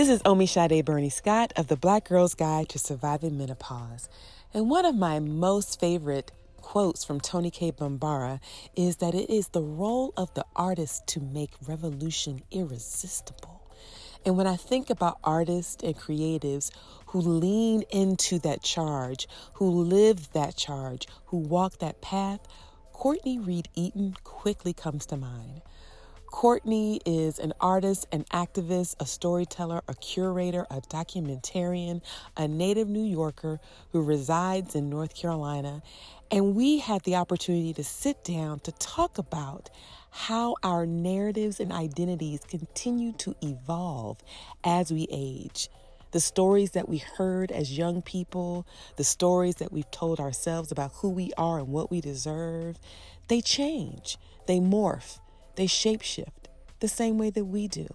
This 0.00 0.08
is 0.08 0.22
Omisade 0.22 0.82
Burney-Scott 0.86 1.52
of 1.56 1.66
the 1.66 1.76
Black 1.76 2.08
Girl's 2.08 2.32
Guide 2.34 2.70
to 2.70 2.78
Surviving 2.78 3.36
Menopause. 3.36 4.08
And 4.54 4.70
one 4.70 4.86
of 4.86 4.94
my 4.94 5.18
most 5.18 5.78
favorite 5.78 6.32
quotes 6.56 7.04
from 7.04 7.20
Toni 7.20 7.50
Cade 7.50 7.76
Bambara 7.76 8.40
is 8.74 8.96
that 8.96 9.14
it 9.14 9.28
is 9.28 9.48
the 9.48 9.60
role 9.60 10.14
of 10.16 10.32
the 10.32 10.46
artist 10.56 11.06
to 11.08 11.20
make 11.20 11.50
revolution 11.68 12.40
irresistible. 12.50 13.60
And 14.24 14.38
when 14.38 14.46
I 14.46 14.56
think 14.56 14.88
about 14.88 15.18
artists 15.22 15.84
and 15.84 15.94
creatives 15.94 16.70
who 17.08 17.20
lean 17.20 17.82
into 17.90 18.38
that 18.38 18.62
charge, 18.62 19.28
who 19.56 19.68
live 19.68 20.32
that 20.32 20.56
charge, 20.56 21.08
who 21.26 21.36
walk 21.36 21.76
that 21.80 22.00
path, 22.00 22.40
Courtney 22.94 23.38
Reid-Eaton 23.38 24.16
quickly 24.24 24.72
comes 24.72 25.04
to 25.04 25.18
mind. 25.18 25.60
Courtney 26.30 27.00
is 27.04 27.40
an 27.40 27.52
artist, 27.60 28.06
an 28.12 28.24
activist, 28.32 28.94
a 29.00 29.04
storyteller, 29.04 29.82
a 29.88 29.94
curator, 29.94 30.64
a 30.70 30.80
documentarian, 30.80 32.00
a 32.36 32.46
native 32.46 32.88
New 32.88 33.02
Yorker 33.02 33.58
who 33.90 34.02
resides 34.02 34.76
in 34.76 34.88
North 34.88 35.14
Carolina. 35.14 35.82
And 36.30 36.54
we 36.54 36.78
had 36.78 37.02
the 37.02 37.16
opportunity 37.16 37.74
to 37.74 37.84
sit 37.84 38.22
down 38.22 38.60
to 38.60 38.72
talk 38.72 39.18
about 39.18 39.70
how 40.10 40.54
our 40.62 40.86
narratives 40.86 41.58
and 41.58 41.72
identities 41.72 42.40
continue 42.48 43.12
to 43.14 43.34
evolve 43.42 44.18
as 44.62 44.92
we 44.92 45.08
age. 45.10 45.68
The 46.12 46.20
stories 46.20 46.70
that 46.72 46.88
we 46.88 46.98
heard 46.98 47.50
as 47.50 47.76
young 47.76 48.02
people, 48.02 48.66
the 48.96 49.04
stories 49.04 49.56
that 49.56 49.72
we've 49.72 49.90
told 49.90 50.20
ourselves 50.20 50.70
about 50.70 50.92
who 50.94 51.10
we 51.10 51.32
are 51.36 51.58
and 51.58 51.68
what 51.68 51.90
we 51.90 52.00
deserve, 52.00 52.78
they 53.26 53.40
change, 53.40 54.16
they 54.46 54.58
morph 54.58 55.18
they 55.60 55.66
shapeshift 55.66 56.48
the 56.78 56.88
same 56.88 57.18
way 57.18 57.28
that 57.28 57.44
we 57.44 57.68
do. 57.68 57.86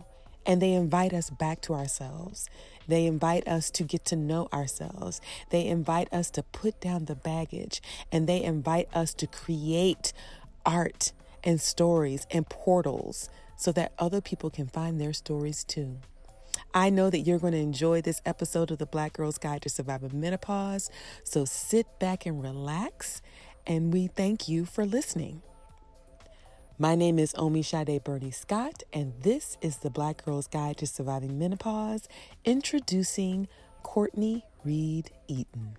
And 0.46 0.62
they 0.62 0.74
invite 0.74 1.14
us 1.14 1.32
back 1.32 1.62
to 1.62 1.74
ourselves. 1.74 2.48
They 2.88 3.08
invite 3.08 3.48
us 3.48 3.72
to 3.72 3.84
get 3.84 4.06
to 4.06 4.16
know 4.16 4.48
ourselves. 4.54 5.20
They 5.50 5.66
invite 5.66 6.14
us 6.14 6.30
to 6.32 6.44
put 6.44 6.80
down 6.80 7.06
the 7.06 7.16
baggage. 7.16 7.82
And 8.12 8.30
they 8.30 8.44
invite 8.44 8.88
us 8.94 9.16
to 9.16 9.26
create 9.26 10.14
art 10.64 11.12
and 11.44 11.60
stories 11.60 12.28
and 12.30 12.48
portals 12.48 13.32
so 13.58 13.72
that 13.72 13.94
other 13.98 14.22
people 14.22 14.52
can 14.52 14.68
find 14.68 15.02
their 15.02 15.14
stories 15.14 15.64
too. 15.64 15.98
I 16.72 16.92
know 16.92 17.10
that 17.10 17.22
you're 17.22 17.40
going 17.40 17.54
to 17.54 17.60
enjoy 17.60 18.02
this 18.02 18.22
episode 18.28 18.70
of 18.70 18.78
the 18.78 18.86
Black 18.86 19.14
Girl's 19.14 19.40
Guide 19.40 19.64
to 19.64 19.70
Surviving 19.70 20.20
Menopause. 20.22 20.92
So 21.24 21.46
sit 21.46 21.88
back 21.98 22.28
and 22.28 22.44
relax. 22.44 23.24
And 23.66 23.92
we 23.92 24.06
thank 24.06 24.48
you 24.48 24.66
for 24.66 24.86
listening. 24.86 25.42
My 26.78 26.94
name 26.94 27.20
is 27.20 27.32
Omisade 27.36 28.04
Burney-Scott, 28.04 28.84
and 28.92 29.14
this 29.22 29.58
is 29.62 29.78
the 29.78 29.90
Black 29.90 30.26
Girl's 30.26 30.48
Guide 30.48 30.76
to 30.80 30.86
Surviving 30.86 31.40
Menopause, 31.40 32.10
introducing 32.44 33.48
Courtney 33.82 34.44
Reed 34.66 35.12
Eaton. 35.30 35.78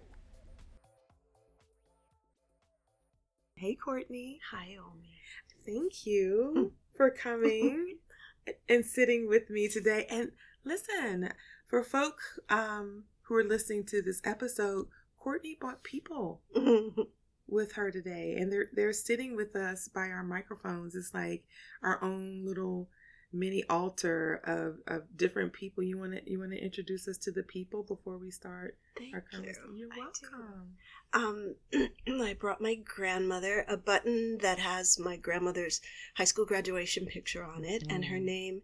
Hey, 3.56 3.74
Courtney. 3.74 4.40
Hi, 4.50 4.74
Omi. 4.78 5.20
Thank 5.66 6.06
you 6.06 6.72
for 6.96 7.10
coming 7.10 7.98
and 8.66 8.82
sitting 8.82 9.28
with 9.28 9.50
me 9.50 9.68
today. 9.68 10.06
And 10.08 10.32
listen, 10.64 11.34
for 11.66 11.82
folk 11.82 12.20
um, 12.48 13.04
who 13.24 13.34
are 13.34 13.44
listening 13.44 13.84
to 13.88 14.00
this 14.00 14.22
episode, 14.24 14.86
Courtney 15.18 15.58
bought 15.60 15.82
people 15.82 16.40
with 17.48 17.72
her 17.72 17.90
today 17.90 18.36
and 18.38 18.52
they're 18.52 18.68
they're 18.72 18.92
sitting 18.92 19.36
with 19.36 19.54
us 19.54 19.88
by 19.88 20.08
our 20.08 20.24
microphones 20.24 20.94
it's 20.94 21.14
like 21.14 21.44
our 21.82 22.02
own 22.02 22.44
little 22.44 22.88
mini 23.32 23.64
altar 23.68 24.40
of, 24.44 24.76
of 24.86 25.04
different 25.16 25.52
people 25.52 25.82
you 25.82 25.98
want 25.98 26.12
to 26.12 26.30
you 26.30 26.38
want 26.38 26.52
to 26.52 26.58
introduce 26.58 27.06
us 27.06 27.18
to 27.18 27.30
the 27.30 27.42
people 27.42 27.82
before 27.82 28.18
we 28.18 28.30
start 28.30 28.76
Thank 28.96 29.14
our 29.14 29.20
conversation 29.20 29.76
you. 29.76 29.78
you're 29.78 29.88
welcome 29.96 30.74
um 31.12 31.54
i 32.24 32.34
brought 32.34 32.60
my 32.60 32.74
grandmother 32.74 33.64
a 33.68 33.76
button 33.76 34.38
that 34.38 34.58
has 34.58 34.98
my 34.98 35.16
grandmother's 35.16 35.80
high 36.16 36.24
school 36.24 36.46
graduation 36.46 37.06
picture 37.06 37.44
on 37.44 37.64
it 37.64 37.86
mm. 37.86 37.94
and 37.94 38.06
her 38.06 38.16
mm-hmm. 38.16 38.26
name 38.26 38.62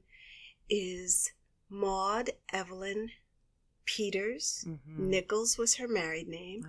is 0.71 1.33
maud 1.69 2.31
evelyn 2.53 3.11
peters 3.85 4.65
mm-hmm. 4.67 5.11
nichols 5.11 5.59
was 5.59 5.77
her 5.77 5.89
married 5.89 6.29
name 6.29 6.65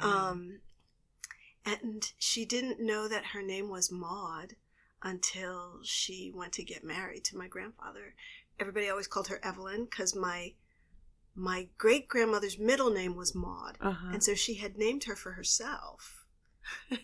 ah, 0.00 0.30
um 0.30 0.58
and 1.82 2.12
she 2.18 2.44
didn't 2.44 2.80
know 2.80 3.08
that 3.08 3.26
her 3.26 3.42
name 3.42 3.68
was 3.68 3.90
Maud 3.90 4.54
until 5.02 5.80
she 5.82 6.32
went 6.34 6.52
to 6.54 6.64
get 6.64 6.84
married 6.84 7.24
to 7.24 7.36
my 7.36 7.46
grandfather. 7.46 8.14
Everybody 8.58 8.88
always 8.88 9.06
called 9.06 9.28
her 9.28 9.40
Evelyn 9.42 9.84
because 9.84 10.14
my 10.14 10.54
my 11.34 11.68
great 11.78 12.08
grandmother's 12.08 12.58
middle 12.58 12.90
name 12.90 13.14
was 13.14 13.34
Maud, 13.34 13.78
uh-huh. 13.80 14.08
and 14.12 14.24
so 14.24 14.34
she 14.34 14.54
had 14.54 14.76
named 14.76 15.04
her 15.04 15.14
for 15.14 15.32
herself 15.32 16.17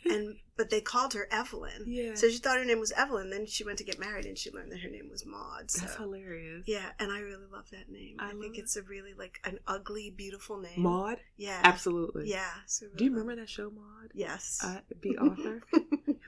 and 0.04 0.36
but 0.56 0.70
they 0.70 0.80
called 0.80 1.14
her 1.14 1.26
Evelyn. 1.30 1.84
Yeah. 1.86 2.14
So 2.14 2.28
she 2.28 2.38
thought 2.38 2.58
her 2.58 2.64
name 2.64 2.78
was 2.78 2.92
Evelyn. 2.92 3.30
Then 3.30 3.47
she 3.47 3.64
went 3.64 3.78
to 3.78 3.84
get 3.84 3.98
married, 3.98 4.25
and 4.25 4.38
she 4.38 4.50
learned 4.50 4.70
that 4.72 4.80
her 4.80 4.91
name 4.91 5.08
was 5.10 5.26
Maud. 5.26 5.70
So. 5.70 5.80
That's 5.80 5.97
hilarious. 5.97 6.64
Yeah, 6.66 6.91
and 6.98 7.10
I 7.10 7.20
really 7.20 7.47
love 7.52 7.69
that 7.70 7.91
name. 7.91 8.16
I, 8.19 8.30
I 8.30 8.34
think 8.34 8.58
it's 8.58 8.76
a 8.76 8.82
really 8.82 9.14
like 9.14 9.41
an 9.44 9.58
ugly, 9.66 10.10
beautiful 10.16 10.58
name. 10.58 10.80
Maud. 10.80 11.19
Yeah. 11.36 11.60
Absolutely. 11.64 12.30
Yeah. 12.30 12.50
So 12.66 12.86
Do 12.94 13.04
you 13.04 13.10
remember 13.10 13.36
that 13.36 13.48
show, 13.48 13.70
Maude? 13.70 14.12
Yes. 14.14 14.60
Uh, 14.62 14.78
Bea 15.00 15.16
Arthur. 15.16 15.62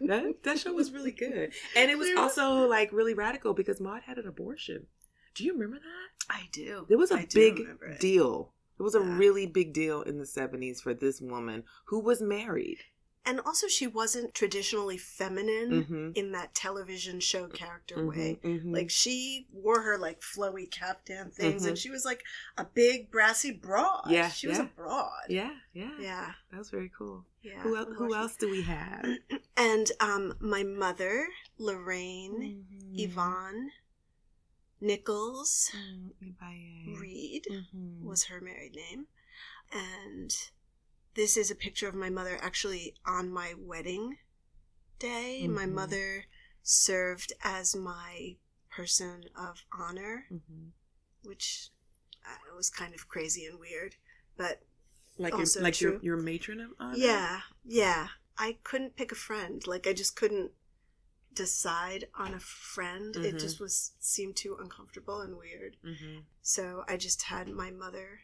that 0.03 0.43
that 0.43 0.59
show 0.59 0.73
was 0.73 0.91
really 0.91 1.13
good, 1.13 1.53
and 1.77 1.91
it 1.91 1.99
was 1.99 2.09
also 2.17 2.67
like 2.67 2.93
really 2.93 3.15
radical 3.15 3.55
because 3.55 3.81
Maude 3.81 4.03
had 4.07 4.19
an 4.19 4.27
abortion. 4.27 4.87
Do 5.35 5.45
you 5.45 5.53
remember 5.53 5.77
that? 5.77 6.35
I 6.35 6.49
do. 6.51 6.87
It 6.89 6.97
was 6.97 7.11
a 7.11 7.19
I 7.19 7.29
big 7.33 7.61
deal. 8.01 8.53
It 8.79 8.83
was 8.83 8.95
a 8.95 9.01
really 9.01 9.47
big 9.47 9.73
deal 9.73 10.03
in 10.03 10.19
the 10.19 10.25
70s 10.25 10.83
for 10.83 10.93
this 10.93 11.21
woman 11.21 11.65
who 11.87 12.01
was 12.01 12.21
married 12.21 12.79
and 13.27 13.41
also 13.41 13.67
she 13.67 13.87
wasn't 13.87 14.33
traditionally 14.33 14.97
feminine 14.97 15.85
mm-hmm. 15.85 16.11
in 16.15 16.33
that 16.33 16.55
television 16.55 17.19
show 17.19 17.49
character 17.49 17.97
mm-hmm, 17.97 18.09
way 18.09 18.39
mm-hmm. 18.43 18.73
like 18.73 18.89
she 18.89 19.47
wore 19.53 19.83
her 19.83 19.99
like 19.99 20.21
flowy 20.21 20.71
caftan 20.71 21.31
things 21.31 21.65
and 21.65 21.75
mm-hmm. 21.75 21.81
she 21.81 21.91
was 21.91 22.05
like 22.05 22.23
a 22.57 22.65
big 22.65 23.11
brassy 23.11 23.51
broad 23.51 24.05
yeah 24.09 24.29
she 24.29 24.47
yeah. 24.47 24.51
was 24.53 24.59
a 24.61 24.71
broad 24.77 25.11
yeah 25.29 25.51
yeah 25.75 25.91
yeah 26.01 26.33
that 26.51 26.59
was 26.59 26.71
very 26.71 26.91
cool 26.97 27.25
yeah 27.43 27.61
who, 27.61 27.77
el- 27.77 27.93
who 27.93 28.15
else 28.15 28.37
do 28.37 28.51
we 28.51 28.63
have 28.63 29.05
and 29.57 29.91
um 30.01 30.33
my 30.41 30.63
mother 30.63 31.27
lorraine 31.59 32.65
mm-hmm. 32.73 32.99
yvonne 32.99 33.71
nichols 34.81 35.71
mm, 35.75 37.01
reed 37.01 37.45
mm-hmm. 37.51 38.07
was 38.07 38.25
her 38.25 38.41
married 38.41 38.75
name 38.75 39.07
and 39.73 40.37
this 41.17 41.37
is 41.37 41.51
a 41.51 41.55
picture 41.55 41.89
of 41.89 41.95
my 41.95 42.11
mother 42.11 42.39
actually 42.41 42.95
on 43.07 43.33
my 43.33 43.55
wedding 43.59 44.19
day. 44.99 45.41
Mm-hmm. 45.43 45.55
My 45.55 45.67
mother 45.67 46.27
served 46.63 47.33
as 47.43 47.75
my 47.75 48.37
person 48.71 49.25
of 49.37 49.65
honor, 49.77 50.27
mm-hmm. 50.31 50.69
which 51.25 51.71
uh, 52.25 52.55
was 52.55 52.71
kind 52.71 52.95
of 52.95 53.09
crazy 53.09 53.47
and 53.47 53.59
weird, 53.59 53.97
but 54.37 54.61
like 55.19 55.35
also 55.35 55.61
your, 55.61 55.65
like 55.65 55.75
true. 55.75 55.91
your 56.03 56.17
your 56.17 56.17
matron 56.17 56.61
of 56.61 56.71
honor. 56.79 56.97
Yeah, 56.97 57.41
yeah. 57.65 58.09
I 58.39 58.59
couldn't 58.65 58.97
pick 58.97 59.11
a 59.11 59.17
friend. 59.17 59.67
Like 59.67 59.87
I 59.87 59.95
just 59.95 60.15
couldn't 60.15 60.51
decide 61.33 62.09
on 62.19 62.35
a 62.35 62.41
friend. 62.41 63.15
Mm-hmm. 63.15 63.25
It 63.25 63.39
just 63.39 63.59
was 63.59 63.93
seemed 63.99 64.37
too 64.37 64.57
uncomfortable 64.61 65.23
and 65.23 65.39
weird. 65.39 65.77
Mm-hmm. 65.85 66.21
So 66.43 66.85
I 66.87 66.99
just 66.99 67.23
had 67.23 67.49
my 67.49 67.71
mother 67.71 68.21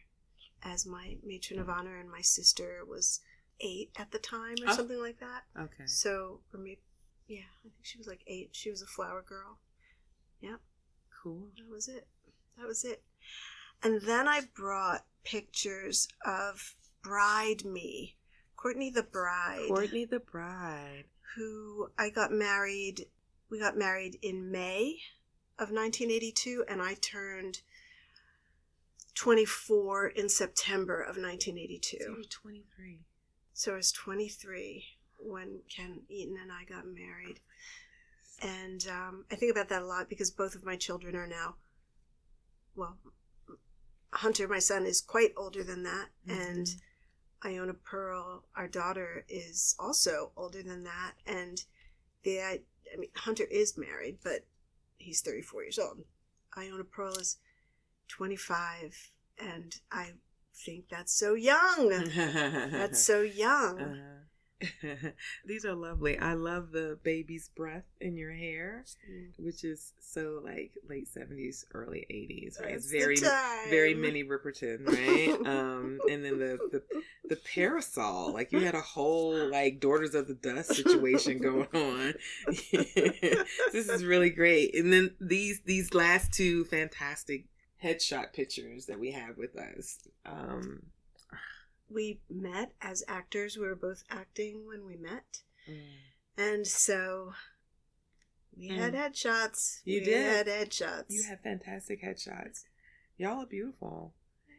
as 0.63 0.85
my 0.85 1.17
matron 1.23 1.59
of 1.59 1.69
honor, 1.69 1.99
and 1.99 2.09
my 2.09 2.21
sister 2.21 2.81
was 2.87 3.19
eight 3.59 3.91
at 3.97 4.11
the 4.11 4.19
time 4.19 4.55
or 4.63 4.69
oh. 4.69 4.75
something 4.75 4.99
like 4.99 5.19
that. 5.19 5.43
Okay. 5.59 5.85
So, 5.85 6.39
or 6.53 6.59
maybe, 6.59 6.81
yeah, 7.27 7.49
I 7.59 7.69
think 7.69 7.73
she 7.81 7.97
was 7.97 8.07
like 8.07 8.21
eight. 8.27 8.49
She 8.51 8.69
was 8.69 8.81
a 8.81 8.87
flower 8.87 9.23
girl. 9.27 9.59
Yep. 10.41 10.59
Cool. 11.21 11.47
That 11.57 11.73
was 11.73 11.87
it. 11.87 12.07
That 12.57 12.67
was 12.67 12.83
it. 12.83 13.01
And 13.81 14.01
then 14.01 14.27
I 14.27 14.41
brought 14.55 15.05
pictures 15.23 16.07
of 16.25 16.75
Bride 17.01 17.65
Me, 17.65 18.15
Courtney 18.55 18.89
the 18.89 19.03
Bride. 19.03 19.67
Courtney 19.67 20.05
the 20.05 20.19
Bride. 20.19 21.05
Who 21.35 21.89
I 21.97 22.09
got 22.09 22.31
married, 22.31 23.07
we 23.49 23.59
got 23.59 23.77
married 23.77 24.19
in 24.21 24.51
May 24.51 24.99
of 25.57 25.71
1982, 25.71 26.65
and 26.67 26.81
I 26.81 26.95
turned 26.95 27.61
24 29.15 30.07
in 30.07 30.29
September 30.29 31.01
of 31.01 31.17
1982. 31.17 31.97
So 31.99 32.15
23. 32.29 32.99
So 33.53 33.73
I 33.73 33.75
was 33.75 33.91
23 33.91 34.83
when 35.17 35.59
Ken 35.69 36.01
Eaton 36.09 36.37
and 36.41 36.51
I 36.51 36.63
got 36.65 36.85
married. 36.85 37.39
And 38.41 38.85
um, 38.89 39.25
I 39.31 39.35
think 39.35 39.51
about 39.51 39.69
that 39.69 39.83
a 39.83 39.85
lot 39.85 40.09
because 40.09 40.31
both 40.31 40.55
of 40.55 40.65
my 40.65 40.75
children 40.75 41.15
are 41.15 41.27
now, 41.27 41.55
well, 42.75 42.97
Hunter, 44.11 44.47
my 44.47 44.59
son, 44.59 44.85
is 44.85 45.01
quite 45.01 45.31
older 45.37 45.63
than 45.63 45.83
that. 45.83 46.07
Mm-hmm. 46.27 46.41
And 46.41 46.75
Iona 47.45 47.73
Pearl, 47.73 48.43
our 48.55 48.67
daughter, 48.67 49.25
is 49.29 49.75
also 49.79 50.31
older 50.35 50.63
than 50.63 50.83
that. 50.83 51.13
And 51.25 51.63
the, 52.23 52.41
I 52.41 52.59
mean, 52.97 53.09
Hunter 53.15 53.45
is 53.49 53.77
married, 53.77 54.17
but 54.23 54.45
he's 54.97 55.21
34 55.21 55.63
years 55.63 55.79
old. 55.79 55.99
Iona 56.57 56.83
Pearl 56.83 57.13
is 57.13 57.37
25, 58.09 59.11
and 59.39 59.75
I 59.91 60.11
think 60.55 60.85
that's 60.89 61.13
so 61.13 61.33
young. 61.33 61.89
that's 62.71 63.03
so 63.03 63.21
young. 63.21 63.79
Uh-huh. 63.93 64.23
These 65.45 65.65
are 65.65 65.73
lovely. 65.73 66.17
I 66.17 66.33
love 66.33 66.71
the 66.71 66.97
baby's 67.03 67.49
breath 67.49 67.85
in 67.99 68.15
your 68.15 68.31
hair, 68.31 68.85
mm. 69.09 69.31
which 69.37 69.63
is 69.63 69.93
so 69.99 70.41
like 70.43 70.71
late 70.89 71.07
seventies, 71.07 71.65
early 71.73 72.05
eighties, 72.09 72.57
right? 72.61 72.71
That's 72.71 72.85
it's 72.85 72.91
very 72.91 73.17
very 73.69 73.93
Minnie 73.93 74.23
Riperton, 74.23 74.87
right? 74.87 75.47
um, 75.47 75.99
and 76.09 76.23
then 76.23 76.39
the, 76.39 76.57
the 76.71 76.83
the 77.29 77.35
parasol, 77.53 78.33
like 78.33 78.51
you 78.51 78.59
had 78.59 78.75
a 78.75 78.81
whole 78.81 79.49
like 79.49 79.79
Daughters 79.79 80.15
of 80.15 80.27
the 80.27 80.33
Dust 80.33 80.75
situation 80.75 81.39
going 81.39 81.67
on. 81.73 82.13
this 83.71 83.89
is 83.89 84.03
really 84.03 84.29
great. 84.29 84.75
And 84.75 84.91
then 84.91 85.15
these 85.19 85.61
these 85.65 85.93
last 85.93 86.33
two 86.33 86.65
fantastic 86.65 87.45
headshot 87.83 88.33
pictures 88.33 88.85
that 88.85 88.99
we 88.99 89.11
have 89.11 89.37
with 89.37 89.55
us. 89.57 90.07
Um, 90.25 90.83
we 91.89 92.19
met 92.29 92.71
as 92.81 93.03
actors. 93.07 93.57
We 93.57 93.65
were 93.65 93.75
both 93.75 94.03
acting 94.09 94.65
when 94.67 94.85
we 94.85 94.95
met. 94.95 95.39
Mm. 95.69 95.81
And 96.37 96.67
so 96.67 97.33
we 98.57 98.69
mm. 98.69 98.77
had 98.77 98.93
headshots. 98.93 99.81
You 99.85 99.99
we 99.99 100.05
did. 100.05 100.25
had 100.25 100.47
headshots. 100.47 101.05
You 101.09 101.23
had 101.23 101.41
fantastic 101.41 102.03
headshots. 102.03 102.63
Y'all 103.17 103.43
are 103.43 103.45
beautiful. 103.45 104.13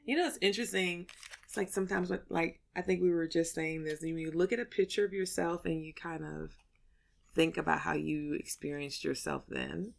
You 0.07 0.17
know, 0.17 0.27
it's 0.27 0.39
interesting. 0.41 1.07
It's 1.45 1.57
like 1.57 1.71
sometimes, 1.71 2.11
when, 2.11 2.21
like, 2.29 2.61
I 2.77 2.83
think 2.83 3.03
we 3.03 3.11
were 3.11 3.27
just 3.27 3.55
saying 3.55 3.85
this, 3.85 4.03
when 4.03 4.19
you 4.19 4.31
look 4.31 4.53
at 4.53 4.61
a 4.61 4.67
picture 4.67 5.05
of 5.05 5.13
yourself 5.13 5.65
and 5.65 5.85
you 5.85 5.95
kind 5.95 6.25
of 6.25 6.51
think 7.35 7.57
about 7.57 7.81
how 7.81 7.95
you 7.95 8.35
experienced 8.35 9.03
yourself 9.03 9.45
then, 9.49 9.95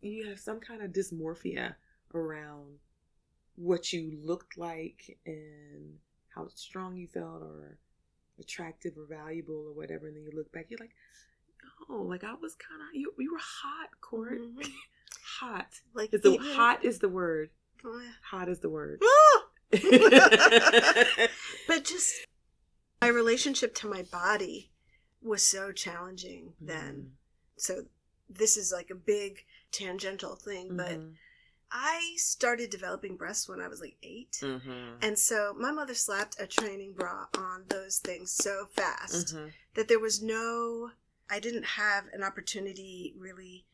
you 0.00 0.28
have 0.28 0.38
some 0.38 0.60
kind 0.60 0.82
of 0.82 0.92
dysmorphia 0.92 1.74
around 2.14 2.78
what 3.56 3.92
you 3.92 4.18
looked 4.22 4.56
like 4.56 5.18
and 5.26 5.98
how 6.34 6.48
strong 6.54 6.96
you 6.96 7.06
felt 7.06 7.42
or 7.42 7.78
attractive 8.38 8.92
or 8.96 9.04
valuable 9.04 9.66
or 9.68 9.74
whatever, 9.74 10.06
and 10.06 10.16
then 10.16 10.24
you 10.24 10.32
look 10.34 10.50
back, 10.52 10.66
you're 10.68 10.80
like, 10.80 10.94
oh, 11.88 12.02
like 12.02 12.24
I 12.24 12.34
was 12.34 12.54
kind 12.54 12.80
of 12.80 12.88
you. 12.94 13.12
You 13.18 13.32
were 13.32 13.38
hot, 13.40 13.88
Court. 14.00 14.40
Mm-hmm. 14.40 14.70
hot. 15.40 15.68
Like 15.94 16.12
is 16.12 16.22
the 16.22 16.36
hot 16.36 16.84
is 16.84 16.98
the 16.98 17.08
word. 17.08 17.50
Oh. 17.84 18.02
Hot 18.30 18.48
is 18.48 18.60
the 18.60 18.70
word. 18.70 19.02
But 21.68 21.84
just 21.84 22.26
my 23.00 23.06
relationship 23.08 23.74
to 23.76 23.86
my 23.86 24.02
body 24.02 24.70
was 25.22 25.46
so 25.46 25.70
challenging 25.70 26.54
then. 26.60 26.94
Mm-hmm. 26.94 27.08
So 27.56 27.82
this 28.28 28.56
is 28.56 28.72
like 28.72 28.90
a 28.90 28.94
big 28.94 29.44
tangential 29.70 30.34
thing, 30.34 30.76
but 30.76 30.98
mm-hmm. 30.98 31.10
I 31.72 32.14
started 32.16 32.70
developing 32.70 33.16
breasts 33.16 33.48
when 33.48 33.60
I 33.60 33.68
was 33.68 33.80
like 33.80 33.96
8 34.02 34.38
mm-hmm. 34.42 34.94
And 35.02 35.18
so 35.18 35.54
my 35.58 35.70
mother 35.70 35.94
slapped 35.94 36.40
a 36.40 36.46
training 36.46 36.94
bra 36.94 37.26
on 37.36 37.64
those 37.68 37.98
things 37.98 38.32
so 38.32 38.66
fast 38.74 39.34
mm-hmm. 39.34 39.48
that 39.74 39.88
there 39.88 40.00
was 40.00 40.22
no, 40.22 40.90
I 41.30 41.38
didn't 41.38 41.64
have 41.64 42.04
an 42.12 42.24
opportunity 42.24 43.14
really 43.16 43.66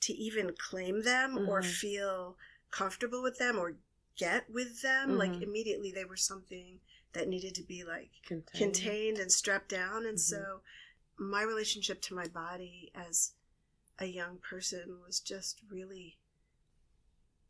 to 0.00 0.12
even 0.12 0.54
claim 0.58 1.02
them 1.02 1.36
mm-hmm. 1.36 1.48
or 1.48 1.62
feel 1.62 2.36
comfortable 2.70 3.22
with 3.22 3.38
them 3.38 3.58
or 3.58 3.76
get 4.16 4.50
with 4.50 4.82
them. 4.82 5.16
Like 5.16 5.30
mm-hmm. 5.30 5.44
immediately 5.44 5.92
they 5.92 6.04
were 6.04 6.16
something 6.16 6.80
that 7.12 7.28
needed 7.28 7.54
to 7.54 7.62
be 7.62 7.84
like 7.84 8.10
contained, 8.26 8.74
contained 8.74 9.18
and 9.18 9.30
strapped 9.30 9.68
down. 9.68 10.06
And 10.06 10.20
so 10.20 10.36
mm-hmm. 10.36 11.30
my 11.30 11.42
relationship 11.42 12.02
to 12.02 12.14
my 12.14 12.26
body 12.26 12.90
as 12.94 13.32
a 14.00 14.06
young 14.06 14.38
person 14.38 14.96
was 15.06 15.20
just 15.20 15.60
really 15.70 16.16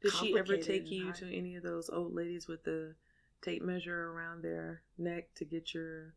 did 0.04 0.12
she 0.12 0.38
ever 0.38 0.56
take 0.58 0.90
you 0.90 1.12
to 1.12 1.34
any 1.34 1.56
of 1.56 1.62
those 1.62 1.88
old 1.88 2.14
ladies 2.14 2.46
with 2.46 2.62
the 2.64 2.94
tape 3.42 3.62
measure 3.62 4.10
around 4.10 4.42
their 4.42 4.82
neck 4.98 5.28
to 5.36 5.44
get 5.44 5.72
your 5.72 6.14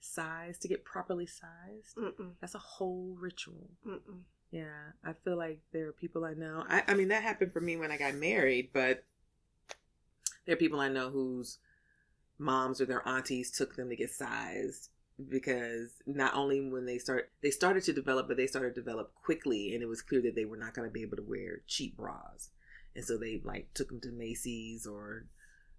size, 0.00 0.58
to 0.58 0.68
get 0.68 0.84
properly 0.84 1.26
sized? 1.26 1.96
Mm-mm. 1.96 2.32
That's 2.40 2.54
a 2.54 2.58
whole 2.58 3.16
ritual. 3.18 3.70
Mm-mm. 3.86 4.20
Yeah, 4.50 4.92
I 5.02 5.14
feel 5.24 5.38
like 5.38 5.60
there 5.72 5.88
are 5.88 5.92
people 5.92 6.24
I 6.24 6.34
know. 6.34 6.64
I, 6.68 6.82
I 6.88 6.94
mean, 6.94 7.08
that 7.08 7.22
happened 7.22 7.52
for 7.52 7.60
me 7.60 7.76
when 7.76 7.90
I 7.90 7.96
got 7.96 8.14
married, 8.14 8.70
but 8.74 9.04
there 10.44 10.52
are 10.54 10.58
people 10.58 10.80
I 10.80 10.88
know 10.88 11.08
whose 11.08 11.58
moms 12.38 12.80
or 12.80 12.86
their 12.86 13.06
aunties 13.08 13.50
took 13.50 13.76
them 13.76 13.88
to 13.88 13.96
get 13.96 14.10
sized 14.10 14.90
because 15.28 15.90
not 16.06 16.34
only 16.34 16.60
when 16.60 16.86
they 16.86 16.96
start 16.96 17.30
they 17.42 17.50
started 17.50 17.82
to 17.82 17.92
develop 17.92 18.26
but 18.26 18.38
they 18.38 18.46
started 18.46 18.74
to 18.74 18.80
develop 18.80 19.12
quickly 19.14 19.74
and 19.74 19.82
it 19.82 19.86
was 19.86 20.00
clear 20.00 20.22
that 20.22 20.34
they 20.34 20.46
were 20.46 20.56
not 20.56 20.72
going 20.72 20.88
to 20.88 20.92
be 20.92 21.02
able 21.02 21.18
to 21.18 21.22
wear 21.22 21.60
cheap 21.66 21.94
bras 21.98 22.48
and 22.94 23.04
so 23.04 23.16
they 23.16 23.40
like 23.44 23.72
took 23.74 23.88
them 23.88 24.00
to 24.00 24.12
Macy's 24.12 24.86
or 24.86 25.26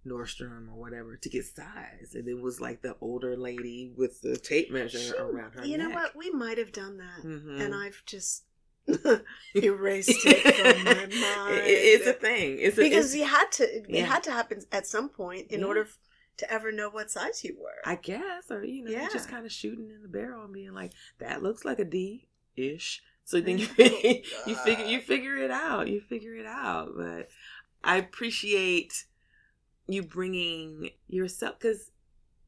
Nordstrom 0.06 0.70
or 0.70 0.80
whatever 0.80 1.16
to 1.16 1.30
get 1.30 1.46
size, 1.46 2.14
and 2.14 2.28
it 2.28 2.42
was 2.42 2.60
like 2.60 2.82
the 2.82 2.96
older 3.02 3.38
lady 3.38 3.94
with 3.96 4.22
the 4.22 4.38
tape 4.38 4.72
measure 4.72 4.98
she, 4.98 5.14
around 5.14 5.54
her. 5.54 5.66
You 5.66 5.78
neck. 5.78 5.90
know 5.90 5.94
what? 5.94 6.16
We 6.16 6.32
might 6.32 6.58
have 6.58 6.72
done 6.72 6.98
that, 6.98 7.24
mm-hmm. 7.24 7.62
and 7.62 7.76
I've 7.76 8.02
just 8.06 8.44
erased 9.56 10.26
it 10.26 10.56
from 10.56 10.84
my 10.84 10.94
mind. 10.94 11.68
It, 11.68 11.70
it's 11.70 12.08
a 12.08 12.14
thing. 12.14 12.58
It's 12.60 12.78
a, 12.78 12.82
because 12.82 13.06
it's, 13.06 13.16
you 13.16 13.26
had 13.26 13.52
to. 13.54 13.64
It 13.64 13.86
yeah. 13.90 14.06
had 14.06 14.24
to 14.24 14.32
happen 14.32 14.62
at 14.72 14.88
some 14.88 15.10
point 15.10 15.48
in 15.52 15.60
yeah. 15.60 15.66
order 15.68 15.88
to 16.38 16.52
ever 16.52 16.72
know 16.72 16.90
what 16.90 17.12
size 17.12 17.44
you 17.44 17.56
were. 17.62 17.82
I 17.86 17.96
guess, 17.96 18.50
or 18.50 18.64
you 18.64 18.84
know, 18.84 18.92
yeah. 18.92 19.08
just 19.12 19.30
kind 19.30 19.46
of 19.46 19.52
shooting 19.52 19.92
in 19.96 20.02
the 20.02 20.10
barrel 20.10 20.44
and 20.46 20.54
being 20.54 20.74
like, 20.74 20.94
"That 21.20 21.44
looks 21.44 21.64
like 21.64 21.80
a 21.80 21.86
D 21.86 22.28
ish." 22.56 23.04
So 23.26 23.40
then 23.40 23.58
you 23.58 23.68
you 23.78 24.56
figure 24.56 24.86
you 24.86 25.00
figure 25.00 25.38
it 25.38 25.52
out. 25.52 25.88
You 25.88 26.02
figure 26.02 26.36
it 26.36 26.46
out. 26.46 26.94
But 26.96 27.30
I 27.84 27.98
appreciate 27.98 29.06
you 29.88 30.04
bringing 30.04 30.90
yourself 31.08 31.60
because 31.60 31.92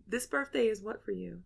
this 0.07 0.27
birthday 0.27 0.67
is 0.67 0.81
what 0.81 1.03
for 1.03 1.11
you? 1.11 1.41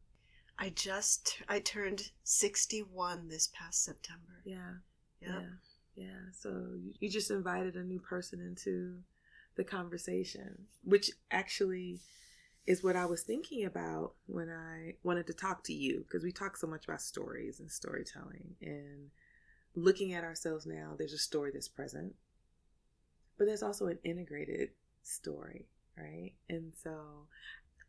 I 0.59 0.69
just 0.69 1.37
I 1.47 1.59
turned 1.59 2.11
sixty 2.23 2.79
one 2.79 3.27
this 3.29 3.49
past 3.53 3.83
September. 3.83 4.41
Yeah. 4.45 4.73
Yep. 5.21 5.31
Yeah. 5.31 6.03
Yeah. 6.03 6.31
So 6.31 6.77
you 6.99 7.09
just 7.09 7.31
invited 7.31 7.75
a 7.75 7.83
new 7.83 7.99
person 7.99 8.39
into 8.39 8.97
the 9.55 9.63
conversation, 9.63 10.65
which 10.83 11.11
actually 11.31 11.99
is 12.67 12.83
what 12.83 12.97
I 12.97 13.05
was 13.05 13.23
thinking 13.23 13.63
about 13.65 14.13
when 14.27 14.49
I 14.49 14.95
wanted 15.01 15.25
to 15.27 15.33
talk 15.33 15.63
to 15.63 15.73
you 15.73 16.03
because 16.07 16.23
we 16.23 16.33
talk 16.33 16.57
so 16.57 16.67
much 16.67 16.85
about 16.85 17.01
stories 17.01 17.59
and 17.61 17.71
storytelling 17.71 18.55
and 18.61 19.09
looking 19.73 20.13
at 20.13 20.23
ourselves 20.23 20.65
now, 20.65 20.93
there's 20.97 21.13
a 21.13 21.17
story 21.17 21.51
that's 21.53 21.69
present, 21.69 22.13
but 23.37 23.45
there's 23.45 23.63
also 23.63 23.87
an 23.87 23.99
integrated 24.03 24.71
story, 25.03 25.67
right? 25.97 26.33
And 26.49 26.73
so, 26.83 27.27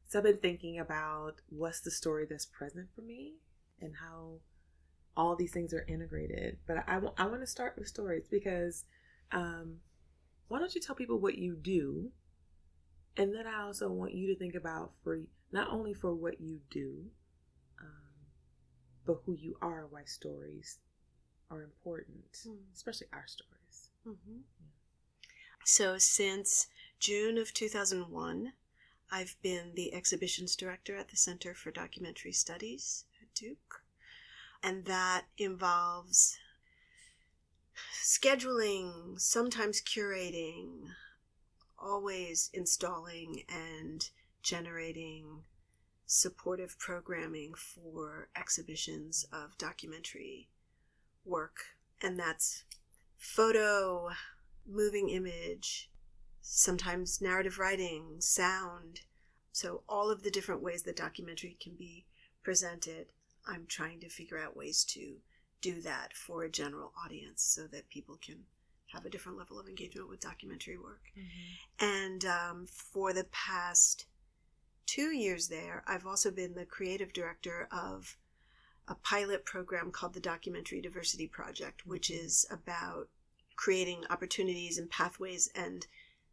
so 0.06 0.18
I've 0.18 0.24
been 0.24 0.36
thinking 0.36 0.78
about 0.78 1.40
what's 1.48 1.80
the 1.80 1.90
story 1.90 2.26
that's 2.28 2.46
present 2.46 2.88
for 2.94 3.00
me 3.00 3.34
and 3.80 3.94
how 3.96 4.40
all 5.16 5.34
these 5.34 5.52
things 5.52 5.74
are 5.74 5.84
integrated. 5.88 6.58
But 6.66 6.84
I, 6.86 7.00
I 7.16 7.26
want 7.26 7.40
to 7.40 7.46
start 7.46 7.74
with 7.76 7.88
stories 7.88 8.28
because 8.30 8.84
um, 9.32 9.78
why 10.46 10.58
don't 10.58 10.74
you 10.74 10.80
tell 10.80 10.94
people 10.94 11.18
what 11.18 11.38
you 11.38 11.56
do? 11.56 12.12
And 13.18 13.34
then 13.34 13.46
I 13.46 13.62
also 13.62 13.88
want 13.88 14.14
you 14.14 14.28
to 14.28 14.38
think 14.38 14.54
about 14.54 14.92
for 15.02 15.20
not 15.50 15.70
only 15.70 15.92
for 15.92 16.14
what 16.14 16.40
you 16.40 16.60
do, 16.70 17.04
um, 17.80 18.12
but 19.04 19.18
who 19.26 19.34
you 19.34 19.56
are, 19.60 19.88
why 19.90 20.04
stories 20.04 20.78
are 21.50 21.62
important, 21.62 22.38
mm. 22.46 22.56
especially 22.74 23.08
our 23.12 23.26
stories. 23.26 23.90
Mm-hmm. 24.06 24.40
So, 25.64 25.98
since 25.98 26.68
June 27.00 27.38
of 27.38 27.52
2001, 27.52 28.52
I've 29.10 29.36
been 29.42 29.72
the 29.74 29.92
exhibitions 29.94 30.54
director 30.54 30.96
at 30.96 31.08
the 31.08 31.16
Center 31.16 31.54
for 31.54 31.70
Documentary 31.70 32.32
Studies 32.32 33.04
at 33.20 33.34
Duke, 33.34 33.82
and 34.62 34.84
that 34.84 35.24
involves 35.36 36.38
scheduling, 38.04 39.18
sometimes 39.20 39.80
curating, 39.80 40.90
always 41.78 42.50
installing 42.52 43.42
and 43.48 44.10
generating 44.42 45.44
supportive 46.06 46.78
programming 46.78 47.54
for 47.54 48.28
exhibitions 48.34 49.26
of 49.32 49.58
documentary 49.58 50.48
work, 51.24 51.76
and 52.00 52.18
that's 52.18 52.64
photo, 53.16 54.10
moving 54.66 55.10
image, 55.10 55.90
sometimes 56.40 57.20
narrative 57.20 57.58
writing, 57.58 58.20
sound. 58.20 59.00
So, 59.52 59.82
all 59.88 60.10
of 60.10 60.22
the 60.22 60.30
different 60.30 60.62
ways 60.62 60.82
that 60.84 60.96
documentary 60.96 61.56
can 61.60 61.74
be 61.74 62.06
presented, 62.42 63.06
I'm 63.46 63.66
trying 63.66 64.00
to 64.00 64.08
figure 64.08 64.38
out 64.38 64.56
ways 64.56 64.84
to 64.90 65.16
do 65.60 65.82
that 65.82 66.14
for 66.14 66.44
a 66.44 66.50
general 66.50 66.92
audience 67.04 67.42
so 67.42 67.66
that 67.66 67.90
people 67.90 68.16
can 68.16 68.44
have 68.92 69.04
a 69.04 69.10
different 69.10 69.38
level 69.38 69.58
of 69.58 69.68
engagement 69.68 70.08
with 70.08 70.20
documentary 70.20 70.78
work. 70.78 71.02
Mm-hmm. 71.16 71.84
And 71.84 72.24
um, 72.24 72.66
for 72.66 73.12
the 73.12 73.24
past 73.24 74.06
two 74.86 75.14
years 75.14 75.48
there, 75.48 75.84
I've 75.86 76.06
also 76.06 76.30
been 76.30 76.54
the 76.54 76.64
creative 76.64 77.12
director 77.12 77.68
of 77.70 78.16
a 78.86 78.94
pilot 78.94 79.44
program 79.44 79.90
called 79.90 80.14
the 80.14 80.20
Documentary 80.20 80.80
Diversity 80.80 81.26
Project, 81.26 81.86
which 81.86 82.08
mm-hmm. 82.08 82.24
is 82.24 82.46
about 82.50 83.08
creating 83.56 84.04
opportunities 84.08 84.78
and 84.78 84.88
pathways 84.88 85.50
and 85.54 85.86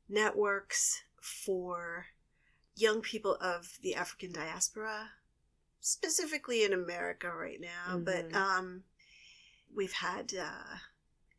networks 0.07 1.03
for 1.19 2.05
young 2.75 3.01
people 3.01 3.35
of 3.41 3.79
the 3.81 3.95
African 3.95 4.31
diaspora, 4.31 5.09
specifically 5.81 6.63
in 6.63 6.71
America 6.71 7.31
right 7.33 7.59
now. 7.59 7.97
But 7.97 8.29
Mhm. 8.29 8.35
um, 8.35 8.83
we've 9.73 9.93
had 9.93 10.33
uh, 10.33 10.77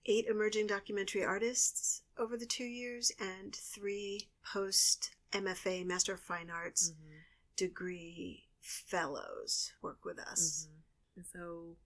eight 0.06 0.26
emerging 0.26 0.66
documentary 0.66 1.24
artists 1.24 2.02
over 2.16 2.36
the 2.36 2.46
two 2.46 2.64
years 2.64 3.12
and 3.20 3.54
three 3.54 4.28
post 4.44 5.10
MFA 5.32 5.84
Master 5.84 6.14
of 6.14 6.20
Fine 6.20 6.50
Arts 6.50 6.90
Mhm. 6.90 7.24
degree 7.56 8.48
fellows 8.60 9.72
work 9.82 10.04
with 10.04 10.18
us. 10.18 10.68
Mhm. 10.68 10.82
And 11.16 11.26
so, 11.26 11.76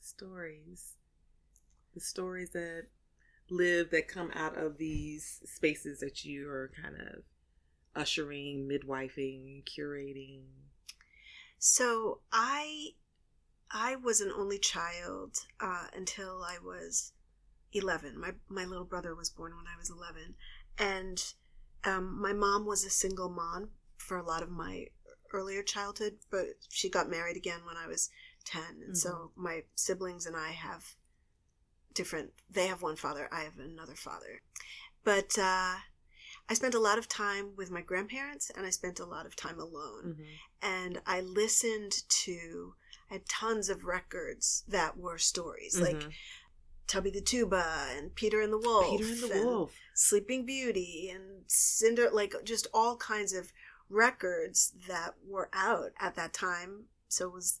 stories, 0.00 0.96
the 1.92 2.00
stories 2.00 2.50
that 2.50 2.88
live 3.50 3.90
that 3.90 4.08
come 4.08 4.30
out 4.32 4.56
of 4.56 4.78
these 4.78 5.42
spaces 5.44 6.00
that 6.00 6.24
you 6.24 6.48
are 6.48 6.68
kind 6.68 6.96
of 6.96 7.24
ushering, 7.94 8.68
midwifing, 8.68 9.64
curating. 9.64 10.46
So 11.58 12.22
I 12.32 12.94
I 13.70 13.96
was 13.96 14.20
an 14.20 14.30
only 14.30 14.58
child 14.58 15.46
uh, 15.60 15.88
until 15.94 16.42
I 16.44 16.58
was 16.58 17.12
eleven. 17.74 18.18
My 18.18 18.34
my 18.48 18.64
little 18.64 18.84
brother 18.84 19.14
was 19.14 19.30
born 19.30 19.56
when 19.56 19.66
I 19.66 19.76
was 19.76 19.90
eleven, 19.90 20.36
and 20.78 21.34
um, 21.84 22.20
my 22.20 22.32
mom 22.32 22.64
was 22.64 22.84
a 22.84 22.90
single 22.90 23.28
mom 23.28 23.70
for 23.96 24.16
a 24.16 24.22
lot 24.22 24.42
of 24.42 24.50
my 24.50 24.86
earlier 25.32 25.62
childhood, 25.62 26.18
but 26.30 26.46
she 26.68 26.88
got 26.88 27.10
married 27.10 27.36
again 27.36 27.64
when 27.64 27.76
I 27.76 27.86
was 27.86 28.10
ten, 28.44 28.82
and 28.86 28.96
so 28.96 29.32
my 29.36 29.64
siblings 29.74 30.26
and 30.26 30.36
I 30.36 30.52
have 30.52 30.94
different. 31.92 32.32
They 32.50 32.66
have 32.68 32.82
one 32.82 32.96
father. 32.96 33.28
I 33.32 33.40
have 33.42 33.58
another 33.58 33.96
father, 33.96 34.40
but. 35.02 35.38
Uh, 35.38 35.76
I 36.46 36.52
spent 36.52 36.74
a 36.74 36.80
lot 36.80 36.98
of 36.98 37.08
time 37.08 37.56
with 37.56 37.70
my 37.70 37.80
grandparents 37.80 38.50
and 38.50 38.66
I 38.66 38.70
spent 38.70 39.00
a 39.00 39.06
lot 39.06 39.24
of 39.24 39.34
time 39.34 39.58
alone 39.58 40.14
Mhm. 40.18 40.38
and 40.60 41.02
I 41.06 41.22
listened 41.22 42.06
to 42.24 42.74
I 43.08 43.14
had 43.14 43.28
tons 43.28 43.70
of 43.70 43.84
records 43.84 44.62
that 44.68 44.98
were 44.98 45.16
stories 45.18 45.78
like 45.80 45.96
Mhm. 45.96 46.12
Tubby 46.86 47.10
the 47.10 47.20
Tuba 47.20 47.88
and 47.96 48.14
Peter 48.14 48.40
and 48.40 48.52
the 48.52 48.58
Wolf, 48.58 48.90
Peter 48.90 49.04
and 49.10 49.22
the 49.22 49.34
and 49.34 49.46
Wolf. 49.46 49.72
Sleeping 49.94 50.44
Beauty 50.46 51.10
and 51.14 51.44
Cinder, 51.46 52.08
like 52.12 52.34
just 52.44 52.66
all 52.74 52.96
kinds 52.96 53.32
of 53.32 53.52
records 53.88 54.72
that 54.88 55.14
were 55.26 55.48
out 55.52 55.92
at 55.98 56.14
that 56.16 56.32
time. 56.32 56.84
So 57.08 57.28
it 57.28 57.32
was 57.32 57.60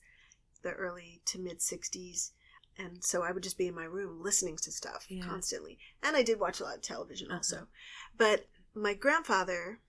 the 0.62 0.72
early 0.72 1.20
to 1.26 1.38
mid 1.38 1.58
'60s, 1.60 2.32
and 2.78 3.02
so 3.04 3.22
I 3.22 3.32
would 3.32 3.42
just 3.42 3.58
be 3.58 3.68
in 3.68 3.74
my 3.74 3.84
room 3.84 4.22
listening 4.22 4.56
to 4.58 4.72
stuff 4.72 5.06
Yeah. 5.08 5.22
constantly. 5.22 5.78
And 6.02 6.16
I 6.16 6.22
did 6.22 6.40
watch 6.40 6.60
a 6.60 6.64
lot 6.64 6.76
of 6.76 6.82
television 6.82 7.28
Uh-huh. 7.30 7.36
also, 7.38 7.68
but 8.16 8.46
my 8.74 8.94
grandfather, 8.94 9.80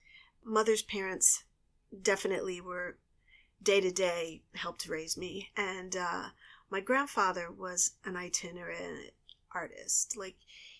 mother's 0.44 0.82
parents, 0.82 1.44
definitely 2.02 2.60
were 2.60 2.98
day 3.62 3.80
to 3.80 3.90
day 3.90 4.42
helped 4.54 4.86
raise 4.86 5.16
me, 5.16 5.50
and 5.56 5.96
uh, 5.96 6.30
my 6.70 6.80
grandfather 6.80 7.50
was 7.50 7.92
an 8.04 8.16
itinerant 8.16 9.12
artist. 9.60 10.16
Like 10.16 10.36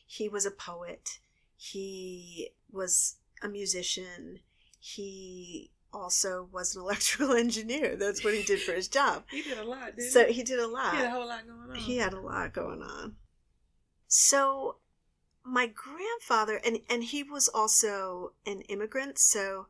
he 0.07 0.29
was 0.29 0.45
a 0.47 0.51
poet, 0.69 1.19
he 1.57 2.51
was 2.71 3.17
a 3.43 3.49
musician, 3.49 4.41
he 4.79 5.71
also 5.93 6.49
was 6.53 6.75
an 6.77 6.83
electrical 6.87 7.33
engineer. 7.33 7.97
That's 7.97 8.23
what 8.25 8.35
he 8.35 8.43
did 8.43 8.61
for 8.61 8.73
his 8.73 8.89
job. 8.89 9.25
He 9.31 9.43
did 9.43 9.59
a 9.59 9.65
lot, 9.65 9.97
didn't 9.97 10.11
So 10.13 10.27
he? 10.27 10.33
he 10.35 10.43
did 10.43 10.59
a 10.59 10.67
lot. 10.69 10.93
He 10.95 10.99
had 11.03 11.07
a 11.07 11.11
whole 11.11 11.29
lot 11.29 11.47
going 11.47 11.71
on. 11.71 11.77
He 11.77 11.97
had 11.99 12.13
a 12.15 12.21
lot 12.21 12.53
going 12.53 12.83
on. 12.83 13.17
So 14.09 14.77
my 15.45 15.67
grandfather 15.67 16.61
and 16.65 16.79
and 16.89 17.03
he 17.05 17.23
was 17.23 17.49
also 17.49 18.33
an 18.45 18.61
immigrant, 18.63 19.19
so 19.19 19.67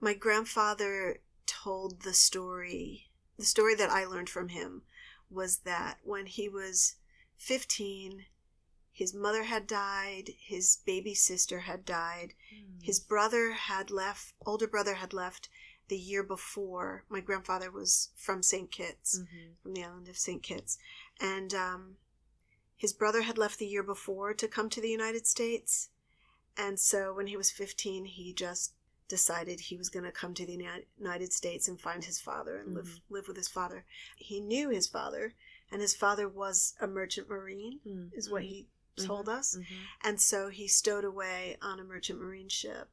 my 0.00 0.14
grandfather 0.14 1.20
told 1.46 2.02
the 2.02 2.14
story 2.14 3.10
the 3.38 3.44
story 3.44 3.74
that 3.74 3.90
I 3.90 4.04
learned 4.04 4.28
from 4.28 4.48
him 4.48 4.82
was 5.30 5.58
that 5.64 5.98
when 6.04 6.26
he 6.26 6.48
was 6.48 6.96
15 7.40 8.26
his 8.92 9.14
mother 9.14 9.44
had 9.44 9.66
died, 9.66 10.28
his 10.38 10.76
baby 10.84 11.14
sister 11.14 11.60
had 11.60 11.86
died, 11.86 12.34
Mm. 12.54 12.82
his 12.82 13.00
brother 13.00 13.52
had 13.52 13.90
left, 13.90 14.34
older 14.44 14.66
brother 14.66 14.96
had 14.96 15.14
left 15.14 15.48
the 15.88 15.96
year 15.96 16.22
before. 16.22 17.04
My 17.08 17.20
grandfather 17.20 17.70
was 17.70 18.10
from 18.14 18.42
St. 18.42 18.70
Kitts 18.70 19.18
Mhm. 19.20 19.56
from 19.62 19.72
the 19.72 19.84
island 19.84 20.08
of 20.08 20.18
St. 20.18 20.42
Kitts. 20.42 20.76
And 21.18 21.54
um, 21.54 21.96
his 22.76 22.92
brother 22.92 23.22
had 23.22 23.38
left 23.38 23.58
the 23.58 23.66
year 23.66 23.82
before 23.82 24.34
to 24.34 24.46
come 24.46 24.68
to 24.68 24.80
the 24.82 24.90
United 24.90 25.26
States. 25.26 25.88
And 26.56 26.78
so 26.78 27.14
when 27.14 27.28
he 27.28 27.38
was 27.38 27.50
15, 27.50 28.04
he 28.04 28.34
just 28.34 28.74
decided 29.08 29.60
he 29.60 29.76
was 29.78 29.88
going 29.88 30.04
to 30.04 30.12
come 30.12 30.34
to 30.34 30.44
the 30.44 30.84
United 30.98 31.32
States 31.32 31.66
and 31.68 31.80
find 31.80 32.04
his 32.04 32.20
father 32.20 32.58
and 32.58 32.74
live, 32.74 33.00
live 33.08 33.28
with 33.28 33.36
his 33.38 33.48
father. 33.48 33.86
He 34.16 34.40
knew 34.40 34.68
his 34.68 34.86
father, 34.88 35.34
and 35.70 35.80
his 35.80 35.94
father 35.94 36.28
was 36.28 36.74
a 36.80 36.86
merchant 36.86 37.28
marine, 37.28 37.80
Mhm. 37.86 38.10
is 38.12 38.28
what 38.30 38.42
he 38.42 38.66
told 38.96 39.28
us. 39.28 39.56
Mhm. 39.56 39.64
And 40.02 40.20
so 40.20 40.48
he 40.48 40.68
stowed 40.68 41.04
away 41.04 41.56
on 41.62 41.80
a 41.80 41.84
merchant 41.84 42.20
marine 42.20 42.48
ship 42.48 42.90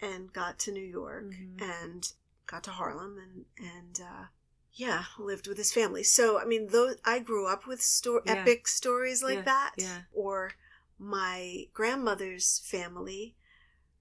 and 0.00 0.32
got 0.32 0.58
to 0.60 0.72
New 0.72 0.84
York 0.84 1.24
Mhm. 1.24 1.60
and 1.60 2.12
got 2.46 2.62
to 2.64 2.70
Harlem 2.70 3.18
and 3.18 3.46
and 3.58 4.00
uh, 4.00 4.26
yeah, 4.72 5.06
lived 5.18 5.46
with 5.48 5.58
his 5.58 5.72
family. 5.72 6.02
So 6.04 6.38
I 6.38 6.44
mean, 6.44 6.68
those 6.68 6.96
I 7.04 7.18
grew 7.18 7.46
up 7.46 7.66
with 7.66 7.82
sto- 7.82 8.22
Yeah. 8.24 8.32
epic 8.42 8.68
stories 8.68 9.22
like 9.22 9.36
Yeah, 9.38 9.42
that. 9.42 9.74
yeah. 9.78 10.02
Or 10.12 10.54
my 10.98 11.68
grandmother's 11.72 12.58
family, 12.60 13.34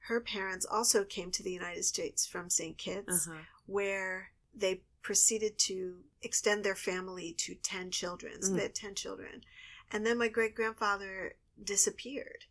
her 0.09 0.19
parents 0.19 0.65
also 0.65 1.03
came 1.03 1.31
to 1.31 1.43
the 1.43 1.51
United 1.51 1.83
States 1.85 2.25
from 2.27 2.49
St. 2.49 2.77
Kitts, 2.77 3.27
Uh-huh. 3.27 3.43
where 3.65 4.31
they 4.53 4.83
proceeded 5.01 5.57
to 5.57 6.03
extend 6.21 6.63
their 6.63 6.75
family 6.75 7.33
to 7.33 7.55
10 7.55 7.91
children. 7.91 8.41
So 8.41 8.51
Mm. 8.51 8.55
they 8.57 8.61
had 8.63 8.75
10 8.75 8.95
children. 8.95 9.43
And 9.91 10.05
then 10.05 10.17
my 10.17 10.27
great 10.27 10.55
grandfather 10.55 11.35
disappeared. 11.63 12.45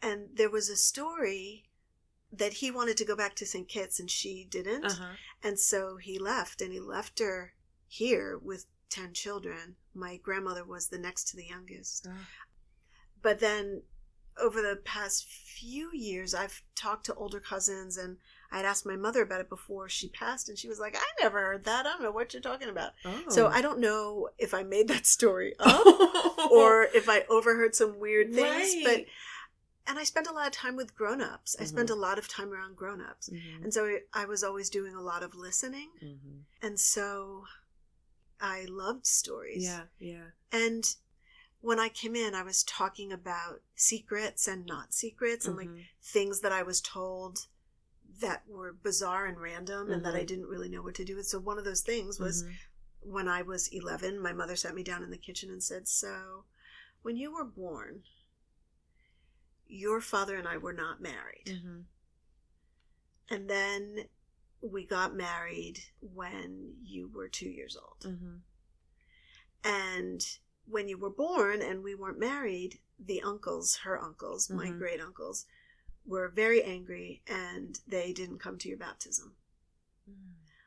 And 0.00 0.36
there 0.36 0.50
was 0.50 0.68
a 0.68 0.76
story 0.76 1.70
that 2.32 2.54
he 2.54 2.70
wanted 2.70 2.96
to 2.96 3.04
go 3.04 3.16
back 3.16 3.34
to 3.36 3.46
St. 3.46 3.68
Kitts 3.68 4.00
and 4.00 4.10
she 4.10 4.44
didn't. 4.44 4.84
Uh-huh. 4.84 5.14
And 5.42 5.58
so 5.58 5.96
he 5.96 6.18
left 6.18 6.60
and 6.60 6.72
he 6.72 6.80
left 6.80 7.18
her 7.20 7.54
here 7.86 8.38
with 8.38 8.66
10 8.90 9.14
children. 9.14 9.76
My 9.94 10.16
grandmother 10.16 10.64
was 10.64 10.88
the 10.88 10.98
next 10.98 11.28
to 11.28 11.36
the 11.36 11.46
youngest. 11.46 12.06
Ah. 12.08 12.28
But 13.22 13.38
then 13.38 13.82
over 14.36 14.60
the 14.60 14.76
past 14.76 15.24
few 15.26 15.90
years, 15.92 16.34
I've 16.34 16.62
talked 16.74 17.06
to 17.06 17.14
older 17.14 17.40
cousins 17.40 17.96
and 17.96 18.18
I'd 18.54 18.64
asked 18.64 18.86
my 18.86 18.96
mother 18.96 19.22
about 19.22 19.40
it 19.40 19.48
before 19.48 19.88
she 19.88 20.08
passed, 20.08 20.48
and 20.48 20.56
she 20.56 20.68
was 20.68 20.78
like, 20.78 20.96
I 20.96 21.04
never 21.22 21.40
heard 21.40 21.64
that. 21.64 21.86
I 21.86 21.90
don't 21.90 22.02
know 22.02 22.12
what 22.12 22.32
you're 22.32 22.40
talking 22.42 22.68
about. 22.68 22.92
Oh. 23.04 23.24
So 23.28 23.48
I 23.48 23.60
don't 23.60 23.80
know 23.80 24.28
if 24.38 24.54
I 24.54 24.62
made 24.62 24.88
that 24.88 25.06
story 25.06 25.54
up 25.60 25.84
or 26.50 26.84
if 26.94 27.08
I 27.08 27.22
overheard 27.28 27.74
some 27.74 27.98
weird 27.98 28.32
things. 28.32 28.42
Right. 28.74 28.82
But 28.84 29.04
and 29.86 29.98
I 29.98 30.04
spent 30.04 30.28
a 30.28 30.32
lot 30.32 30.46
of 30.46 30.52
time 30.52 30.76
with 30.76 30.94
grown-ups. 30.94 31.56
I 31.60 31.64
spent 31.64 31.88
Mhm. 31.90 31.92
a 31.92 31.96
lot 31.96 32.18
of 32.18 32.26
time 32.26 32.52
around 32.54 32.74
grown-ups. 32.76 33.28
Mhm. 33.28 33.64
And 33.64 33.74
so 33.74 33.84
I- 33.84 34.02
I 34.14 34.24
was 34.24 34.42
always 34.42 34.70
doing 34.70 34.94
a 34.94 35.02
lot 35.02 35.22
of 35.22 35.34
listening. 35.34 35.90
Mhm. 36.02 36.44
And 36.62 36.80
so 36.80 37.44
I 38.40 38.64
loved 38.66 39.06
stories. 39.06 39.62
Yeah, 39.64 39.84
yeah. 39.98 40.30
And 40.52 40.84
when 41.60 41.78
I 41.80 41.88
came 41.90 42.14
in, 42.16 42.34
I 42.34 42.42
was 42.42 42.62
talking 42.62 43.12
about 43.12 43.62
secrets 43.74 44.46
and 44.48 44.64
not 44.64 44.94
secrets 44.94 45.44
and 45.46 45.56
like 45.56 45.68
Mhm. 45.68 45.86
things 46.02 46.40
that 46.40 46.52
I 46.52 46.62
was 46.62 46.80
told 46.80 47.46
that 48.20 48.46
were 48.46 48.72
bizarre 48.72 49.26
and 49.26 49.40
random 49.40 49.90
and 49.90 50.04
that 50.04 50.14
I 50.14 50.22
Mhm. 50.22 50.26
didn't 50.26 50.46
really 50.46 50.68
know 50.68 50.82
what 50.82 50.94
to 50.96 51.04
do 51.04 51.16
with. 51.16 51.26
So 51.26 51.38
one 51.38 51.58
of 51.58 51.64
those 51.64 51.82
things 51.82 52.18
was 52.20 52.44
Mhm. 52.44 52.56
when 53.00 53.28
I 53.28 53.42
was 53.42 53.68
11, 53.68 54.18
my 54.20 54.32
mother 54.32 54.56
sat 54.56 54.74
me 54.74 54.82
down 54.82 55.02
in 55.02 55.10
the 55.10 55.18
kitchen 55.18 55.50
and 55.50 55.62
said, 55.62 55.88
So, 55.88 56.46
when 57.02 57.16
you 57.16 57.32
were 57.32 57.44
born, 57.44 58.04
your 59.66 60.00
father 60.00 60.36
and 60.36 60.46
I 60.46 60.56
were 60.56 60.72
not 60.72 61.00
married. 61.00 61.46
Mhm. 61.46 61.86
And 63.28 63.50
then 63.50 64.08
we 64.60 64.84
got 64.86 65.14
married 65.14 65.84
when 66.00 66.78
you 66.82 67.08
were 67.08 67.28
two 67.28 67.48
years 67.48 67.76
old. 67.76 68.00
Mhm. 68.00 68.42
And 69.62 70.38
when 70.66 70.88
you 70.88 70.98
were 70.98 71.10
born 71.10 71.60
and 71.62 71.82
we 71.82 71.94
weren't 71.94 72.18
married, 72.18 72.80
the 72.98 73.22
uncles, 73.22 73.76
her 73.76 74.00
uncles, 74.00 74.48
my 74.48 74.68
Mhm. 74.68 74.78
great 74.78 75.00
uncles, 75.00 75.46
were 76.06 76.28
very 76.28 76.62
angry 76.62 77.22
and 77.26 77.80
they 77.86 78.12
didn't 78.12 78.38
come 78.38 78.58
to 78.58 78.68
your 78.68 78.78
baptism. 78.78 79.34
Mm. 80.10 80.14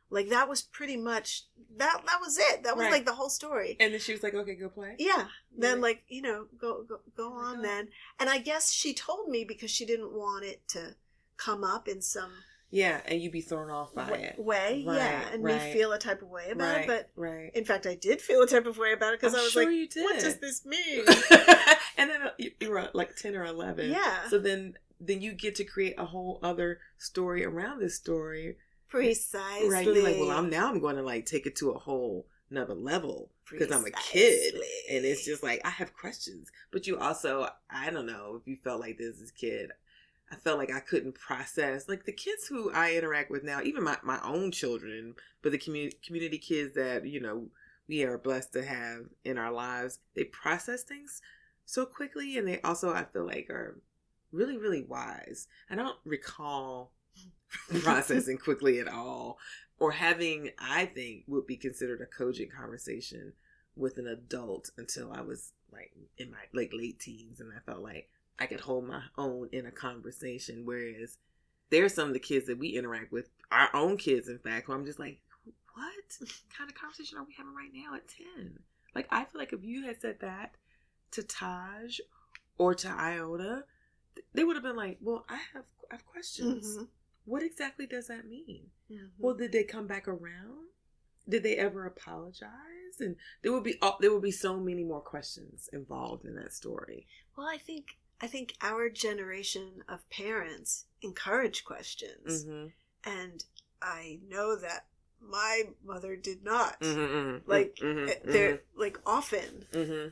Like 0.10 0.30
that 0.30 0.48
was 0.50 0.62
pretty 0.62 0.98
much 0.98 1.44
that 1.78 2.02
that 2.06 2.20
was 2.22 2.38
it. 2.40 2.64
That 2.64 2.76
was 2.78 2.86
Right. 2.86 2.92
like 2.94 3.06
the 3.06 3.14
whole 3.14 3.30
story. 3.30 3.76
And 3.80 3.94
then 3.94 4.00
she 4.00 4.14
was 4.14 4.24
like, 4.24 4.34
"Okay, 4.34 4.56
go 4.56 4.70
play." 4.70 4.96
Yeah. 5.00 5.28
Then 5.56 5.82
like, 5.82 6.04
you 6.08 6.22
know, 6.22 6.48
go 6.60 6.84
go 6.84 7.00
go 7.16 7.34
Oh 7.34 7.38
on 7.46 7.62
then. 7.62 7.90
And 8.20 8.30
I 8.30 8.38
guess 8.40 8.72
she 8.72 8.94
told 8.94 9.30
me 9.30 9.44
because 9.44 9.70
she 9.70 9.86
didn't 9.86 10.12
want 10.14 10.46
it 10.46 10.68
to 10.70 10.96
come 11.36 11.64
up 11.64 11.88
in 11.88 12.02
some 12.02 12.32
Yeah, 12.72 13.02
and 13.06 13.22
you'd 13.22 13.32
be 13.32 13.42
thrown 13.42 13.70
off 13.70 13.94
by 13.94 14.10
wa- 14.10 14.16
it. 14.18 14.40
way. 14.40 14.84
yeah. 14.88 15.30
And 15.32 15.44
right. 15.44 15.62
me 15.68 15.74
feel 15.74 15.92
a 15.92 16.00
type 16.00 16.22
of 16.22 16.30
way 16.30 16.50
about 16.52 16.76
right, 16.76 16.82
it. 16.82 16.88
But 16.88 17.10
right. 17.16 17.52
in 17.54 17.64
fact 17.66 17.86
I 17.86 17.96
did 17.96 18.22
feel 18.22 18.42
a 18.42 18.48
type 18.48 18.66
of 18.66 18.78
way 18.78 18.94
about 18.94 19.14
it 19.14 19.20
because 19.20 19.36
I'm 19.36 19.44
was 19.44 19.52
sure 19.52 19.66
like, 19.66 19.76
you 19.76 19.88
did. 19.88 20.04
what 20.04 20.20
does 20.20 20.38
this 20.40 20.66
mean? 20.66 21.06
and 21.98 22.10
then 22.10 22.22
uh, 22.24 22.32
you, 22.38 22.52
you 22.60 22.70
were 22.72 22.90
like 22.94 23.16
ten 23.16 23.36
or 23.36 23.46
eleven. 23.46 23.92
Yeah. 23.92 24.28
So 24.30 24.40
then 24.40 24.78
then 25.00 25.22
you 25.22 25.34
get 25.34 25.56
to 25.56 25.64
create 25.64 25.96
a 25.98 26.06
whole 26.06 26.40
other 26.42 26.80
story 26.98 27.46
around 27.46 27.80
this 27.80 27.96
story. 27.96 28.58
Precisely. 28.90 29.70
Right. 29.70 29.86
You're 29.86 30.04
like, 30.04 30.18
well, 30.18 30.32
I'm 30.32 30.50
now 30.50 30.70
I'm 30.70 30.80
going 30.80 30.96
to 30.96 31.04
like 31.04 31.26
take 31.26 31.46
it 31.46 31.56
to 31.58 31.72
a 31.72 31.80
whole 31.80 32.26
another 32.50 32.74
level 32.74 33.30
because 33.50 33.72
I'm 33.72 33.86
a 33.86 33.92
kid 33.92 34.56
and 34.90 35.06
it's 35.06 35.26
just 35.26 35.44
like 35.44 35.62
I 35.66 35.70
have 35.70 35.94
questions. 35.94 36.50
But 36.72 36.88
you 36.88 36.98
also, 36.98 37.50
I 37.70 37.90
don't 37.90 38.06
know 38.06 38.40
if 38.40 38.48
you 38.48 38.58
felt 38.64 38.80
like 38.80 38.98
this 38.98 39.22
as 39.22 39.30
a 39.30 39.34
kid. 39.34 39.72
I 40.32 40.36
felt 40.36 40.58
like 40.58 40.74
I 40.74 40.82
couldn't 40.82 41.16
process 41.16 41.88
like 41.88 42.06
the 42.06 42.12
kids 42.12 42.48
who 42.48 42.72
I 42.72 42.94
interact 42.96 43.32
with 43.32 43.44
now, 43.44 43.62
even 43.62 43.84
my, 43.84 43.98
my 44.04 44.20
own 44.24 44.52
children, 44.52 45.16
but 45.42 45.52
the 45.52 45.58
community 45.58 45.98
community 46.06 46.38
kids 46.38 46.76
that 46.76 47.06
you 47.06 47.22
know 47.22 47.48
we 47.88 48.04
are 48.04 48.18
blessed 48.18 48.54
to 48.54 48.66
have 48.66 49.06
in 49.24 49.38
our 49.38 49.52
lives. 49.52 50.00
They 50.16 50.26
process 50.26 50.84
things 50.84 51.22
so 51.66 51.86
quickly, 51.86 52.38
and 52.38 52.48
they 52.48 52.60
also 52.62 52.94
I 52.94 53.06
feel 53.06 53.26
like 53.26 53.50
are 53.50 53.80
really 54.32 54.58
really 54.58 54.84
wise. 54.84 55.48
I 55.70 55.76
don't 55.76 55.98
recall 56.06 56.92
processing 57.82 58.38
quickly 58.38 58.80
at 58.80 58.88
all 58.88 59.38
or 59.80 59.92
having 59.92 60.52
I 60.60 60.86
think 60.86 61.24
would 61.28 61.48
be 61.48 61.58
considered 61.58 62.02
a 62.02 62.06
cogent 62.06 62.54
conversation 62.54 63.34
with 63.76 63.98
an 63.98 64.08
adult 64.08 64.72
until 64.78 65.12
I 65.14 65.22
was 65.22 65.54
like 65.72 65.92
in 66.18 66.32
my 66.32 66.38
like 66.54 66.72
late 66.74 67.00
teens 67.00 67.40
and 67.40 67.52
I 67.56 67.60
felt 67.70 67.84
like 67.84 68.10
I 68.40 68.46
could 68.46 68.60
hold 68.60 68.88
my 68.88 69.02
own 69.18 69.50
in 69.52 69.66
a 69.66 69.72
conversation. 69.72 70.64
Whereas 70.66 71.18
there's 71.70 71.94
some 71.94 72.08
of 72.08 72.14
the 72.14 72.20
kids 72.20 72.48
that 72.48 72.58
we 72.58 72.70
interact 72.70 73.12
with, 73.12 73.30
our 73.52 73.70
own 73.74 73.98
kids, 73.98 74.30
in 74.30 74.40
fact, 74.40 74.68
who 74.68 74.74
I'm 74.74 74.86
just 74.86 75.00
like, 75.00 75.20
what 75.74 75.94
kind 76.56 76.70
of 76.70 76.76
conversation 76.76 77.18
are 77.18 77.24
we 77.24 77.34
having 77.36 77.54
right 77.54 77.72
now 77.74 77.96
at 77.96 78.08
10? 78.36 78.60
Like, 78.96 79.08
I 79.12 79.26
feel 79.26 79.40
like 79.40 79.54
if 79.54 79.64
you 79.64 79.86
had 79.86 80.02
said 80.02 80.20
that 80.22 80.56
to 81.12 81.24
Taj 81.24 82.00
or 82.58 82.74
to 82.76 82.90
Iota, 82.90 83.64
they 84.34 84.44
would 84.44 84.56
have 84.56 84.64
been 84.64 84.76
like, 84.76 84.98
well, 85.02 85.26
I 85.30 85.40
have, 85.54 85.66
I 85.92 85.96
have 85.96 86.06
questions. 86.06 86.76
Mm-hmm. 86.76 86.86
What 87.26 87.44
exactly 87.44 87.88
does 87.88 88.08
that 88.08 88.28
mean? 88.28 88.68
Mm-hmm. 88.92 89.06
Well, 89.18 89.36
did 89.36 89.52
they 89.52 89.64
come 89.64 89.88
back 89.88 90.08
around? 90.08 90.68
Did 91.28 91.44
they 91.44 91.58
ever 91.58 91.86
apologize? 91.86 93.02
And 93.02 93.18
there 93.42 93.52
would 93.52 93.66
be 93.66 93.76
there 94.00 94.14
would 94.14 94.22
be 94.22 94.32
so 94.32 94.58
many 94.58 94.84
more 94.84 95.02
questions 95.02 95.70
involved 95.74 96.24
in 96.24 96.36
that 96.36 96.54
story. 96.54 97.06
Well, 97.36 97.48
I 97.48 97.58
think 97.58 97.98
I 98.22 98.28
think 98.28 98.56
our 98.62 98.90
generation 98.90 99.84
of 99.90 100.10
parents 100.10 100.86
encourage 101.02 101.66
questions. 101.66 102.46
Mm-hmm. 102.46 102.68
And 103.04 103.44
I 103.82 104.20
know 104.28 104.56
that 104.56 104.86
my 105.22 105.64
mother 105.86 106.16
did 106.16 106.44
not. 106.44 106.80
Mm-hmm, 106.80 107.00
mm-hmm 107.00 107.50
like 107.52 107.78
mm-hmm, 107.82 108.10
eh, 108.10 108.14
they're 108.24 108.54
mm-hmm. 108.54 108.80
like 108.80 109.00
often. 109.06 109.66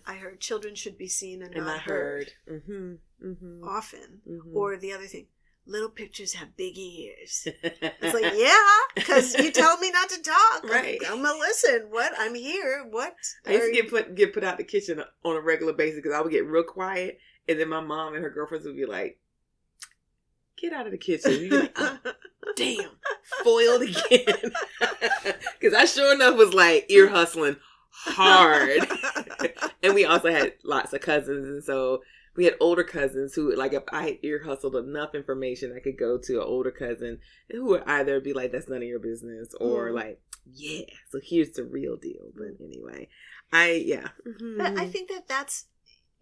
I 0.06 0.16
heard 0.16 0.40
children 0.40 0.76
should 0.76 0.98
be 0.98 1.08
seen 1.08 1.42
and, 1.42 1.56
and 1.56 1.66
not 1.66 1.82
heard. 1.82 2.34
heard. 2.48 3.00
Mm-hmm. 3.24 3.64
Often. 3.64 4.22
Mm-hmm. 4.30 4.58
Or 4.58 4.78
the 4.78 4.94
other 4.94 5.06
thing, 5.06 5.28
little 5.66 5.90
pictures 5.90 6.34
have 6.34 6.56
big 6.58 6.78
ears. 6.78 7.48
it's 7.64 8.14
like, 8.14 8.34
yeah, 8.36 8.56
because 8.96 9.36
you 9.38 9.52
told 9.52 9.80
me 9.80 9.92
not 9.92 10.10
to 10.10 10.22
talk. 10.22 10.64
Right. 10.64 11.00
I'm 11.08 11.22
gonna 11.22 11.40
listen. 11.40 11.88
What? 11.90 12.14
I'm 12.18 12.36
here. 12.36 12.86
What? 12.90 13.16
I 13.46 13.54
used 13.54 13.66
to 13.66 13.72
get 13.72 13.90
put 13.90 14.16
get 14.16 14.34
put 14.34 14.44
out 14.44 14.58
the 14.58 14.64
kitchen 14.64 15.04
on 15.24 15.36
a 15.36 15.42
regular 15.42 15.74
basis 15.74 15.98
because 15.98 16.14
I 16.14 16.22
would 16.22 16.32
get 16.32 16.46
real 16.46 16.64
quiet 16.64 17.20
and 17.48 17.60
then 17.60 17.70
my 17.70 17.80
mom 17.80 18.14
and 18.14 18.24
her 18.24 18.30
girlfriends 18.30 18.66
would 18.66 18.76
be 18.76 18.86
like, 18.86 19.20
get 20.58 20.74
out 20.74 20.86
of 20.86 20.92
the 20.92 20.98
kitchen. 20.98 21.32
You'd 21.32 21.50
be 21.50 21.58
like, 21.58 21.74
oh, 21.78 22.00
damn, 22.56 22.90
foiled 23.44 23.84
again. 23.84 24.52
Because 25.60 25.74
I 25.74 25.86
sure 25.86 26.14
enough 26.14 26.36
was 26.36 26.54
like 26.54 26.86
ear 26.90 27.08
hustling 27.08 27.56
hard. 27.90 28.86
and 29.82 29.96
we 29.96 30.06
also 30.06 30.30
had 30.30 30.54
lots 30.64 30.94
of 30.94 31.02
cousins. 31.02 31.48
And 31.48 31.64
so 31.64 32.04
we 32.36 32.46
had 32.46 32.56
older 32.60 32.84
cousins 32.84 33.34
who, 33.34 33.56
like, 33.56 33.74
if 33.74 33.84
I 33.92 34.20
ear 34.24 34.44
hustled 34.44 34.76
enough 34.76 35.16
information, 35.16 35.74
I 35.76 35.80
could 35.80 35.98
go 35.98 36.18
to 36.18 36.42
an 36.42 36.48
older 36.48 36.72
cousin 36.72 37.20
who 37.52 37.66
would 37.66 37.84
either 37.88 38.20
be 38.20 38.34
like, 38.34 38.52
that's 38.52 38.68
none 38.68 38.82
of 38.82 38.88
your 38.88 39.00
business, 39.00 39.54
or 39.60 39.90
mm. 39.90 39.96
like, 39.96 40.22
yeah, 40.46 40.86
so 41.12 41.20
here's 41.24 41.52
the 41.52 41.64
real 41.64 41.96
deal. 41.96 42.32
But 42.36 42.64
anyway, 42.64 43.10
I, 43.52 43.84
yeah. 43.86 44.10
Mm-hmm. 44.28 44.58
But 44.58 44.78
I 44.78 44.88
think 44.88 45.10
that 45.10 45.28
that's 45.28 45.66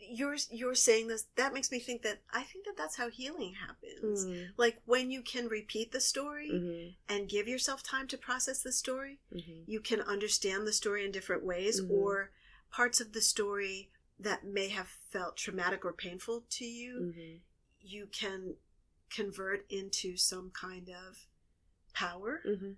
you're 0.09 0.35
you're 0.51 0.75
saying 0.75 1.07
this 1.07 1.27
that 1.35 1.53
makes 1.53 1.71
me 1.71 1.79
think 1.79 2.01
that 2.01 2.19
i 2.33 2.41
think 2.41 2.65
that 2.65 2.75
that's 2.77 2.97
how 2.97 3.09
healing 3.09 3.53
happens 3.53 4.25
mm. 4.25 4.47
like 4.57 4.81
when 4.85 5.11
you 5.11 5.21
can 5.21 5.47
repeat 5.47 5.91
the 5.91 6.01
story 6.01 6.49
mm-hmm. 6.53 7.13
and 7.13 7.29
give 7.29 7.47
yourself 7.47 7.81
time 7.83 8.07
to 8.07 8.17
process 8.17 8.61
the 8.61 8.71
story 8.71 9.19
mm-hmm. 9.33 9.61
you 9.65 9.79
can 9.79 10.01
understand 10.01 10.67
the 10.67 10.73
story 10.73 11.05
in 11.05 11.11
different 11.11 11.45
ways 11.45 11.81
mm-hmm. 11.81 11.93
or 11.93 12.31
parts 12.71 12.99
of 12.99 13.13
the 13.13 13.21
story 13.21 13.89
that 14.23 14.45
may 14.45 14.69
have 14.69 14.87
felt 15.11 15.37
traumatic 15.37 15.85
or 15.85 15.93
painful 15.93 16.43
to 16.49 16.65
you 16.65 17.13
mm-hmm. 17.13 17.37
you 17.81 18.07
can 18.11 18.55
convert 19.09 19.65
into 19.69 20.17
some 20.17 20.51
kind 20.59 20.89
of 20.89 21.27
power 21.93 22.41
mm-hmm. 22.47 22.71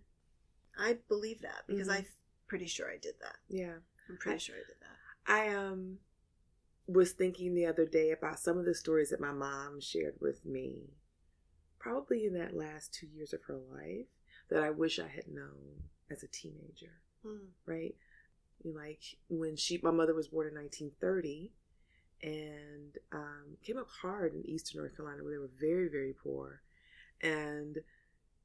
i 0.78 0.98
believe 1.08 1.42
that 1.42 1.64
because 1.68 1.88
mm-hmm. 1.88 1.98
i'm 2.00 2.06
pretty 2.48 2.68
sure 2.68 2.90
i 2.90 2.98
did 3.02 3.16
that 3.22 3.38
yeah 3.50 3.76
i'm 4.10 4.18
pretty 4.18 4.36
I, 4.36 4.40
sure 4.40 4.56
i 4.56 4.68
did 4.68 4.78
that 4.82 5.34
i 5.34 5.56
um 5.56 5.98
was 6.88 7.12
thinking 7.12 7.54
the 7.54 7.66
other 7.66 7.86
day 7.86 8.12
about 8.12 8.40
some 8.40 8.58
of 8.58 8.66
the 8.66 8.76
stories 8.76 9.10
that 9.10 9.20
my 9.20 9.32
mom 9.32 9.80
shared 9.80 10.16
with 10.20 10.46
me, 10.46 10.94
probably 11.80 12.26
in 12.26 12.34
that 12.34 12.56
last 12.56 12.94
two 12.94 13.08
years 13.08 13.34
of 13.34 13.44
her 13.48 13.58
life, 13.72 14.06
that 14.50 14.62
I 14.62 14.70
wish 14.70 15.00
I 15.00 15.08
had 15.08 15.28
known 15.28 15.90
as 16.12 16.24
a 16.24 16.28
teenager. 16.28 17.02
Mm. 17.26 17.48
Right? 17.66 17.96
Like 18.64 19.02
when 19.30 19.56
she, 19.56 19.80
my 19.84 19.92
mother 19.92 20.14
was 20.14 20.28
born 20.28 20.48
in 20.48 20.56
1930 20.56 21.52
and 22.24 22.98
um, 23.12 23.58
came 23.64 23.78
up 23.78 23.88
hard 24.02 24.34
in 24.34 24.48
Eastern 24.48 24.82
North 24.82 24.96
Carolina 24.96 25.24
where 25.24 25.34
they 25.34 25.38
were 25.38 25.50
very, 25.60 25.90
very 25.90 26.14
poor. 26.14 26.62
And 27.22 27.80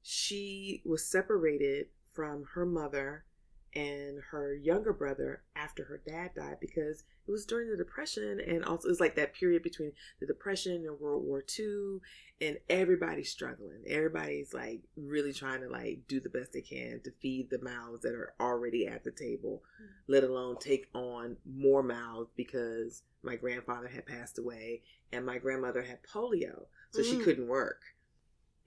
she 0.03 0.83
was 0.85 1.07
separated 1.07 1.87
from 2.13 2.45
her 2.55 2.67
mother 2.67 3.25
and 3.75 4.21
her 4.31 4.55
younger 4.55 4.93
brother 4.93 5.43
after 5.55 5.85
her 5.85 6.01
dad 6.05 6.31
died 6.35 6.57
because 6.61 7.05
it 7.27 7.31
was 7.31 7.47
during 7.47 7.71
the 7.71 7.77
depression 7.77 8.41
and 8.45 8.65
also 8.65 8.89
it 8.89 8.91
was 8.91 9.01
like 9.01 9.15
that 9.15 9.33
period 9.33 9.63
between 9.63 9.93
the 10.19 10.27
depression 10.27 10.85
and 10.87 10.99
world 10.99 11.25
war 11.25 11.45
ii 11.59 11.99
and 12.41 12.59
everybody's 12.69 13.31
struggling 13.31 13.83
everybody's 13.87 14.53
like 14.53 14.81
really 14.97 15.33
trying 15.33 15.61
to 15.61 15.69
like 15.69 16.01
do 16.09 16.19
the 16.19 16.29
best 16.29 16.53
they 16.53 16.61
can 16.61 17.01
to 17.05 17.13
feed 17.23 17.49
the 17.51 17.63
mouths 17.63 18.03
that 18.03 18.15
are 18.15 18.35
already 18.41 18.89
at 18.89 19.05
the 19.05 19.13
table 19.13 19.63
mm-hmm. 19.81 20.13
let 20.13 20.25
alone 20.25 20.57
take 20.59 20.89
on 20.93 21.37
more 21.47 21.83
mouths 21.83 22.31
because 22.37 23.03
my 23.23 23.37
grandfather 23.37 23.89
had 23.89 24.05
passed 24.05 24.39
away 24.39 24.83
and 25.13 25.25
my 25.25 25.39
grandmother 25.39 25.83
had 25.83 26.03
polio 26.03 26.65
so 26.91 27.01
mm-hmm. 27.01 27.11
she 27.11 27.17
mm. 27.19 27.25
couldn't 27.25 27.47
work 27.47 27.83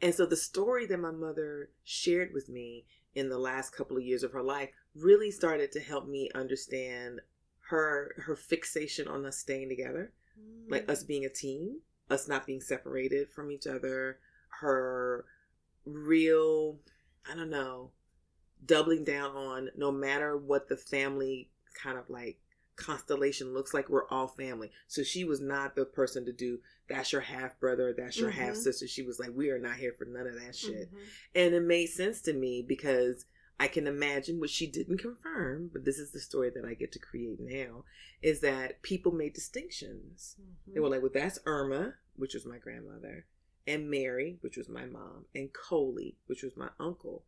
and 0.02 0.16
so 0.16 0.26
the 0.26 0.38
story 0.38 0.86
that 0.86 1.00
my 1.00 1.12
mother 1.12 1.70
shared 1.84 2.34
with 2.34 2.48
me 2.48 2.86
in 3.16 3.30
the 3.30 3.38
last 3.38 3.76
couple 3.76 3.98
of 3.98 4.04
years 4.04 4.24
of 4.24 4.32
her 4.32 4.44
life 4.44 4.70
really 4.96 5.32
started 5.32 5.72
to 5.72 5.80
help 5.80 6.08
me 6.08 6.30
understand 6.36 7.22
her 7.70 8.14
her 8.18 8.36
fixation 8.36 9.08
on 9.08 9.26
us 9.26 9.38
staying 9.38 9.70
together, 9.70 10.12
mm. 10.40 10.72
like 10.72 10.90
us 10.90 11.04
being 11.04 11.26
a 11.26 11.30
team, 11.30 11.80
us 12.10 12.28
not 12.28 12.46
being 12.46 12.62
separated 12.62 13.30
from 13.30 13.52
each 13.52 13.68
other, 13.68 14.20
her 14.62 15.26
real 15.86 16.80
I 17.30 17.36
don't 17.36 17.50
know, 17.50 17.92
doubling 18.66 19.04
down 19.04 19.36
on 19.36 19.70
no 19.76 19.92
matter 19.92 20.38
what 20.38 20.68
the 20.68 20.78
family 20.78 21.50
kind 21.74 21.98
of 21.98 22.10
like 22.10 22.38
constellation 22.76 23.54
looks 23.54 23.74
like 23.74 23.88
we're 23.88 24.08
all 24.10 24.28
family 24.28 24.72
so 24.88 25.04
she 25.04 25.24
was 25.24 25.40
not 25.40 25.76
the 25.76 25.86
person 25.86 26.26
to 26.26 26.32
do 26.32 26.58
that's 26.90 27.12
your 27.12 27.22
half 27.22 27.60
brother 27.60 27.94
that's 27.96 28.18
your 28.18 28.32
mm-hmm. 28.32 28.42
half 28.42 28.56
sister 28.56 28.88
she 28.88 29.04
was 29.04 29.20
like 29.20 29.30
we 29.36 29.50
are 29.52 29.60
not 29.60 29.76
here 29.76 29.94
for 29.96 30.06
none 30.06 30.26
of 30.26 30.34
that 30.34 30.56
shit 30.56 30.88
mm-hmm. 30.88 30.98
and 31.36 31.54
it 31.54 31.62
made 31.62 31.88
sense 31.88 32.20
to 32.20 32.34
me 32.34 32.66
because 32.68 33.26
I 33.64 33.70
can 33.70 33.88
imagine, 33.88 34.42
which 34.42 34.52
she 34.52 34.68
didn't 34.68 34.98
confirm, 34.98 35.70
but 35.72 35.86
this 35.86 35.98
is 35.98 36.12
the 36.12 36.20
story 36.20 36.52
that 36.54 36.66
I 36.66 36.74
get 36.74 36.92
to 36.92 37.00
create 37.00 37.40
now, 37.40 37.86
is 38.22 38.42
that 38.42 38.82
people 38.82 39.14
made 39.14 39.32
distinctions. 39.32 40.36
Mm-hmm. 40.38 40.74
They 40.74 40.82
were 40.82 40.90
like, 40.90 41.02
well, 41.02 41.12
that's 41.14 41.40
Irma, 41.46 41.94
which 42.18 42.34
was 42.34 42.46
my 42.46 42.58
grandmother, 42.58 43.26
and 43.66 43.90
Mary, 43.90 44.38
which 44.42 44.58
was 44.58 44.68
my 44.68 44.84
mom, 44.86 45.28
and 45.34 45.54
Coley, 45.54 46.18
which 46.26 46.44
was 46.44 46.58
my 46.58 46.72
uncle. 46.78 47.24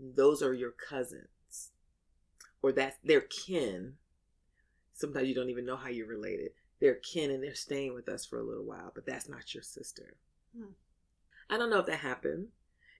Those 0.00 0.42
are 0.42 0.52
your 0.52 0.72
cousins. 0.72 1.70
Or 2.62 2.72
that's 2.72 2.98
their 3.04 3.20
kin. 3.20 3.92
Sometimes 4.92 5.28
you 5.28 5.36
don't 5.36 5.50
even 5.50 5.66
know 5.66 5.76
how 5.76 5.90
you're 5.90 6.08
related. 6.08 6.50
They're 6.80 6.96
kin 6.96 7.30
and 7.30 7.44
they're 7.44 7.54
staying 7.54 7.94
with 7.94 8.08
us 8.08 8.26
for 8.26 8.40
a 8.40 8.44
little 8.44 8.64
while, 8.64 8.90
but 8.92 9.06
that's 9.06 9.28
not 9.28 9.54
your 9.54 9.62
sister. 9.62 10.16
Hmm. 10.52 10.72
I 11.48 11.56
don't 11.56 11.70
know 11.70 11.78
if 11.78 11.86
that 11.86 12.00
happened. 12.00 12.48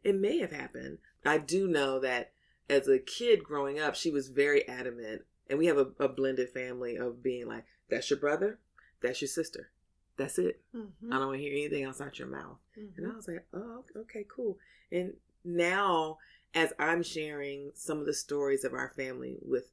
It 0.04 0.14
may 0.14 0.38
have 0.38 0.52
happened. 0.52 0.98
I 1.24 1.38
do 1.38 1.66
know 1.66 1.98
that 1.98 2.30
as 2.68 2.88
a 2.88 2.98
kid 2.98 3.44
growing 3.44 3.78
up, 3.78 3.94
she 3.94 4.10
was 4.10 4.28
very 4.28 4.66
adamant. 4.68 5.22
And 5.48 5.58
we 5.58 5.66
have 5.66 5.78
a, 5.78 5.88
a 6.00 6.08
blended 6.08 6.50
family 6.50 6.96
of 6.96 7.22
being 7.22 7.46
like, 7.46 7.64
that's 7.88 8.10
your 8.10 8.18
brother, 8.18 8.58
that's 9.00 9.20
your 9.20 9.28
sister. 9.28 9.70
That's 10.16 10.38
it. 10.38 10.62
Mm-hmm. 10.74 11.12
I 11.12 11.18
don't 11.18 11.26
want 11.28 11.38
to 11.38 11.42
hear 11.42 11.52
anything 11.52 11.84
else 11.84 12.00
out 12.00 12.18
your 12.18 12.28
mouth. 12.28 12.56
Mm-hmm. 12.78 13.02
And 13.04 13.12
I 13.12 13.14
was 13.14 13.28
like, 13.28 13.46
oh, 13.52 13.84
okay, 13.96 14.24
cool. 14.34 14.58
And 14.90 15.12
now, 15.44 16.18
as 16.54 16.72
I'm 16.78 17.02
sharing 17.02 17.72
some 17.74 17.98
of 18.00 18.06
the 18.06 18.14
stories 18.14 18.64
of 18.64 18.72
our 18.72 18.92
family 18.96 19.36
with 19.42 19.68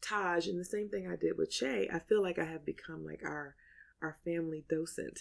Taj, 0.00 0.48
and 0.48 0.58
the 0.58 0.64
same 0.64 0.88
thing 0.88 1.06
I 1.08 1.16
did 1.16 1.38
with 1.38 1.50
Che, 1.50 1.88
I 1.92 2.00
feel 2.00 2.20
like 2.22 2.38
I 2.38 2.44
have 2.44 2.66
become 2.66 3.06
like 3.06 3.22
our 3.24 3.54
our 4.02 4.16
family 4.24 4.64
docent. 4.68 5.20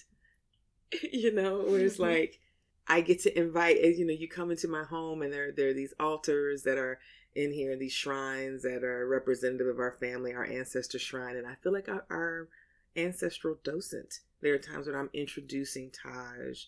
you 1.12 1.32
know, 1.32 1.60
where 1.60 1.80
it's 1.80 1.98
Mhm. 1.98 2.12
like 2.12 2.40
I 2.88 3.02
get 3.02 3.22
to 3.24 3.38
invite, 3.40 3.78
eh, 3.82 3.94
you 3.98 4.06
know, 4.06 4.14
you 4.14 4.28
come 4.28 4.52
into 4.52 4.68
my 4.68 4.84
home 4.84 5.22
and 5.22 5.32
there 5.32 5.52
there 5.52 5.70
are 5.70 5.74
these 5.74 5.94
altars 6.00 6.64
that 6.64 6.78
are 6.78 7.00
in 7.36 7.52
here, 7.52 7.76
these 7.76 7.94
shrines 7.94 8.62
that 8.64 8.84
are 8.84 9.08
representative 9.08 9.68
of 9.68 9.80
our 9.80 9.94
family, 9.94 10.34
our 10.34 10.46
ancestor 10.46 11.00
shrine, 11.00 11.36
and 11.36 11.48
I 11.48 11.56
feel 11.56 11.74
like 11.74 11.90
our, 11.90 12.06
our 12.10 12.48
ancestral 12.96 13.58
docent. 13.64 14.20
There 14.42 14.54
are 14.54 14.60
times 14.60 14.88
when 14.88 14.96
I'm 14.96 15.10
introducing 15.14 15.90
Taj 15.92 16.66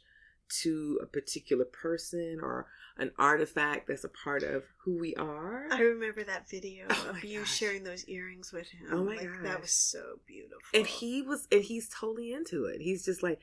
to 0.62 1.00
a 1.02 1.06
particular 1.06 1.66
person 1.66 2.40
or 2.42 2.68
an 2.98 3.12
artifact 3.18 3.88
that's 3.88 4.04
a 4.04 4.10
part 4.10 4.44
of 4.44 4.64
who 4.84 4.98
we 4.98 5.14
are. 5.16 5.68
I 5.72 5.82
remember 5.82 6.24
that 6.24 6.50
video 6.50 6.86
Oh 6.90 7.08
of 7.10 7.24
you 7.24 7.40
gosh. 7.40 7.54
sharing 7.58 7.84
those 7.84 8.06
earrings 8.08 8.54
with 8.54 8.70
him. 8.70 8.88
Oh 8.92 9.04
my 9.04 9.16
like, 9.16 9.24
gosh. 9.28 9.44
That 9.44 9.62
was 9.62 9.72
so 9.72 10.20
beautiful. 10.26 10.60
and 10.74 10.88
he 10.88 11.22
was 11.22 11.48
and 11.52 11.64
he's 11.64 11.90
totally 11.90 12.32
into 12.32 12.66
it 12.66 12.80
he's 12.82 13.04
just 13.04 13.22
like 13.24 13.40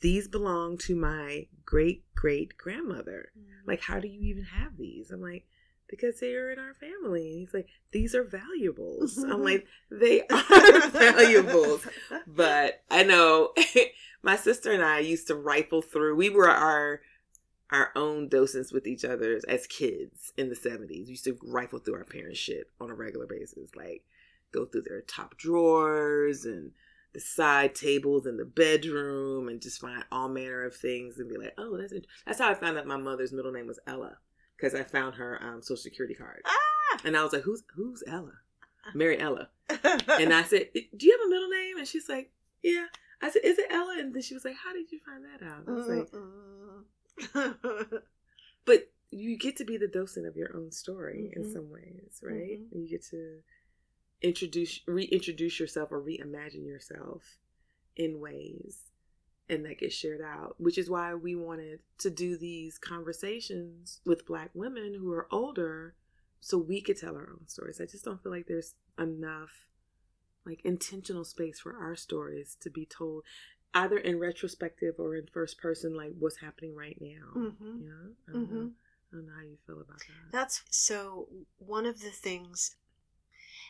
these 0.00 0.28
belong 0.28 0.78
to 0.78 0.94
my 0.94 1.46
great 1.64 2.04
great 2.14 2.56
grandmother. 2.56 3.30
Mm. 3.38 3.66
like 3.66 3.80
how 3.82 4.00
do 4.00 4.08
you 4.08 4.20
even 4.22 4.44
have 4.44 4.76
these? 4.76 5.10
I'm 5.10 5.20
like 5.20 5.46
because 5.88 6.18
they 6.18 6.34
are 6.34 6.50
in 6.50 6.58
our 6.58 6.74
family. 6.74 7.28
And 7.28 7.40
he's 7.40 7.54
like 7.54 7.68
these 7.92 8.14
are 8.14 8.24
valuables. 8.24 9.18
I'm 9.18 9.42
like 9.42 9.66
they 9.90 10.22
are 10.22 10.88
valuables. 10.88 11.86
But 12.26 12.82
i 12.90 13.02
know 13.02 13.52
my 14.22 14.36
sister 14.36 14.72
and 14.72 14.82
i 14.82 14.98
used 14.98 15.26
to 15.28 15.34
rifle 15.34 15.82
through. 15.82 16.16
We 16.16 16.30
were 16.30 16.48
our 16.48 17.00
our 17.70 17.90
own 17.96 18.28
docents 18.28 18.72
with 18.72 18.86
each 18.86 19.04
other 19.04 19.40
as 19.48 19.66
kids 19.66 20.32
in 20.36 20.48
the 20.48 20.54
70s 20.54 20.88
we 20.88 21.04
used 21.06 21.24
to 21.24 21.36
rifle 21.42 21.78
through 21.78 21.94
our 21.94 22.04
parents 22.04 22.38
shit 22.38 22.70
on 22.80 22.90
a 22.90 22.94
regular 22.94 23.26
basis 23.26 23.74
like 23.74 24.04
go 24.52 24.64
through 24.64 24.82
their 24.82 25.00
top 25.00 25.36
drawers 25.36 26.44
and 26.44 26.70
the 27.14 27.20
side 27.20 27.74
tables 27.74 28.26
in 28.26 28.36
the 28.36 28.44
bedroom 28.44 29.48
and 29.48 29.62
just 29.62 29.80
find 29.80 30.04
all 30.12 30.28
manner 30.28 30.64
of 30.64 30.74
things 30.76 31.18
and 31.18 31.28
be 31.28 31.36
like 31.38 31.54
oh 31.58 31.76
that's 31.78 31.94
that's 32.26 32.38
how 32.40 32.50
i 32.50 32.54
found 32.54 32.76
out 32.76 32.86
my 32.86 32.96
mother's 32.96 33.32
middle 33.32 33.52
name 33.52 33.66
was 33.66 33.78
ella 33.86 34.18
because 34.56 34.74
i 34.74 34.82
found 34.82 35.14
her 35.14 35.40
um, 35.42 35.62
social 35.62 35.76
security 35.82 36.14
card 36.14 36.42
Ah! 36.44 36.98
and 37.04 37.16
i 37.16 37.22
was 37.22 37.32
like 37.32 37.42
who's 37.42 37.62
who's 37.76 38.02
ella 38.06 38.32
mary 38.94 39.18
ella 39.18 39.48
and 40.20 40.32
I 40.34 40.42
said, 40.42 40.68
"Do 40.74 41.06
you 41.06 41.12
have 41.18 41.26
a 41.26 41.30
middle 41.30 41.48
name?" 41.48 41.78
And 41.78 41.88
she's 41.88 42.08
like, 42.08 42.30
"Yeah." 42.62 42.86
I 43.22 43.30
said, 43.30 43.42
"Is 43.44 43.58
it 43.58 43.66
Ella?" 43.70 43.96
And 43.98 44.14
then 44.14 44.20
she 44.22 44.34
was 44.34 44.44
like, 44.44 44.56
"How 44.62 44.74
did 44.74 44.92
you 44.92 45.00
find 45.04 45.24
that 45.24 45.42
out?" 45.42 45.64
I 45.66 45.70
was 45.72 45.88
like, 47.32 48.02
"But 48.66 48.90
you 49.10 49.38
get 49.38 49.56
to 49.56 49.64
be 49.64 49.76
the 49.76 49.88
docent 49.88 50.26
of 50.26 50.36
your 50.36 50.54
own 50.56 50.70
story 50.70 51.32
in 51.34 51.44
Mhm. 51.44 51.52
some 51.52 51.70
ways, 51.70 52.20
right? 52.22 52.60
Mhm. 52.60 52.82
You 52.82 52.88
get 52.88 53.04
to 53.06 53.42
introduce, 54.24 54.80
reintroduce 54.86 55.60
yourself, 55.60 55.92
or 55.92 56.00
reimagine 56.00 56.66
yourself 56.66 57.38
in 57.94 58.18
ways." 58.20 58.90
And 59.48 59.64
that 59.66 59.78
gets 59.78 59.94
shared 59.94 60.22
out, 60.22 60.58
which 60.58 60.78
is 60.78 60.88
why 60.88 61.14
we 61.14 61.34
wanted 61.34 61.80
to 61.98 62.10
do 62.10 62.36
these 62.38 62.78
conversations 62.78 64.00
with 64.06 64.26
Black 64.26 64.50
women 64.54 64.94
who 64.94 65.12
are 65.12 65.28
older 65.30 65.94
so 66.40 66.56
we 66.58 66.80
could 66.80 66.98
tell 66.98 67.16
our 67.16 67.30
own 67.30 67.46
stories. 67.46 67.80
I 67.80 67.86
just 67.86 68.04
don't 68.04 68.22
feel 68.22 68.32
like 68.32 68.46
there's 68.46 68.74
enough 68.98 69.68
like 70.46 70.60
intentional 70.64 71.24
space 71.24 71.60
for 71.60 71.76
our 71.76 71.96
stories 71.96 72.56
to 72.60 72.70
be 72.70 72.84
told 72.84 73.24
either 73.72 73.96
in 73.98 74.18
retrospective 74.18 74.94
or 74.98 75.16
in 75.16 75.26
first 75.26 75.58
person 75.58 75.96
like 75.96 76.12
what's 76.18 76.36
happening 76.36 76.74
right 76.74 76.98
now. 77.00 77.32
Mhm. 77.34 77.82
Yeah. 77.82 78.12
I 78.28 78.32
don't, 78.32 78.50
know. 78.50 78.60
Mhm. 78.60 78.72
I 79.12 79.16
don't 79.16 79.26
know 79.26 79.32
how 79.32 79.42
you 79.42 79.58
feel 79.66 79.80
about 79.80 79.98
that. 79.98 80.30
That's 80.30 80.62
so 80.70 81.28
one 81.58 81.86
of 81.86 82.00
the 82.00 82.10
things 82.10 82.76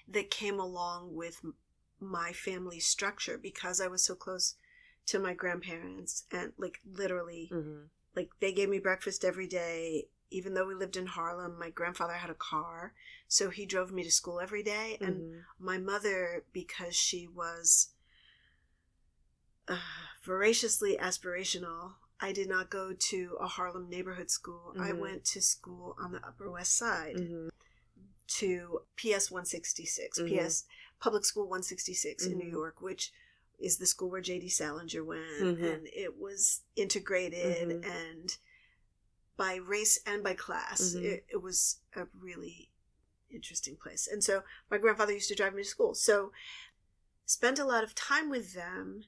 that 0.09 0.31
came 0.31 0.59
along 0.59 1.14
with 1.14 1.40
my 2.01 2.33
family 2.33 2.81
structure 2.81 3.38
because 3.38 3.81
I 3.81 3.87
was 3.88 4.03
so 4.05 4.14
close 4.14 4.57
to 5.07 5.19
my 5.19 5.35
grandparents 5.35 6.25
and 6.31 6.53
like 6.59 6.81
literally 6.85 7.51
Mhm. 7.53 7.88
like 8.17 8.31
they 8.40 8.53
gave 8.53 8.69
me 8.69 8.79
breakfast 8.79 9.25
every 9.25 9.47
day 9.47 10.09
even 10.31 10.55
though 10.55 10.67
we 10.67 10.75
lived 10.75 10.97
in 10.97 11.07
Harlem 11.07 11.59
my 11.59 11.71
grandfather 11.71 12.14
had 12.14 12.31
a 12.31 12.35
car 12.35 12.95
so 13.29 13.51
he 13.51 13.67
drove 13.67 13.93
me 13.93 14.03
to 14.03 14.11
school 14.11 14.40
every 14.40 14.62
day 14.62 14.97
and 15.01 15.23
Mhm. 15.23 15.45
my 15.59 15.79
mother 15.79 16.45
because 16.53 16.95
she 16.97 17.27
was 17.29 17.90
uh, 19.69 19.79
voraciously 20.23 20.97
aspirational 20.99 21.95
i 22.21 22.33
did 22.33 22.49
not 22.49 22.71
go 22.71 22.93
to 22.93 23.37
a 23.40 23.47
harlem 23.47 23.88
neighborhood 23.88 24.31
school 24.31 24.75
i 24.79 24.93
Mhm. 24.93 25.01
went 25.01 25.25
to 25.25 25.40
school 25.40 25.97
on 25.99 26.12
the 26.12 26.27
upper 26.27 26.51
west 26.51 26.77
side 26.77 27.17
Mhm. 27.17 27.51
To 28.27 28.83
ps 28.97 29.31
166 29.31 30.19
Mhm. 30.21 30.47
ps 30.49 30.65
public 31.01 31.25
school 31.25 31.45
166 31.45 32.25
in 32.27 32.39
new 32.39 32.47
Mhm. 32.47 32.53
york 32.53 32.81
which 32.81 33.13
is 33.59 33.79
the 33.79 33.87
school 33.87 34.11
where 34.11 34.23
jd 34.23 34.51
salinger 34.51 35.05
went 35.05 35.23
Mhm. 35.41 35.63
and 35.75 35.87
it 35.89 36.17
was 36.17 36.63
integrated 36.77 37.69
Mhm. 37.69 37.85
and 37.85 38.39
by 39.37 39.57
race 39.57 39.99
and 40.07 40.23
by 40.23 40.35
class 40.35 40.95
Mhm. 40.95 41.05
it, 41.05 41.27
it 41.29 41.37
was 41.43 41.81
a 41.95 42.07
really 42.19 42.71
interesting 43.31 43.77
place 43.77 44.07
and 44.07 44.23
so 44.23 44.45
my 44.71 44.79
grandfather 44.79 45.13
used 45.13 45.29
to 45.29 45.35
drive 45.35 45.55
me 45.55 45.63
to 45.63 45.69
school 45.69 45.95
so 45.95 46.33
spent 47.27 47.59
a 47.59 47.65
lot 47.65 47.83
of 47.85 47.95
time 47.95 48.31
with 48.31 48.53
them 48.55 49.05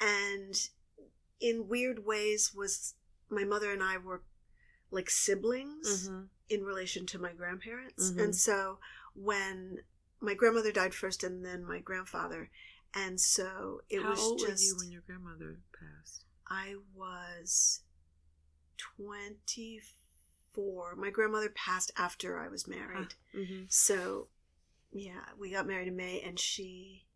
and 0.00 0.70
in 1.40 1.68
weird 1.68 2.04
ways 2.04 2.52
was 2.54 2.94
my 3.28 3.44
mother 3.44 3.70
and 3.72 3.82
i 3.82 3.96
were 3.96 4.22
like 4.90 5.08
siblings 5.08 6.08
Mhm. 6.08 6.28
In 6.48 6.64
relation 6.64 7.06
to 7.06 7.18
my 7.18 7.32
grandparents 7.32 8.10
Mhm. 8.10 8.22
and 8.24 8.36
so 8.36 8.78
when 9.14 9.82
my 10.20 10.34
grandmother 10.34 10.72
died 10.72 10.94
first 10.94 11.24
and 11.24 11.44
then 11.44 11.64
my 11.64 11.78
grandfather 11.80 12.50
and 12.94 13.20
so 13.20 13.82
it 13.88 14.02
How 14.02 14.10
was 14.10 14.20
old 14.20 14.38
just 14.40 14.62
were 14.62 14.68
you 14.68 14.76
when 14.78 14.90
your 14.92 15.00
grandmother 15.02 15.58
passed? 15.78 16.24
I 16.46 16.76
was 16.94 17.80
24. 18.76 20.96
My 20.96 21.10
grandmother 21.10 21.48
passed 21.50 21.90
after 21.96 22.38
I 22.38 22.48
was 22.48 22.66
married. 22.68 23.14
Mm-hmm. 23.34 23.64
So, 23.68 24.28
yeah, 24.92 25.24
we 25.38 25.50
got 25.50 25.66
married 25.66 25.88
in 25.88 25.96
May 25.96 26.20
and 26.20 26.38
she 26.38 27.06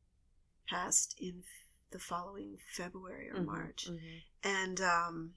passed 0.68 1.14
in 1.18 1.44
the 1.90 1.98
following 1.98 2.58
February 2.72 3.30
or 3.30 3.42
March. 3.42 3.88
Mm-hmm. 3.90 4.16
And 4.44 4.80
um 4.80 5.34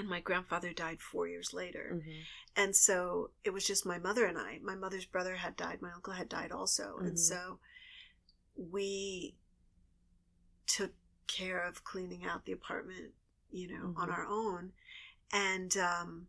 and 0.00 0.08
my 0.08 0.20
grandfather 0.20 0.72
died 0.72 1.00
4 1.00 1.28
years 1.28 1.52
later. 1.52 2.00
Mm-hmm. 2.00 2.20
And 2.56 2.74
so 2.74 3.30
it 3.44 3.50
was 3.50 3.66
just 3.66 3.86
my 3.86 3.98
mother 3.98 4.26
and 4.26 4.36
I. 4.38 4.58
My 4.62 4.74
mother's 4.74 5.04
brother 5.04 5.36
had 5.36 5.56
died, 5.56 5.80
my 5.80 5.92
uncle 5.92 6.14
had 6.14 6.28
died 6.28 6.50
also. 6.52 6.98
Mhm. 6.98 7.06
And 7.06 7.20
so 7.20 7.60
we 8.56 9.36
took 10.66 10.92
care 11.26 11.62
of 11.62 11.84
cleaning 11.84 12.24
out 12.24 12.44
the 12.44 12.52
apartment, 12.52 13.14
you 13.50 13.68
know, 13.68 13.94
on 13.96 14.08
Mhm. 14.08 14.12
our 14.12 14.26
own. 14.26 14.72
And 15.32 15.76
um, 15.76 16.28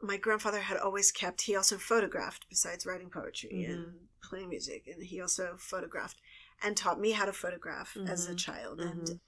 my 0.00 0.16
grandfather 0.16 0.60
had 0.60 0.78
always 0.78 1.12
kept, 1.12 1.42
he 1.42 1.54
also 1.54 1.78
photographed 1.78 2.48
besides 2.48 2.84
writing 2.86 3.10
poetry 3.10 3.64
and 3.64 4.08
playing 4.20 4.48
music. 4.48 4.86
And 4.88 5.02
he 5.04 5.20
also 5.20 5.56
photographed 5.58 6.20
and 6.62 6.76
taught 6.76 7.00
me 7.00 7.12
how 7.12 7.24
to 7.24 7.32
photograph 7.32 7.96
as 8.06 8.26
a 8.28 8.34
Mhm. 8.34 8.38
child. 8.38 8.80
And 8.80 9.06
Mhm. 9.06 9.20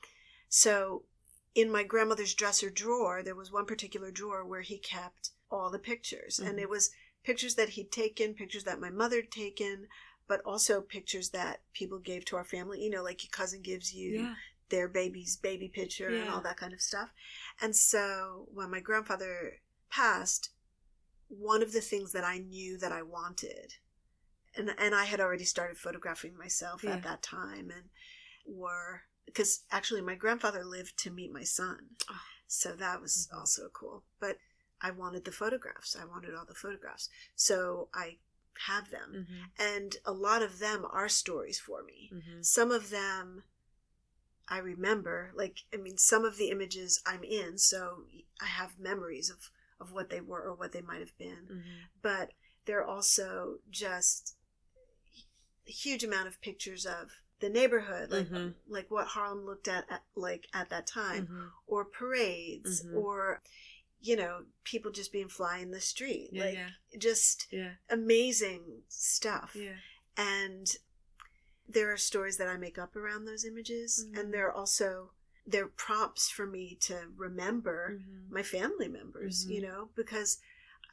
so 0.48 1.04
in 1.54 1.70
my 1.70 1.84
grandmother's 1.84 2.34
dresser 2.34 2.70
drawer, 2.70 3.22
there 3.22 3.34
was 3.34 3.52
one 3.52 3.66
particular 3.66 4.10
drawer 4.10 4.44
where 4.44 4.62
he 4.62 4.78
kept 4.78 5.30
all 5.50 5.70
the 5.70 5.78
pictures. 5.78 6.38
And 6.38 6.58
Mhm. 6.58 6.62
it 6.62 6.68
was 6.68 6.90
pictures 7.22 7.54
that 7.54 7.70
he'd 7.70 7.92
taken, 7.92 8.34
pictures 8.34 8.64
that 8.64 8.80
my 8.80 8.90
mother 8.90 9.16
had 9.16 9.30
taken, 9.30 9.88
but 10.26 10.40
also 10.42 10.80
pictures 10.80 11.30
that 11.30 11.62
people 11.72 11.98
gave 11.98 12.24
to 12.26 12.36
our 12.36 12.44
family. 12.44 12.82
You 12.82 12.90
know, 12.90 13.02
like 13.02 13.22
your 13.22 13.30
cousin 13.30 13.62
gives 13.62 13.92
you 13.92 14.20
Yeah. 14.20 14.34
their 14.70 14.88
baby's 14.88 15.36
baby 15.36 15.68
picture 15.68 16.08
and 16.08 16.30
all 16.30 16.40
that 16.42 16.56
kind 16.56 16.72
of 16.72 16.80
stuff. 16.80 17.12
And 17.60 17.76
so 17.76 18.48
when 18.52 18.70
my 18.70 18.80
grandfather 18.80 19.60
passed, 19.90 20.50
one 21.28 21.62
of 21.62 21.72
the 21.72 21.80
things 21.80 22.12
that 22.12 22.24
I 22.24 22.38
knew 22.38 22.78
that 22.78 22.92
I 22.92 23.02
wanted, 23.02 23.74
and 24.56 24.74
and 24.78 24.94
I 24.94 25.04
had 25.04 25.20
already 25.20 25.44
started 25.44 25.78
photographing 25.78 26.36
myself 26.36 26.82
Yeah. 26.84 26.94
at 26.94 27.02
that 27.02 27.22
time, 27.22 27.70
and 27.70 27.90
were 28.46 29.02
because 29.26 29.64
actually 29.70 30.00
my 30.00 30.14
grandfather 30.14 30.64
lived 30.64 30.96
to 30.98 31.10
meet 31.10 31.32
my 31.32 31.44
son, 31.44 31.96
Oh. 32.08 32.20
so 32.46 32.74
that 32.76 33.00
was 33.00 33.28
Mhm. 33.30 33.38
also 33.38 33.68
cool. 33.70 34.04
But 34.20 34.38
I 34.80 34.90
wanted 34.90 35.24
the 35.24 35.32
photographs. 35.32 35.96
I 35.96 36.04
wanted 36.04 36.34
all 36.34 36.44
the 36.44 36.54
photographs, 36.54 37.08
so 37.34 37.88
I 37.94 38.18
have 38.66 38.90
them, 38.90 39.12
Mm-hmm. 39.14 39.44
and 39.58 39.96
a 40.04 40.12
lot 40.12 40.42
of 40.42 40.58
them 40.58 40.84
are 40.84 41.08
stories 41.08 41.58
for 41.58 41.82
me 41.82 42.10
Mm-hmm. 42.12 42.42
some 42.42 42.70
of 42.70 42.90
them 42.90 43.44
I 44.46 44.58
remember. 44.58 45.32
Like, 45.34 45.64
I 45.72 45.78
mean, 45.78 45.96
some 45.96 46.24
of 46.24 46.36
the 46.36 46.50
images 46.50 47.00
I'm 47.06 47.24
in, 47.24 47.56
so 47.56 48.06
I 48.40 48.44
have 48.46 48.78
memories 48.78 49.30
of, 49.30 49.50
of 49.80 49.90
what 49.92 50.10
they 50.10 50.20
were 50.20 50.42
or 50.42 50.54
what 50.54 50.72
they 50.72 50.82
might 50.82 51.00
have 51.00 51.16
been. 51.16 51.46
Mm-hmm. 51.50 51.70
But 52.02 52.32
they're 52.66 52.84
also 52.84 53.60
just 53.70 54.36
a 55.66 55.70
huge 55.70 56.04
amount 56.04 56.28
of 56.28 56.40
pictures 56.42 56.84
of 56.84 57.10
the 57.40 57.48
neighborhood, 57.50 58.10
like 58.10 58.28
Mhm. 58.28 58.54
like 58.66 58.90
what 58.90 59.08
Harlem 59.08 59.44
looked 59.44 59.68
at, 59.68 59.90
at 59.90 60.04
like 60.14 60.48
at 60.52 60.70
that 60.70 60.86
time, 60.86 61.26
Mm-hmm. 61.26 61.46
or 61.66 61.84
parades, 61.84 62.82
Mhm. 62.84 62.94
or 62.94 63.42
you 64.00 64.16
know, 64.16 64.44
people 64.64 64.90
just 64.92 65.12
being 65.12 65.28
fly 65.30 65.58
in 65.58 65.70
the 65.70 65.80
street, 65.80 66.28
Yeah, 66.32 66.44
like 66.44 66.54
yeah. 66.54 66.70
just 66.98 67.46
Yeah. 67.50 67.76
amazing 67.88 68.84
stuff 68.88 69.56
Yeah. 69.56 69.76
and 70.16 70.76
there 71.66 71.90
are 71.90 71.96
stories 71.96 72.36
that 72.36 72.46
I 72.48 72.58
make 72.58 72.76
up 72.76 72.94
around 72.94 73.24
those 73.24 73.44
images, 73.46 74.06
and 74.14 74.32
there 74.32 74.46
are 74.48 74.52
also 74.52 75.12
they're 75.46 75.68
prompts 75.68 76.30
for 76.30 76.46
me 76.46 76.74
to 76.74 77.10
remember 77.16 77.98
Mm-hmm. 77.98 78.32
my 78.32 78.42
family 78.42 78.88
members, 78.88 79.46
you 79.46 79.60
Mhm. 79.60 79.64
know, 79.64 79.90
because 79.94 80.38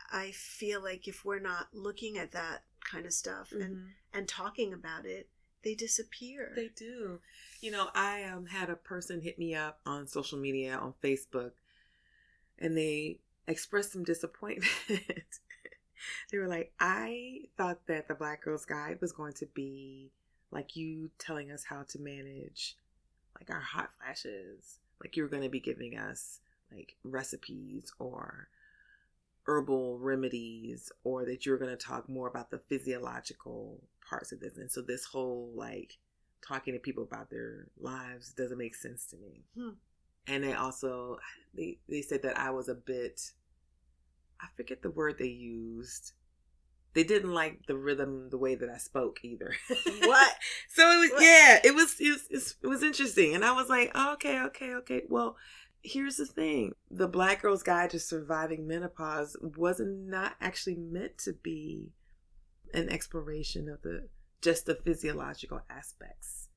I 0.10 0.32
feel 0.32 0.82
like 0.82 1.08
if 1.08 1.24
we're 1.24 1.40
not 1.40 1.74
looking 1.74 2.18
at 2.18 2.32
that 2.32 2.66
kind 2.82 3.06
of 3.06 3.14
stuff 3.14 3.52
and 3.52 3.94
and 4.14 4.28
talking 4.28 4.74
about 4.74 5.06
it, 5.06 5.30
they 5.64 5.76
disappear. 5.76 6.52
They 6.56 6.70
do. 6.76 7.20
You 7.62 7.72
know, 7.72 7.90
I 7.94 8.24
um, 8.24 8.48
had 8.48 8.70
a 8.70 8.76
person 8.76 9.22
hit 9.22 9.38
me 9.38 9.56
up 9.56 9.80
on 9.86 10.08
social 10.08 10.40
media 10.40 10.76
on 10.76 10.94
Facebook, 11.04 11.52
and 12.58 12.78
they 12.78 13.20
expressed 13.48 13.94
some 13.94 14.04
disappointment. 14.04 14.72
they 16.32 16.38
were 16.38 16.48
like, 16.48 16.74
"I 16.80 17.42
thought 17.58 17.86
that 17.88 18.08
the 18.08 18.16
Black 18.16 18.44
Girls 18.44 18.66
Guide 18.66 19.00
was 19.02 19.12
going 19.12 19.34
to 19.34 19.46
be 19.46 20.12
like 20.52 20.76
you 20.76 21.12
telling 21.20 21.52
us 21.52 21.64
how 21.66 21.84
to 21.90 22.00
manage 22.00 22.76
like 23.40 23.50
our 23.50 23.62
hot 23.62 23.92
flashes, 24.00 24.80
like 25.02 25.16
you 25.16 25.24
were 25.24 25.30
going 25.30 25.44
to 25.44 25.50
be 25.50 25.60
giving 25.60 25.98
us 25.98 26.40
like 26.72 26.96
recipes 27.04 27.92
or." 28.00 28.48
herbal 29.48 29.98
remedies 29.98 30.92
or 31.04 31.26
that 31.26 31.46
you're 31.48 31.58
going 31.58 31.76
to 31.76 31.76
talk 31.76 32.08
more 32.08 32.28
about 32.28 32.52
the 32.52 32.60
physiological 32.70 33.82
parts 34.12 34.32
of 34.32 34.40
this. 34.42 34.58
And 34.58 34.70
so 34.70 34.82
this 34.82 35.06
whole 35.06 35.52
like 35.56 35.98
talking 36.48 36.74
to 36.74 36.80
people 36.80 37.04
about 37.04 37.30
their 37.30 37.68
lives 37.80 38.34
doesn't 38.34 38.58
make 38.58 38.76
sense 38.76 39.06
to 39.08 39.16
me. 39.18 39.46
Hmm. 39.56 39.76
and 40.28 40.44
they 40.44 40.54
also 40.54 41.18
they, 41.56 41.78
they 41.90 42.02
said 42.02 42.22
that 42.24 42.38
i 42.38 42.50
was 42.52 42.68
a 42.70 42.76
bit 42.76 43.32
i 44.40 44.46
forget 44.58 44.82
the 44.82 44.92
word 44.92 45.18
they 45.18 45.26
used. 45.28 46.14
They 46.94 47.06
didn't 47.06 47.34
like 47.34 47.68
the 47.68 47.78
rhythm 47.78 48.30
the 48.32 48.38
way 48.38 48.54
that 48.56 48.70
i 48.70 48.78
spoke 48.78 49.20
either. 49.24 49.54
What? 50.12 50.34
so 50.70 50.84
it 50.92 51.00
was 51.04 51.12
What? 51.12 51.24
yeah 51.24 51.60
it 51.64 51.74
was 51.74 51.96
it 52.00 52.12
was, 52.32 52.56
it 52.62 52.68
was 52.68 52.84
interesting. 52.84 53.34
And 53.36 53.46
i 53.46 53.54
was 53.54 53.70
like 53.70 53.92
oh, 53.96 54.14
okay 54.14 54.42
okay 54.48 54.74
okay. 54.82 55.02
Well 55.10 55.38
here's 55.84 56.18
the 56.18 56.26
thing. 56.26 56.74
The 56.90 57.08
black 57.08 57.42
girl's 57.42 57.64
guide 57.64 57.92
to 57.92 58.00
surviving 58.00 58.68
menopause 58.68 59.38
wasn't 59.42 60.08
not 60.08 60.34
actually 60.42 60.76
meant 60.76 61.18
to 61.20 61.34
be 61.34 61.92
an 62.74 62.90
exploration 62.90 63.70
of 63.70 63.82
the 63.82 64.08
just 64.42 64.66
the 64.66 64.76
physiological 64.76 65.62
aspects 65.70 66.48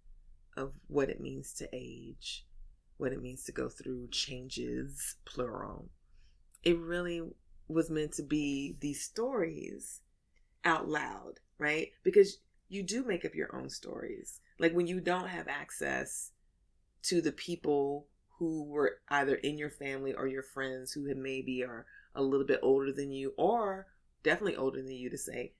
of 0.57 0.73
what 0.87 1.11
it 1.11 1.21
means 1.21 1.53
to 1.53 1.69
age 1.73 2.47
what 2.97 3.13
it 3.13 3.21
means 3.21 3.43
to 3.43 3.51
go 3.51 3.69
through 3.69 4.09
changes 4.13 5.17
plural. 5.25 5.89
It 6.63 6.79
really 6.79 7.23
was 7.67 7.91
meant 7.91 8.13
to 8.13 8.23
be 8.23 8.77
these 8.81 9.03
stories 9.03 10.01
out 10.65 10.89
loud 10.89 11.41
right? 11.59 11.89
Because 12.03 12.39
you 12.69 12.83
do 12.83 13.05
make 13.05 13.25
up 13.25 13.35
your 13.35 13.55
own 13.55 13.69
stories. 13.69 14.41
Like 14.59 14.75
when 14.75 14.87
you 14.87 15.01
don't 15.01 15.29
have 15.29 15.49
access 15.49 16.33
to 17.05 17.21
the 17.21 17.33
people 17.33 18.07
who 18.39 18.65
were 18.65 18.99
either 19.09 19.37
in 19.37 19.59
your 19.59 19.71
family 19.71 20.13
or 20.13 20.27
your 20.27 20.43
friends 20.43 20.93
who 20.93 21.13
maybe 21.15 21.63
are 21.63 21.87
a 22.15 22.23
little 22.23 22.47
bit 22.47 22.61
older 22.63 22.93
than 22.93 23.11
you 23.11 23.33
or 23.37 23.87
definitely 24.23 24.57
older 24.57 24.83
than 24.83 24.93
you 24.93 25.11
to 25.11 25.19
say 25.19 25.53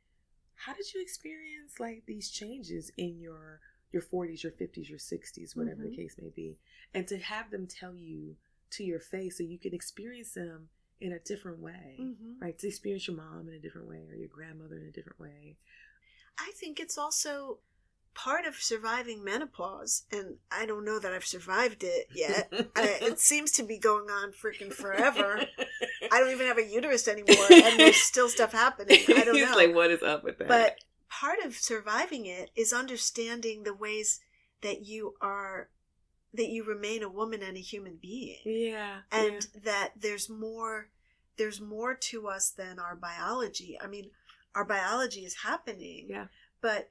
how 0.57 0.73
did 0.75 0.93
you 0.95 1.01
experience 1.03 1.79
like 1.81 2.05
these 2.07 2.31
changes 2.31 2.91
in 2.97 3.19
your 3.21 3.61
your 3.93 4.03
40s 4.03 4.43
your 4.43 4.53
50s 4.53 4.89
your 4.89 4.99
60s 4.99 5.55
whatever 5.57 5.83
Mhm. 5.83 5.91
the 5.91 5.97
case 5.97 6.17
may 6.21 6.31
be 6.31 6.59
and 6.93 7.07
to 7.09 7.19
have 7.19 7.51
them 7.51 7.67
tell 7.67 7.95
you 7.95 8.37
to 8.71 8.85
your 8.85 9.01
face 9.01 9.39
so 9.39 9.45
you 9.45 9.59
can 9.59 9.75
experience 9.75 10.33
them 10.35 10.69
in 11.01 11.13
a 11.13 11.19
different 11.19 11.59
way 11.61 11.97
Mhm. 11.99 12.41
right 12.41 12.59
to 12.59 12.67
experience 12.69 13.07
your 13.07 13.17
mom 13.17 13.49
in 13.49 13.55
a 13.55 13.59
different 13.59 13.87
way 13.89 14.07
or 14.09 14.15
your 14.15 14.29
grandmother 14.29 14.79
in 14.79 14.87
a 14.87 14.91
different 14.93 15.19
way 15.21 15.57
I 16.39 16.51
think 16.57 16.81
it's 16.81 16.99
also 16.99 17.61
part 18.15 18.45
of 18.45 18.57
surviving 18.57 19.23
menopause, 19.25 20.05
and 20.11 20.39
I 20.51 20.67
don't 20.67 20.85
know 20.85 20.99
that 20.99 21.13
I've 21.13 21.25
survived 21.25 21.85
it 21.85 22.09
yet. 22.13 22.53
I, 22.77 22.99
it 23.01 23.21
seems 23.21 23.53
to 23.53 23.63
be 23.63 23.79
going 23.79 24.11
on 24.11 24.33
freaking 24.33 24.73
forever. 24.73 25.47
I 26.15 26.21
don't 26.21 26.31
even 26.31 26.47
have 26.47 26.59
a 26.59 26.65
uterus 26.65 27.09
anymore, 27.09 27.47
and 27.51 27.79
there's 27.79 27.97
still 28.13 28.29
stuff 28.29 28.53
happening. 28.53 29.01
I 29.09 29.25
don't 29.25 29.35
know. 29.37 29.57
like 29.57 29.75
what 29.75 29.91
is 29.91 30.03
up 30.03 30.23
with 30.25 30.39
that 30.39 30.49
but 30.49 30.77
part 31.09 31.39
of 31.45 31.55
surviving 31.57 32.27
it 32.27 32.51
is 32.57 32.73
understanding 32.73 33.63
the 33.63 33.75
ways 33.75 34.21
that 34.63 34.85
you 34.87 35.15
are 35.21 35.69
that 36.33 36.49
you 36.49 36.65
remain 36.65 37.03
a 37.03 37.09
woman 37.09 37.41
and 37.43 37.57
a 37.57 37.61
human 37.61 37.97
being 38.03 38.39
yeah 38.45 38.97
and 39.13 39.47
that 39.65 39.93
there's 39.97 40.29
more 40.29 40.89
there's 41.37 41.61
more 41.61 41.95
to 41.95 42.27
us 42.27 42.51
than 42.51 42.81
our 42.81 42.97
biology 42.97 43.79
i 43.81 43.87
mean 43.87 44.11
our 44.57 44.65
biology 44.65 45.21
is 45.25 45.37
happening 45.45 46.07
yeah 46.09 46.27
but 46.61 46.91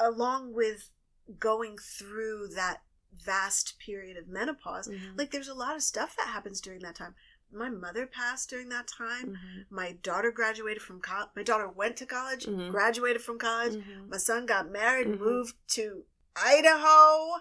along 0.00 0.52
with 0.54 0.90
going 1.38 1.76
through 1.78 2.48
that 2.56 2.78
vast 3.24 3.78
period 3.78 4.16
of 4.16 4.26
menopause 4.26 4.88
Mhm. 4.88 5.16
like 5.18 5.30
there's 5.30 5.48
a 5.48 5.54
lot 5.54 5.76
of 5.76 5.82
stuff 5.82 6.16
that 6.16 6.26
happens 6.28 6.60
during 6.60 6.80
that 6.80 6.96
time 6.96 7.14
my 7.52 7.68
mother 7.68 8.06
passed 8.06 8.48
during 8.50 8.68
that 8.70 8.86
time 8.88 9.30
Mhm. 9.36 9.66
my 9.70 9.92
daughter 9.92 10.30
graduated 10.30 10.82
from 10.82 11.00
college 11.00 11.30
my 11.36 11.42
daughter 11.42 11.68
went 11.68 11.96
to 11.98 12.06
college 12.06 12.46
Mhm. 12.46 12.70
graduated 12.70 13.22
from 13.22 13.38
college 13.38 13.74
Mhm. 13.74 14.08
my 14.08 14.16
son 14.16 14.46
got 14.46 14.68
married 14.70 15.06
Mhm. 15.08 15.18
moved 15.18 15.56
to 15.68 16.04
idaho 16.36 17.40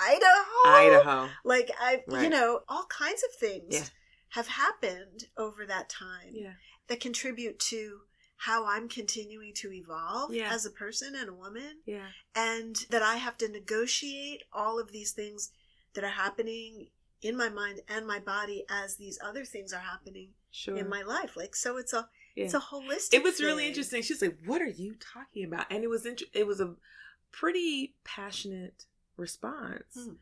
idaho 0.00 0.62
Idaho. 0.66 1.30
like 1.44 1.70
i 1.80 2.04
you 2.08 2.28
know 2.28 2.62
all 2.68 2.86
kinds 2.86 3.22
of 3.24 3.34
things 3.34 3.74
Yeah. 3.74 3.84
have 4.30 4.46
happened 4.48 5.28
over 5.36 5.66
that 5.66 5.88
time 5.88 6.30
Yeah. 6.32 6.54
that 6.88 7.00
contribute 7.00 7.58
to 7.60 8.02
how 8.36 8.66
i'm 8.66 8.88
continuing 8.88 9.52
to 9.54 9.72
evolve 9.72 10.32
Yeah. 10.32 10.52
as 10.52 10.64
a 10.66 10.70
person 10.70 11.14
and 11.16 11.28
a 11.28 11.34
woman 11.34 11.82
Yeah. 11.86 12.10
and 12.34 12.76
that 12.90 13.02
i 13.02 13.16
have 13.16 13.36
to 13.38 13.48
negotiate 13.48 14.44
all 14.52 14.78
of 14.78 14.92
these 14.92 15.12
things 15.12 15.50
that 15.94 16.04
are 16.04 16.10
happening 16.10 16.90
in 17.22 17.36
my 17.36 17.48
mind 17.48 17.80
and 17.88 18.06
my 18.06 18.18
body 18.18 18.64
as 18.68 18.96
these 18.96 19.18
other 19.22 19.44
things 19.44 19.72
are 19.72 19.80
happening 19.80 20.30
Sure. 20.50 20.76
in 20.76 20.88
my 20.88 21.02
life 21.02 21.36
like 21.36 21.54
so 21.56 21.76
it's 21.76 21.92
a 21.92 22.08
Yeah. 22.34 22.44
it's 22.44 22.54
a 22.54 22.60
holistic 22.60 23.14
it 23.14 23.22
was 23.22 23.40
really 23.40 23.66
interesting. 23.66 24.02
She's 24.02 24.22
like, 24.22 24.38
"What 24.46 24.62
are 24.62 24.68
you 24.84 24.94
talking 24.94 25.44
about?" 25.44 25.66
And 25.70 25.82
it 25.84 25.88
was 25.88 26.06
int- 26.06 26.22
it 26.32 26.46
was 26.46 26.60
a 26.60 26.76
pretty 27.32 27.94
passionate 28.04 28.86
response 29.16 29.94
Hmm. 29.94 30.14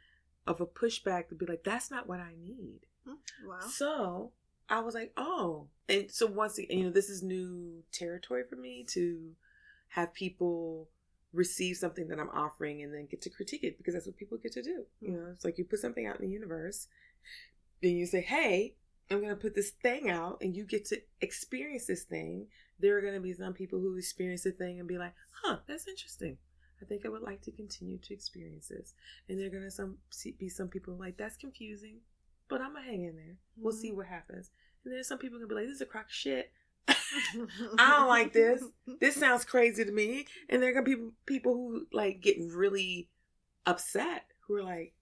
of 0.46 0.61
a 0.61 0.66
pushback 0.66 1.28
to 1.28 1.35
be 1.35 1.46
like, 1.46 1.62
"That's 1.64 1.90
not 1.90 2.06
what 2.09 2.20
I 2.20 2.35
need." 2.37 2.80
Hmm, 3.04 3.14
wow 3.44 3.61
So 3.68 4.32
I 4.68 4.80
was 4.80 4.94
like, 4.94 5.12
"Oh," 5.16 5.68
and 5.88 6.11
so 6.11 6.26
once 6.26 6.59
again, 6.59 6.78
you 6.78 6.85
know, 6.85 6.90
this 6.90 7.09
is 7.11 7.22
new 7.22 7.85
territory 7.92 8.44
for 8.48 8.56
me 8.56 8.82
to 8.90 9.37
have 9.88 10.12
people 10.14 10.88
receive 11.37 11.77
something 11.77 12.09
that 12.09 12.18
I'm 12.18 12.31
offering 12.31 12.83
and 12.83 12.92
then 12.92 13.07
get 13.11 13.22
to 13.22 13.31
critique 13.31 13.64
it 13.64 13.79
because 13.79 13.94
that's 13.94 14.07
what 14.07 14.16
people 14.16 14.38
get 14.38 14.53
to 14.53 14.62
do. 14.62 14.85
You 15.01 15.12
know, 15.12 15.27
it's 15.33 15.44
like 15.44 15.59
you 15.59 15.64
put 15.64 15.81
something 15.81 16.07
out 16.07 16.20
in 16.20 16.27
the 16.27 16.33
universe, 16.33 16.88
then 17.83 17.92
you 17.92 18.07
say, 18.07 18.22
"Hey, 18.22 18.75
I'm 19.11 19.20
going 19.20 19.31
to 19.31 19.37
put 19.37 19.55
this 19.55 19.70
thing 19.70 20.11
out 20.11 20.38
and 20.40 20.57
you 20.57 20.64
get 20.64 20.85
to 20.87 21.01
experience 21.20 21.87
this 21.87 22.03
thing. 22.03 22.49
There 22.81 22.96
are 22.96 23.01
going 23.01 23.14
to 23.14 23.20
be 23.20 23.33
some 23.33 23.53
people 23.53 23.79
who 23.79 23.96
experience 23.96 24.42
the 24.42 24.51
thing 24.51 24.81
and 24.81 24.88
be 24.88 24.99
like, 24.99 25.14
huh, 25.31 25.59
that's 25.66 25.87
interesting. 25.87 26.38
I 26.83 26.85
think 26.85 27.07
I 27.07 27.09
would 27.09 27.22
like 27.22 27.40
to 27.42 27.53
continue 27.53 27.99
to 27.99 28.12
experience 28.12 28.68
this. 28.68 28.94
And 29.29 29.38
there 29.38 29.46
are 29.46 29.51
going 29.51 29.62
to 29.62 29.70
some 29.70 29.99
be 30.38 30.49
some 30.49 30.68
people 30.68 30.94
like, 30.94 31.16
that's 31.16 31.37
confusing, 31.37 32.01
but 32.49 32.61
I'm 32.61 32.72
going 32.72 32.85
to 32.85 32.90
hang 32.90 33.05
in 33.05 33.16
there. 33.16 33.37
We'll 33.57 33.72
see 33.72 33.88
mm-hmm. 33.88 33.99
what 33.99 34.07
happens. 34.07 34.51
And 34.85 34.92
there's 34.92 35.09
some 35.09 35.18
people 35.18 35.38
going 35.38 35.49
to 35.49 35.55
be 35.55 35.61
like, 35.61 35.68
this 35.68 35.77
is 35.77 35.81
a 35.81 35.87
crock 35.87 36.07
of 36.07 36.12
shit. 36.12 36.53
I 37.79 37.90
don't 37.90 38.09
like 38.09 38.33
this. 38.33 38.62
This 39.00 39.16
sounds 39.16 39.44
crazy 39.44 39.85
to 39.85 39.92
me. 39.92 40.26
And 40.48 40.62
there 40.62 40.70
are 40.70 40.72
going 40.72 40.85
to 40.85 40.96
be 40.96 41.11
people, 41.26 41.55
who 41.55 41.87
like 41.92 42.20
get 42.20 42.37
really 42.40 43.09
upset 43.66 44.24
who 44.46 44.57
are 44.57 44.62
like, 44.62 44.92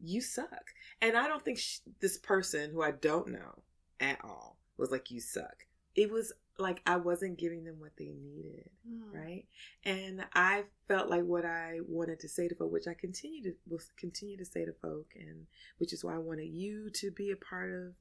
you 0.00 0.20
suck. 0.20 0.70
And 1.00 1.16
I 1.16 1.26
don't 1.26 1.44
think 1.44 1.58
sh- 1.58 1.78
this 2.00 2.18
person 2.18 2.70
who 2.72 2.82
I 2.82 2.90
don't 2.92 3.28
know 3.28 3.62
at 4.00 4.18
all 4.22 4.58
was 4.76 4.90
like, 4.90 5.10
you 5.10 5.20
suck. 5.20 5.64
It 5.94 6.10
was 6.10 6.32
like 6.58 6.80
I 6.86 6.96
wasn't 6.96 7.38
giving 7.38 7.64
them 7.64 7.76
what 7.78 7.96
they 7.98 8.12
needed, 8.12 8.68
Hmm. 8.86 9.16
right? 9.16 9.44
And 9.84 10.24
I 10.34 10.64
felt 10.88 11.08
like 11.10 11.24
what 11.24 11.44
I 11.44 11.80
wanted 11.86 12.20
to 12.20 12.28
say 12.28 12.48
to 12.48 12.54
folk, 12.54 12.72
which 12.72 12.86
I 12.86 12.94
continue 12.94 13.42
to 13.44 13.54
will 13.68 13.80
continue 13.96 14.36
to 14.36 14.44
say 14.44 14.64
to 14.64 14.72
folk, 14.72 15.06
and 15.14 15.46
which 15.78 15.92
is 15.92 16.04
why 16.04 16.14
I 16.14 16.18
wanted 16.18 16.48
you 16.48 16.90
to 16.90 17.10
be 17.10 17.30
a 17.30 17.36
part 17.36 17.72
of 17.72 17.94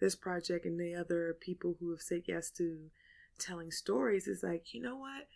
this 0.00 0.14
project 0.16 0.64
and 0.64 0.80
the 0.80 0.94
other 0.94 1.36
people 1.40 1.76
who 1.78 1.90
have 1.90 2.00
said 2.00 2.22
yes 2.26 2.50
to 2.50 2.90
telling 3.38 3.70
stories 3.70 4.26
is 4.26 4.42
like, 4.42 4.74
you 4.74 4.82
know 4.82 4.96
what? 4.96 5.28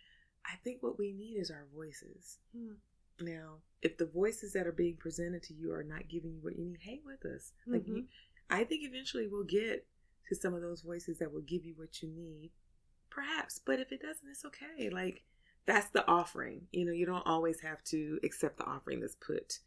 I 0.45 0.55
think 0.63 0.81
what 0.81 0.99
we 0.99 1.11
need 1.11 1.37
is 1.39 1.49
our 1.51 1.67
voices. 1.73 2.37
Hmm. 2.55 2.73
Now, 3.19 3.59
if 3.81 3.97
the 3.97 4.05
voices 4.05 4.53
that 4.53 4.67
are 4.67 4.71
being 4.71 4.97
presented 4.97 5.43
to 5.43 5.53
you 5.53 5.71
are 5.71 5.83
not 5.83 6.09
giving 6.09 6.33
you 6.33 6.39
what 6.41 6.57
you 6.57 6.65
need, 6.65 6.79
hang 6.83 7.01
with 7.05 7.25
us. 7.25 7.53
Like, 7.65 7.87
you, 7.87 7.95
Mhm. 7.95 8.07
I 8.49 8.63
think 8.63 8.83
eventually 8.83 9.27
we'll 9.27 9.43
get 9.43 9.87
to 10.27 10.35
some 10.35 10.53
of 10.53 10.61
those 10.61 10.81
voices 10.81 11.19
that 11.19 11.31
will 11.31 11.41
give 11.41 11.65
you 11.65 11.75
what 11.75 12.01
you 12.01 12.09
need, 12.09 12.51
perhaps. 13.09 13.59
But 13.59 13.79
if 13.79 13.91
it 13.91 14.01
doesn't, 14.01 14.27
it's 14.27 14.45
okay. 14.45 14.89
Like, 14.89 15.23
that's 15.65 15.89
the 15.91 16.05
offering. 16.07 16.67
You 16.71 16.85
know, 16.85 16.91
you 16.91 17.05
don't 17.05 17.25
always 17.25 17.61
have 17.61 17.83
to 17.85 18.19
accept 18.23 18.57
the 18.57 18.65
offering 18.65 18.99
that's 18.99 19.15
put 19.15 19.59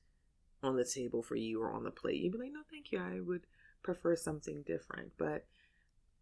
on 0.62 0.76
the 0.76 0.84
table 0.84 1.22
for 1.22 1.36
you 1.36 1.62
or 1.62 1.72
on 1.72 1.84
the 1.84 1.90
plate. 1.90 2.20
You'd 2.20 2.32
be 2.32 2.38
like, 2.38 2.52
no, 2.52 2.62
thank 2.70 2.92
you. 2.92 2.98
I 3.00 3.20
would 3.20 3.46
prefer 3.94 4.16
something 4.16 4.62
different. 4.66 5.12
But 5.16 5.46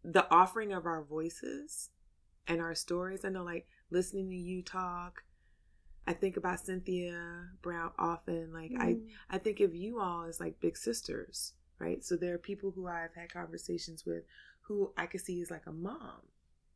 the 0.03 0.25
offering 0.31 0.71
of 0.71 0.85
our 0.85 1.03
voices 1.03 1.89
and 2.47 2.61
our 2.61 2.73
stories, 2.75 3.25
I 3.25 3.29
know, 3.29 3.43
like, 3.43 3.67
listening 3.89 4.29
to 4.29 4.35
you 4.37 4.61
talk, 4.61 5.23
I 6.05 6.13
think 6.13 6.37
about 6.37 6.61
Cynthia 6.61 7.49
Brown 7.61 7.91
often. 7.99 8.53
Like 8.53 8.71
Mm. 8.71 8.81
I, 8.81 9.35
I 9.35 9.37
think 9.37 9.59
of 9.59 9.75
you 9.75 9.99
all 9.99 10.23
as 10.23 10.39
like 10.39 10.61
big 10.61 10.77
sisters, 10.77 11.53
right? 11.77 12.01
So 12.05 12.15
there 12.15 12.33
are 12.35 12.37
people 12.37 12.71
who 12.71 12.87
I've 12.87 13.13
had 13.13 13.33
conversations 13.33 14.05
with 14.05 14.23
who 14.61 14.93
I 14.95 15.05
could 15.07 15.19
see 15.19 15.41
as 15.41 15.51
like 15.51 15.65
a 15.67 15.73
mom, 15.73 16.21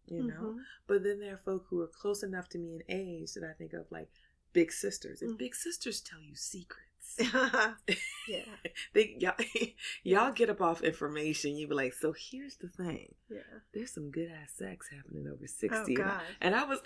you 0.08 0.23
know. 0.23 0.56
Mhm. 0.56 0.63
But 0.88 1.04
then 1.04 1.19
there 1.19 1.36
are 1.36 1.38
folk 1.38 1.67
who 1.69 1.80
are 1.80 1.88
close 1.88 2.21
enough 2.23 2.49
to 2.49 2.58
me 2.58 2.75
in 2.75 2.84
age 2.89 3.34
that 3.36 3.45
I 3.49 3.54
think 3.54 3.71
of 3.71 3.89
like 3.91 4.10
big 4.51 4.73
sisters, 4.73 5.21
and 5.21 5.36
Mm. 5.36 5.38
big 5.38 5.56
sisters 5.56 6.01
tell 6.01 6.21
you 6.21 6.36
secrets. 6.36 6.90
yeah, 8.28 8.39
they 8.93 9.15
y'all, 9.19 9.34
y'all 10.04 10.32
get 10.32 10.50
up 10.50 10.62
off 10.62 10.82
information. 10.84 11.56
You 11.56 11.67
be 11.67 11.76
like, 11.76 11.93
so 11.93 12.13
here's 12.17 12.56
the 12.58 12.67
thing. 12.69 13.13
yeah. 13.30 13.39
There's 13.74 13.91
some 13.93 14.12
good 14.12 14.30
ass 14.32 14.52
sex 14.58 14.88
happening 14.95 15.28
over 15.28 15.47
sixty. 15.47 15.95
And 15.95 16.04
I- 16.04 16.08
God. 16.08 16.21
and 16.41 16.56
I 16.56 16.63
was 16.65 16.80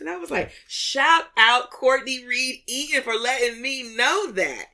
And 0.00 0.08
I 0.08 0.16
was 0.16 0.30
like, 0.30 0.50
shout 0.66 1.24
out 1.36 1.70
Courtney 1.70 2.24
Reid-Eaton 2.24 3.02
for 3.02 3.14
letting 3.14 3.60
me 3.60 3.94
know 3.94 4.32
that. 4.32 4.64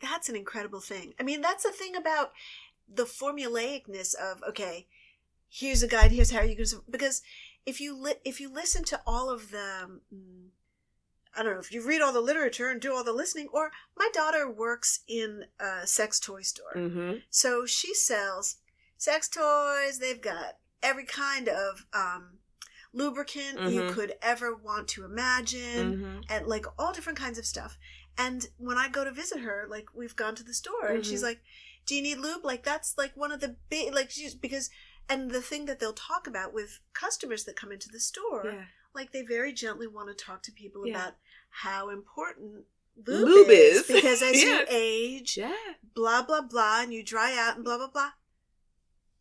that's 0.00 0.30
an 0.30 0.36
incredible 0.36 0.80
thing. 0.80 1.12
I 1.20 1.22
mean, 1.24 1.42
that's 1.42 1.64
the 1.64 1.70
thing 1.72 1.94
about 1.94 2.32
the 2.92 3.04
formulaicness 3.04 4.14
of 4.14 4.42
okay, 4.48 4.86
here's 5.50 5.82
a 5.82 5.88
guide, 5.88 6.10
here's 6.10 6.30
how 6.30 6.40
you 6.40 6.56
can 6.56 6.64
because 6.88 7.20
if 7.66 7.82
you 7.82 7.94
li- 8.00 8.14
if 8.24 8.40
you 8.40 8.50
listen 8.50 8.82
to 8.84 9.00
all 9.06 9.28
of 9.30 9.50
the 9.50 10.00
mm, 10.14 10.46
I 11.36 11.42
don't 11.42 11.54
know 11.54 11.60
if 11.60 11.72
you 11.72 11.82
read 11.82 12.00
all 12.02 12.12
the 12.12 12.20
literature 12.20 12.68
and 12.70 12.80
do 12.80 12.94
all 12.94 13.04
the 13.04 13.12
listening, 13.12 13.48
or 13.52 13.70
my 13.96 14.08
daughter 14.12 14.48
works 14.50 15.00
in 15.08 15.44
a 15.60 15.86
sex 15.86 16.20
toy 16.20 16.42
store, 16.42 16.74
Mm-hmm. 16.76 17.18
so 17.30 17.66
she 17.66 17.94
sells 17.94 18.56
sex 18.96 19.28
toys. 19.28 19.98
They've 19.98 20.20
got 20.20 20.58
every 20.82 21.04
kind 21.04 21.48
of 21.48 21.86
um, 21.92 22.38
lubricant 22.92 23.58
you 23.72 23.82
Mhm. 23.82 23.92
could 23.92 24.14
ever 24.22 24.54
want 24.54 24.88
to 24.88 25.04
imagine 25.04 25.94
Mm-hmm. 25.98 26.20
and 26.28 26.46
like 26.46 26.66
all 26.78 26.92
different 26.92 27.18
kinds 27.18 27.38
of 27.38 27.46
stuff. 27.46 27.76
And 28.16 28.46
when 28.58 28.78
I 28.78 28.88
go 28.88 29.02
to 29.04 29.10
visit 29.10 29.40
her, 29.40 29.66
like 29.68 29.92
we've 29.94 30.14
gone 30.14 30.34
to 30.36 30.44
the 30.44 30.54
store 30.54 30.86
and 30.86 31.04
she's 31.04 31.20
Mhm. 31.20 31.24
like, 31.24 31.42
"Do 31.86 31.94
you 31.96 32.02
need 32.02 32.18
lube?" 32.18 32.44
Like 32.44 32.62
that's 32.62 32.96
like 32.96 33.16
one 33.16 33.32
of 33.32 33.40
the 33.40 33.56
big 33.68 33.92
like 33.92 34.10
she's 34.10 34.34
because 34.34 34.70
and 35.08 35.30
the 35.32 35.42
thing 35.42 35.66
that 35.66 35.80
they'll 35.80 35.92
talk 35.92 36.26
about 36.26 36.54
with 36.54 36.80
customers 36.94 37.44
that 37.44 37.56
come 37.56 37.72
into 37.72 37.88
the 37.90 38.00
store, 38.00 38.42
Yeah. 38.46 38.64
Like 38.94 39.12
they 39.12 39.22
very 39.22 39.52
gently 39.52 39.86
want 39.86 40.08
to 40.08 40.24
talk 40.24 40.42
to 40.44 40.52
people 40.52 40.86
Yeah. 40.86 40.94
about 40.94 41.12
how 41.50 41.90
important 41.90 42.64
lube, 43.06 43.28
Lube 43.28 43.48
is, 43.50 43.78
is. 43.78 43.86
because 43.94 44.22
as 44.22 44.42
you 44.42 44.64
age, 44.68 45.36
Yeah. 45.36 45.54
blah 45.94 46.22
blah 46.22 46.42
blah, 46.42 46.82
and 46.82 46.92
you 46.92 47.02
dry 47.02 47.36
out 47.38 47.56
and 47.56 47.64
blah 47.64 47.78
blah 47.78 47.88
blah. 47.88 48.10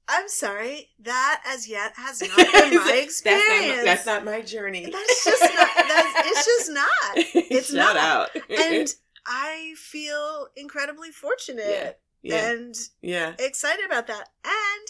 I'm 0.07 0.27
sorry, 0.27 0.89
that 0.99 1.41
as 1.47 1.67
yet 1.67 1.93
has 1.95 2.21
not 2.21 2.36
been 2.36 2.75
my 2.86 3.01
experience. 3.03 3.23
That's 3.23 3.65
not, 3.65 3.77
my, 3.77 3.83
that's 3.86 4.05
not 4.05 4.25
my 4.25 4.41
journey. 4.41 4.89
That's 4.91 5.25
just 5.25 5.41
not. 5.41 5.69
That's, 5.88 6.27
it's 6.27 6.45
just 6.45 6.71
not. 6.71 6.91
It's 7.15 7.73
Shout 7.73 7.95
not. 7.95 7.97
out. 7.97 8.29
And 8.49 8.93
I 9.25 9.73
feel 9.77 10.47
incredibly 10.57 11.12
fortunate 11.12 11.99
yeah. 12.21 12.51
and 12.51 12.75
yeah. 13.01 13.33
excited 13.39 13.86
about 13.86 14.07
that. 14.07 14.29
And 14.43 14.88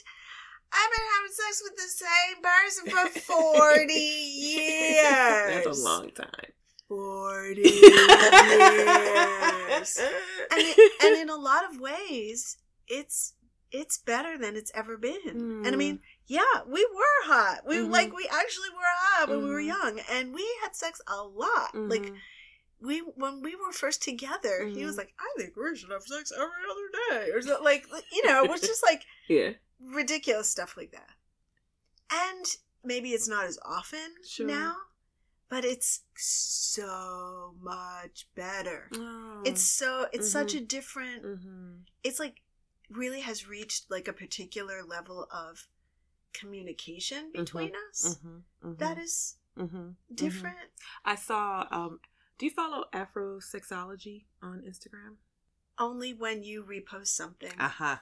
I've 0.76 0.92
been 0.92 1.08
having 1.16 1.32
sex 1.32 1.62
with 1.64 1.76
the 1.78 1.90
same 2.04 2.38
person 2.42 2.84
for 2.90 3.06
forty 3.22 3.94
years. 3.94 5.04
That's 5.64 5.80
a 5.80 5.84
long 5.84 6.10
time. 6.12 6.52
Forty 6.88 7.62
years. 7.62 7.84
And, 10.52 10.62
it, 10.62 10.92
and 11.04 11.16
in 11.22 11.30
a 11.30 11.36
lot 11.36 11.64
of 11.72 11.80
ways, 11.80 12.58
it's 12.88 13.34
it's 13.72 13.98
better 13.98 14.38
than 14.38 14.56
it's 14.56 14.72
ever 14.76 14.98
been. 14.98 15.64
And 15.66 15.68
I 15.68 15.76
mean, 15.76 16.00
yeah, 16.28 16.42
we 16.68 16.86
were 16.94 17.24
hot. 17.26 17.62
We 17.68 17.78
Mhm. 17.78 17.90
like 17.90 18.14
we 18.16 18.28
actually 18.32 18.70
were 18.70 18.86
hot 18.86 19.30
when 19.30 19.44
we 19.44 19.50
were 19.50 19.62
Mhm. 19.62 19.66
young, 19.68 20.00
and 20.12 20.34
we 20.34 20.48
had 20.62 20.76
sex 20.76 21.02
a 21.08 21.24
lot. 21.24 21.74
Like 21.74 22.04
Mhm. 22.04 22.16
We 22.84 23.00
when 23.00 23.42
we 23.42 23.56
were 23.56 23.72
first 23.72 24.04
together, 24.04 24.66
he 24.66 24.84
was 24.86 24.96
Mhm. 24.96 25.00
like, 25.00 25.14
"I 25.18 25.30
think 25.38 25.56
we 25.56 25.76
should 25.78 25.90
have 25.92 26.04
sex 26.04 26.32
every 26.32 26.64
other 26.72 26.90
day," 27.10 27.32
or 27.32 27.42
so, 27.42 27.62
like 27.64 27.88
you 28.12 28.26
know, 28.28 28.44
it 28.44 28.50
was 28.52 28.62
just 28.62 28.84
like 28.84 29.04
yeah. 29.30 29.52
ridiculous 29.80 30.50
stuff 30.50 30.76
like 30.78 30.92
that. 30.92 31.10
And 32.12 32.46
maybe 32.84 33.12
it's 33.14 33.28
not 33.28 33.46
as 33.46 33.58
often 33.66 34.16
Sure. 34.28 34.46
now, 34.46 34.76
but 35.50 35.64
it's 35.66 36.02
so 36.16 37.56
much 37.62 38.28
better. 38.36 38.90
Oh. 38.94 39.42
It's 39.46 39.62
so 39.62 40.08
it's 40.12 40.30
such 40.30 40.54
a 40.54 40.60
different. 40.62 41.24
Mm-hmm. 41.24 41.72
It's 42.04 42.20
like 42.20 42.42
really 42.90 43.22
has 43.22 43.48
reached 43.48 43.90
like 43.90 44.08
a 44.08 44.14
particular 44.14 44.84
level 44.84 45.28
of 45.32 45.68
communication 46.34 47.32
between 47.32 47.72
us 47.90 48.18
Mm-hmm. 48.18 48.76
that 48.76 48.98
is 48.98 49.38
mm-hmm. 49.58 49.92
different. 50.14 50.70
I 51.06 51.16
saw. 51.16 51.66
Um, 51.72 52.00
do 52.38 52.46
you 52.46 52.52
follow 52.52 52.86
AfroSexology 52.94 54.26
on 54.42 54.62
Instagram? 54.68 55.16
Only 55.80 56.14
when 56.14 56.44
you 56.44 56.64
repost 56.64 57.08
something. 57.08 57.52
Uh 57.60 57.70
huh. 57.70 57.98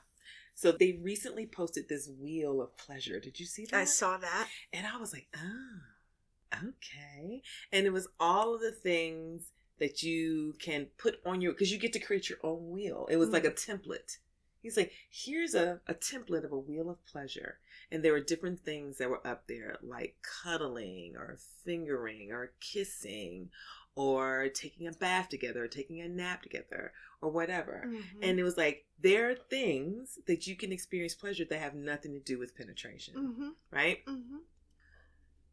So 0.56 0.72
they 0.72 1.00
recently 1.02 1.46
posted 1.46 1.88
this 1.88 2.10
wheel 2.10 2.62
of 2.62 2.78
pleasure. 2.78 3.20
Did 3.20 3.39
you 3.39 3.46
see 3.46 3.65
that? 3.65 3.80
I 3.80 3.86
saw 3.86 4.17
that. 4.17 4.48
And 4.74 4.86
I 4.86 4.98
was 4.98 5.13
like, 5.13 5.28
oh, 5.36 6.67
okay. 6.67 7.41
And 7.72 7.86
it 7.86 7.94
was 7.94 8.08
all 8.20 8.56
of 8.56 8.62
the 8.62 8.72
things 8.72 9.52
that 9.80 10.04
you 10.04 10.54
can 10.60 10.88
put 10.98 11.15
on 11.26 11.41
your, 11.41 11.54
because 11.54 11.72
you 11.72 11.80
get 11.80 11.94
to 11.94 12.00
create 12.00 12.30
your 12.30 12.38
own 12.44 12.70
wheel. 12.70 13.08
It 13.10 13.17
was 13.17 13.30
like 13.30 13.46
a 13.46 13.52
template. 13.52 14.17
He's 14.62 14.78
like, 14.78 14.91
here's 15.10 15.56
a, 15.56 15.80
a 15.88 15.96
template 15.96 16.44
of 16.46 16.52
a 16.52 16.60
wheel 16.60 16.89
of 16.89 17.04
pleasure. 17.06 17.58
And 17.91 18.04
there 18.04 18.12
were 18.12 18.20
different 18.20 18.60
things 18.60 19.00
that 19.00 19.10
were 19.10 19.26
up 19.26 19.48
there, 19.48 19.78
like 19.82 20.17
cuddling 20.44 21.15
or 21.17 21.39
fingering 21.65 22.32
or 22.32 22.54
kissing 22.60 23.50
or 23.95 24.47
taking 24.54 24.88
a 24.88 24.91
bath 24.91 25.30
together 25.30 25.63
or 25.63 25.67
taking 25.67 26.01
a 26.01 26.08
nap 26.08 26.41
together 26.41 26.93
or 27.21 27.30
whatever. 27.30 27.84
Mhm. 27.88 28.23
And 28.23 28.39
it 28.39 28.43
was 28.43 28.58
like, 28.58 28.86
there 28.99 29.30
are 29.30 29.36
things 29.36 30.17
that 30.27 30.47
you 30.47 30.56
can 30.56 30.71
experience 30.71 31.13
pleasure 31.13 31.45
that 31.45 31.60
have 31.60 31.75
nothing 31.75 32.13
to 32.13 32.19
do 32.19 32.39
with 32.39 32.56
penetration, 32.56 33.15
Mhm. 33.15 33.56
right? 33.71 34.06
Mhm. 34.06 34.41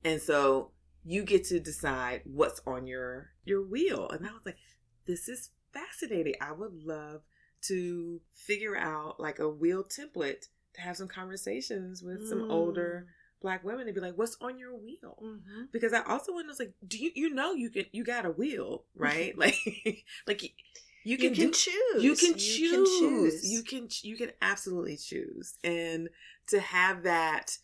And 0.04 0.22
so 0.22 0.72
you 1.04 1.24
get 1.24 1.44
to 1.44 1.58
decide 1.58 2.22
what's 2.24 2.60
on 2.66 2.86
your 2.86 3.32
your 3.44 3.62
wheel. 3.62 4.08
And 4.08 4.26
I 4.26 4.32
was 4.32 4.46
like, 4.46 4.58
this 5.06 5.28
is 5.28 5.50
fascinating. 5.72 6.34
I 6.40 6.52
would 6.52 6.84
love 6.84 7.22
to 7.62 8.20
figure 8.32 8.76
out 8.76 9.18
like 9.18 9.38
a 9.38 9.48
wheel 9.48 9.82
template 9.82 10.48
to 10.74 10.80
have 10.80 10.96
some 10.96 11.08
conversations 11.08 12.02
with 12.02 12.26
some 12.28 12.44
older 12.50 13.08
black 13.40 13.64
women 13.64 13.86
and 13.86 13.94
be 13.94 14.00
like, 14.00 14.16
what's 14.18 14.36
on 14.40 14.58
your 14.58 14.74
wheel? 14.76 15.18
Mhm. 15.22 15.70
Because 15.72 15.92
I 15.92 16.02
also 16.02 16.32
want 16.32 16.48
to 16.54 16.62
like, 16.62 16.74
do 16.86 16.98
you 16.98 17.10
you 17.14 17.30
know 17.30 17.52
you 17.52 17.70
can 17.70 17.86
you 17.92 18.04
got 18.04 18.26
a 18.26 18.30
wheel, 18.30 18.84
right? 18.96 19.36
like 19.38 19.56
like 20.26 20.42
you, 20.42 20.48
you 21.04 21.12
You 21.12 21.18
can, 21.18 21.34
can, 21.34 21.46
do 21.46 21.50
choose. 21.52 22.02
you 22.04 22.14
can 22.16 22.34
choose. 22.38 22.50
You 22.50 22.70
can 22.70 22.84
choose. 22.84 23.44
You 23.50 23.62
can 23.62 23.88
you 24.02 24.16
can 24.16 24.30
absolutely 24.42 24.96
choose. 24.96 25.54
And 25.64 26.08
to 26.48 26.60
have 26.60 27.02
that 27.04 27.58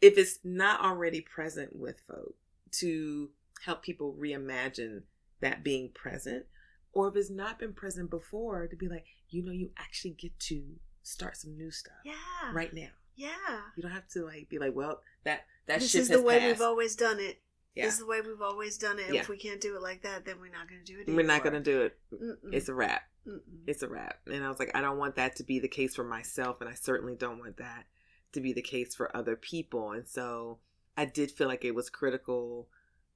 if 0.00 0.18
it's 0.18 0.38
not 0.42 0.80
already 0.84 1.20
present 1.20 1.76
with 1.76 2.00
folk 2.08 2.34
to 2.72 3.30
help 3.64 3.82
people 3.82 4.16
reimagine 4.18 5.02
that 5.40 5.62
being 5.62 5.90
present 5.94 6.44
or 6.92 7.08
if 7.08 7.16
it's 7.16 7.30
not 7.30 7.58
been 7.58 7.72
present 7.72 8.10
before 8.10 8.66
to 8.66 8.76
be 8.76 8.88
like, 8.88 9.06
you 9.30 9.42
know 9.44 9.52
you 9.52 9.70
actually 9.78 10.10
get 10.10 10.36
to 10.40 10.62
start 11.04 11.36
some 11.36 11.56
new 11.56 11.70
stuff 11.70 11.94
Yeah. 12.04 12.52
right 12.52 12.72
now. 12.74 12.88
Yeah. 13.16 13.28
You 13.76 13.82
don't 13.82 13.92
have 13.92 14.08
to 14.10 14.24
like 14.24 14.48
be 14.48 14.58
like, 14.58 14.74
well, 14.74 15.00
that 15.24 15.46
that 15.66 15.80
this 15.80 15.94
is 15.94 16.08
the 16.08 16.22
way 16.22 16.38
passed. 16.38 16.46
we've 16.46 16.66
always 16.66 16.96
done 16.96 17.20
it. 17.20 17.40
yeah. 17.74 17.84
This 17.84 17.94
is 17.94 18.00
the 18.00 18.06
way 18.06 18.20
we've 18.20 18.42
always 18.42 18.78
done 18.78 18.98
it. 18.98 19.12
Yeah. 19.12 19.20
If 19.20 19.28
we 19.28 19.36
can't 19.36 19.60
do 19.60 19.76
it 19.76 19.82
like 19.82 20.02
that, 20.02 20.24
then 20.24 20.36
we're 20.40 20.50
not 20.50 20.68
going 20.68 20.84
to 20.84 20.92
do 20.92 21.00
it. 21.00 21.14
We're 21.14 21.26
not 21.26 21.44
gonna 21.44 21.60
do 21.60 21.82
it. 21.82 21.98
Mm-mm. 22.12 22.52
It's 22.52 22.68
a 22.68 22.74
wrap. 22.74 23.02
Mm-mm. 23.26 23.40
it's 23.66 23.82
a 23.82 23.88
wrap. 23.88 24.18
And 24.26 24.44
I 24.44 24.48
was 24.48 24.58
like, 24.58 24.72
I 24.74 24.80
don't 24.80 24.98
want 24.98 25.14
that 25.16 25.36
to 25.36 25.44
be 25.44 25.60
the 25.60 25.68
case 25.68 25.94
for 25.94 26.04
myself, 26.04 26.60
and 26.60 26.68
I 26.68 26.74
certainly 26.74 27.14
don't 27.14 27.38
want 27.38 27.58
that 27.58 27.84
to 28.32 28.40
be 28.40 28.52
the 28.52 28.62
case 28.62 28.94
for 28.94 29.14
other 29.16 29.36
people. 29.36 29.92
And 29.92 30.08
so 30.08 30.58
I 30.96 31.04
did 31.04 31.30
feel 31.30 31.48
like 31.48 31.64
it 31.64 31.74
was 31.74 31.90
critical 31.90 32.68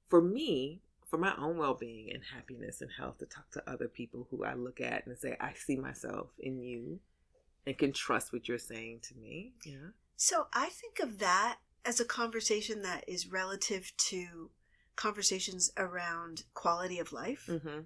for 0.07 0.21
me, 0.21 0.81
for 1.05 1.17
my 1.17 1.33
own 1.37 1.57
well 1.57 1.73
being 1.73 2.09
and 2.13 2.23
happiness 2.33 2.81
and 2.81 2.91
health, 2.97 3.17
to 3.17 3.25
talk 3.25 3.49
to 3.51 3.69
other 3.69 3.87
people 3.87 4.27
who 4.31 4.43
I 4.45 4.53
look 4.53 4.79
at 4.79 5.05
and 5.05 5.17
say, 5.17 5.35
I 5.41 5.53
see 5.53 5.75
myself 5.75 6.29
in 6.39 6.61
you 6.61 6.99
and 7.67 7.77
can 7.77 7.91
trust 7.91 8.31
what 8.31 8.47
you're 8.47 8.57
saying 8.57 9.01
to 9.03 9.15
me. 9.15 9.51
Yeah. 9.65 9.89
So 10.15 10.47
I 10.53 10.69
think 10.69 10.99
of 10.99 11.19
that 11.19 11.57
as 11.85 11.99
a 11.99 12.05
conversation 12.05 12.81
that 12.83 13.03
is 13.07 13.27
relative 13.27 13.91
to 13.97 14.49
conversations 14.95 15.71
around 15.77 16.43
quality 16.53 16.97
of 16.97 17.11
life. 17.11 17.45
Mm-hmm. 17.47 17.81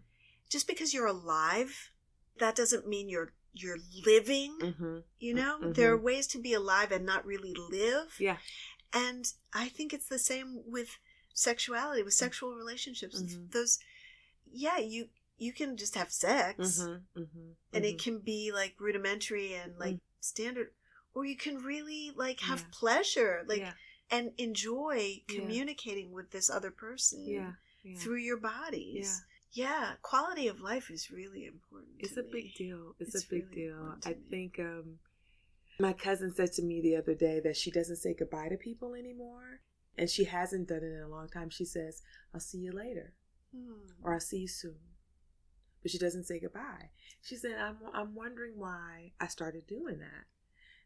Just 0.50 0.68
because 0.68 0.94
you're 0.94 1.08
alive, 1.08 1.92
that 2.40 2.56
doesn't 2.56 2.88
mean 2.88 3.10
you're 3.10 3.34
you're 3.54 3.80
living. 4.06 4.58
Mm-hmm. 4.62 4.98
You 5.20 5.34
know, 5.34 5.60
Mhm. 5.62 5.76
there 5.76 5.92
are 5.92 5.98
ways 5.98 6.26
to 6.28 6.40
be 6.40 6.54
alive 6.54 6.90
and 6.94 7.06
not 7.06 7.26
really 7.26 7.54
live. 7.54 8.16
Yeah. 8.18 8.38
And 8.94 9.34
I 9.52 9.68
think 9.68 9.92
it's 9.94 10.08
the 10.08 10.20
same 10.20 10.62
with 10.66 11.00
sexuality, 11.34 12.02
with 12.04 12.14
sexual 12.14 12.56
relationships. 12.56 13.22
Mhm. 13.22 13.52
Those, 13.52 13.80
yeah, 14.50 14.78
you 14.78 15.10
you 15.42 15.52
can 15.54 15.76
just 15.76 15.96
have 15.96 16.12
sex, 16.12 16.58
Mm-hmm. 16.82 17.20
Mm-hmm. 17.22 17.50
and 17.74 17.86
it 17.86 17.98
can 18.06 18.20
be 18.20 18.52
like 18.54 18.76
rudimentary 18.80 19.54
and 19.56 19.74
like 19.80 19.98
standard, 20.20 20.70
or 21.16 21.26
you 21.26 21.36
can 21.36 21.56
really 21.58 22.12
like 22.16 22.40
have 22.42 22.60
Yeah. 22.62 22.68
pleasure, 22.82 23.44
like 23.48 23.60
yeah. 23.66 23.74
and 24.12 24.32
enjoy 24.38 24.98
Yeah. 25.28 25.36
communicating 25.40 26.12
with 26.12 26.30
this 26.32 26.50
other 26.50 26.72
person 26.72 27.26
Yeah. 27.28 27.54
yeah. 27.84 27.98
through 27.98 28.18
your 28.30 28.38
bodies. 28.38 29.24
Yeah. 29.54 29.96
quality 30.04 30.48
of 30.48 30.62
life 30.62 30.90
is 30.92 31.10
really 31.12 31.46
important. 31.46 31.96
It's 32.00 32.18
a 32.18 32.24
big 32.24 32.54
deal. 32.56 32.96
It's, 33.00 33.16
It's 33.16 33.26
a 33.26 33.30
big 33.36 33.46
really 33.50 33.56
deal. 33.68 33.96
I 34.06 34.10
me. 34.12 34.16
think 34.30 34.60
um, 34.60 35.00
my 35.80 35.94
cousin 35.94 36.34
said 36.36 36.52
to 36.54 36.62
me 36.62 36.80
the 36.82 36.96
other 36.96 37.16
day 37.16 37.40
that 37.46 37.58
she 37.58 37.70
doesn't 37.72 37.98
say 37.98 38.14
goodbye 38.14 38.50
to 38.50 38.58
people 38.58 38.94
anymore. 38.94 39.60
And 39.98 40.08
she 40.10 40.24
hasn't 40.24 40.70
done 40.70 40.84
it 40.84 40.94
in 40.98 41.02
a 41.04 41.10
long 41.10 41.28
time. 41.28 41.50
She 41.50 41.66
says, 41.66 42.02
I'll 42.34 42.40
see 42.40 42.60
you 42.60 42.72
later 42.72 43.14
Hmm. 43.54 43.74
or 44.04 44.14
I'll 44.14 44.20
see 44.32 44.42
you 44.46 44.48
soon. 44.48 44.78
But 45.82 45.92
she 45.92 45.98
doesn't 45.98 46.26
say 46.26 46.40
goodbye. 46.40 46.90
She 47.22 47.36
said, 47.36 47.56
I'm, 47.60 47.78
I'm 47.94 48.16
wondering 48.16 48.54
why 48.56 49.14
I 49.20 49.28
started 49.28 49.68
doing 49.68 50.00
that. 50.00 50.26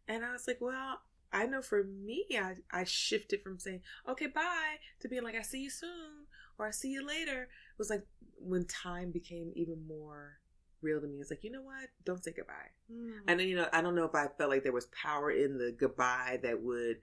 And 0.07 0.23
I 0.23 0.31
was 0.31 0.47
like, 0.47 0.59
well, 0.61 0.99
I 1.33 1.45
know 1.45 1.61
for 1.61 1.83
me, 1.83 2.25
I, 2.33 2.55
I 2.71 2.83
shifted 2.85 3.41
from 3.41 3.59
saying, 3.59 3.81
okay, 4.07 4.27
bye, 4.27 4.75
to 5.01 5.09
being 5.09 5.23
like, 5.23 5.35
I 5.35 5.41
see 5.41 5.59
you 5.59 5.69
soon 5.69 6.27
or 6.57 6.67
I 6.67 6.71
see 6.71 6.89
you 6.89 7.05
later. 7.05 7.43
It 7.43 7.77
was 7.77 7.89
like 7.89 8.05
when 8.37 8.65
time 8.65 9.11
became 9.11 9.51
even 9.55 9.85
more 9.87 10.39
real 10.81 11.01
to 11.01 11.07
me. 11.07 11.19
It's 11.19 11.31
like, 11.31 11.43
you 11.43 11.51
know 11.51 11.61
what? 11.61 11.89
Don't 12.05 12.23
say 12.23 12.31
goodbye. 12.31 12.71
Hmm. 12.89 13.17
And 13.27 13.39
then, 13.39 13.47
you 13.47 13.55
know, 13.55 13.67
I 13.73 13.81
don't 13.81 13.95
know 13.95 14.05
if 14.05 14.15
I 14.15 14.27
felt 14.37 14.49
like 14.49 14.63
there 14.63 14.71
was 14.71 14.87
power 14.87 15.31
in 15.31 15.57
the 15.57 15.75
goodbye 15.77 16.39
that 16.43 16.61
would 16.61 16.97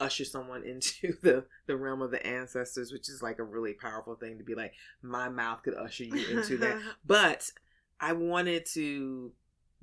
usher 0.00 0.24
someone 0.24 0.64
into 0.66 1.14
the, 1.22 1.44
the 1.66 1.76
realm 1.76 2.02
of 2.02 2.10
the 2.10 2.26
ancestors, 2.26 2.92
which 2.92 3.08
is 3.08 3.22
like 3.22 3.38
a 3.38 3.44
really 3.44 3.74
powerful 3.74 4.16
thing 4.16 4.38
to 4.38 4.44
be 4.44 4.54
like, 4.54 4.72
my 5.02 5.28
mouth 5.28 5.62
could 5.62 5.74
usher 5.74 6.04
you 6.04 6.24
into 6.24 6.58
that. 6.58 6.78
But 7.06 7.50
I 8.00 8.12
wanted 8.14 8.66
to 8.74 9.32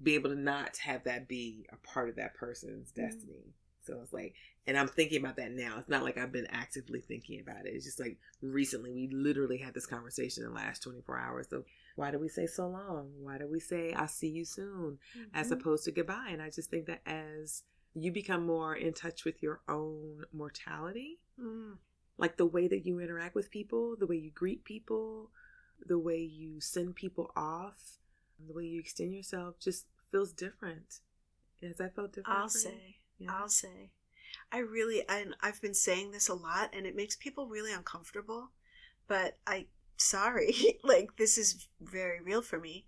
be 0.01 0.15
able 0.15 0.29
to 0.29 0.35
not 0.35 0.77
have 0.77 1.03
that 1.05 1.27
be 1.27 1.65
a 1.71 1.77
part 1.77 2.09
of 2.09 2.15
that 2.17 2.35
person's 2.35 2.91
Mm. 2.91 2.95
destiny. 2.95 3.53
So 3.81 3.99
it's 4.01 4.13
like, 4.13 4.33
and 4.67 4.77
I'm 4.77 4.87
thinking 4.89 5.19
about 5.21 5.37
that 5.37 5.51
now. 5.51 5.75
It's 5.79 5.87
not 5.89 6.03
like 6.03 6.17
I've 6.17 6.31
been 6.33 6.47
actively 6.51 6.99
thinking 6.99 7.39
about 7.39 7.65
it. 7.65 7.73
It's 7.73 7.85
just 7.85 7.99
like 7.99 8.17
recently 8.41 8.91
we 8.91 9.07
literally 9.07 9.57
had 9.57 9.73
this 9.73 9.85
conversation 9.85 10.43
in 10.43 10.49
the 10.49 10.55
last 10.55 10.83
24 10.83 11.17
hours. 11.17 11.47
So 11.49 11.63
why 11.95 12.11
do 12.11 12.19
we 12.19 12.27
say 12.27 12.47
so 12.47 12.67
long? 12.67 13.11
Why 13.21 13.37
do 13.37 13.47
we 13.47 13.59
say 13.61 13.93
I'll 13.93 14.07
see 14.09 14.27
you 14.27 14.43
soon 14.45 14.99
as 15.33 15.51
Mhm. 15.51 15.53
opposed 15.53 15.85
to 15.85 15.91
goodbye? 15.91 16.29
And 16.31 16.41
I 16.41 16.49
just 16.49 16.69
think 16.69 16.85
that 16.87 17.01
as 17.05 17.63
you 17.99 18.11
become 18.11 18.45
more 18.45 18.75
in 18.75 18.93
touch 18.93 19.25
with 19.25 19.41
your 19.41 19.61
own 19.67 20.25
mortality, 20.31 21.19
Hmm. 21.39 21.73
like 22.17 22.37
the 22.37 22.45
way 22.45 22.67
that 22.67 22.85
you 22.85 22.99
interact 22.99 23.35
with 23.35 23.51
people, 23.51 23.95
the 23.95 24.07
way 24.07 24.17
you 24.17 24.31
greet 24.31 24.63
people, 24.63 25.31
the 25.85 25.99
way 25.99 26.19
you 26.19 26.59
send 26.61 26.95
people 26.95 27.31
off, 27.35 27.97
the 28.39 28.53
way 28.53 28.65
you 28.65 28.79
extend 28.79 29.13
yourself 29.13 29.59
just 29.59 29.85
feels 30.11 30.31
different. 30.31 30.99
Has 31.61 31.77
that 31.77 31.95
felt 31.95 32.13
different? 32.13 32.39
I'll 32.39 32.49
say. 32.49 32.97
Yeah. 33.17 33.33
I'll 33.35 33.49
say. 33.49 33.91
I 34.51 34.59
really, 34.59 35.07
and 35.07 35.35
I've 35.41 35.61
been 35.61 35.73
saying 35.73 36.11
this 36.11 36.29
a 36.29 36.33
lot, 36.33 36.69
and 36.73 36.85
it 36.85 36.95
makes 36.95 37.15
people 37.15 37.47
really 37.47 37.73
uncomfortable. 37.73 38.51
But 39.07 39.37
I, 39.47 39.67
sorry, 39.95 40.79
like 40.83 41.17
this 41.17 41.37
is 41.37 41.67
very 41.81 42.21
real 42.21 42.41
for 42.41 42.59
me. 42.59 42.85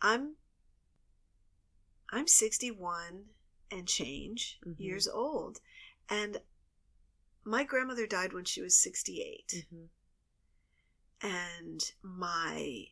I'm, 0.00 0.36
I'm 2.10 2.28
61 2.28 3.24
and 3.72 3.88
change 3.88 4.58
Mhm. 4.64 4.78
years 4.78 5.08
old, 5.08 5.60
and 6.08 6.42
my 7.44 7.64
grandmother 7.64 8.06
died 8.06 8.32
when 8.32 8.44
she 8.44 8.62
was 8.62 8.76
68, 8.78 9.66
Mhm. 9.72 9.88
and 11.20 11.92
my 12.02 12.86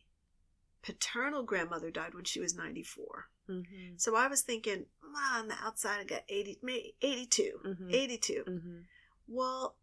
paternal 0.81 1.43
grandmother 1.43 1.91
died 1.91 2.13
when 2.13 2.25
she 2.25 2.39
was 2.39 2.55
94. 2.55 3.29
Mhm. 3.47 3.99
So 4.01 4.15
I 4.15 4.27
was 4.27 4.41
thinking, 4.41 4.89
well, 5.01 5.39
on 5.39 5.47
the 5.47 5.55
outside, 5.55 5.99
I 5.99 6.03
got 6.03 6.23
80, 6.27 6.59
may- 6.61 6.95
82. 7.01 7.59
Mhm. 7.63 7.93
82. 7.93 8.43
Mhm. 8.45 8.87
Well, 9.27 9.77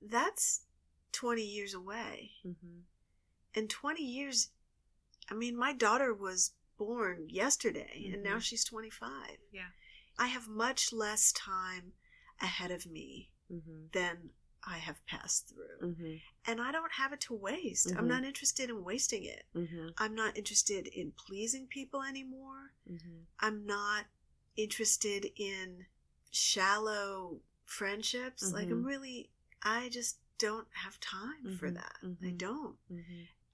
that's 0.00 0.66
20 1.12 1.44
years 1.44 1.74
away. 1.74 2.32
Mhm. 2.44 2.84
In 3.54 3.68
20 3.68 4.04
years, 4.04 4.50
I 5.28 5.34
mean, 5.34 5.56
my 5.56 5.72
daughter 5.72 6.14
was 6.14 6.54
born 6.78 7.28
yesterday 7.28 8.10
and 8.12 8.22
now 8.22 8.38
she's 8.38 8.64
25. 8.64 9.38
Yeah. 9.52 9.70
I 10.18 10.26
have 10.28 10.48
much 10.48 10.92
less 10.92 11.32
time 11.32 11.94
ahead 12.40 12.70
of 12.70 12.86
me 12.86 13.30
Mhm. 13.50 13.90
than 13.92 14.30
I 14.64 14.78
have 14.78 15.04
passed 15.06 15.48
through. 15.48 15.94
Mhm. 15.94 16.20
And 16.46 16.60
I 16.60 16.72
don't 16.72 16.92
have 16.92 17.12
it 17.12 17.20
to 17.22 17.34
waste. 17.34 17.88
Mhm. 17.88 17.98
I'm 17.98 18.08
not 18.08 18.24
interested 18.24 18.70
in 18.70 18.84
wasting 18.84 19.24
it. 19.24 19.46
Mhm. 19.54 19.94
I'm 19.98 20.14
not 20.14 20.36
interested 20.36 20.86
in 20.86 21.12
pleasing 21.12 21.66
people 21.66 22.02
anymore. 22.02 22.72
Mhm. 22.88 23.26
I'm 23.40 23.66
not 23.66 24.06
interested 24.56 25.32
in 25.36 25.86
shallow 26.30 27.40
friendships. 27.64 28.52
Like, 28.52 28.70
I'm 28.70 28.82
Mhm. 28.82 28.86
really, 28.86 29.30
I 29.62 29.88
just 29.88 30.18
don't 30.38 30.68
have 30.72 30.98
time 31.00 31.56
for 31.58 31.70
that. 31.70 31.96
I 32.24 32.30
don't. 32.30 32.78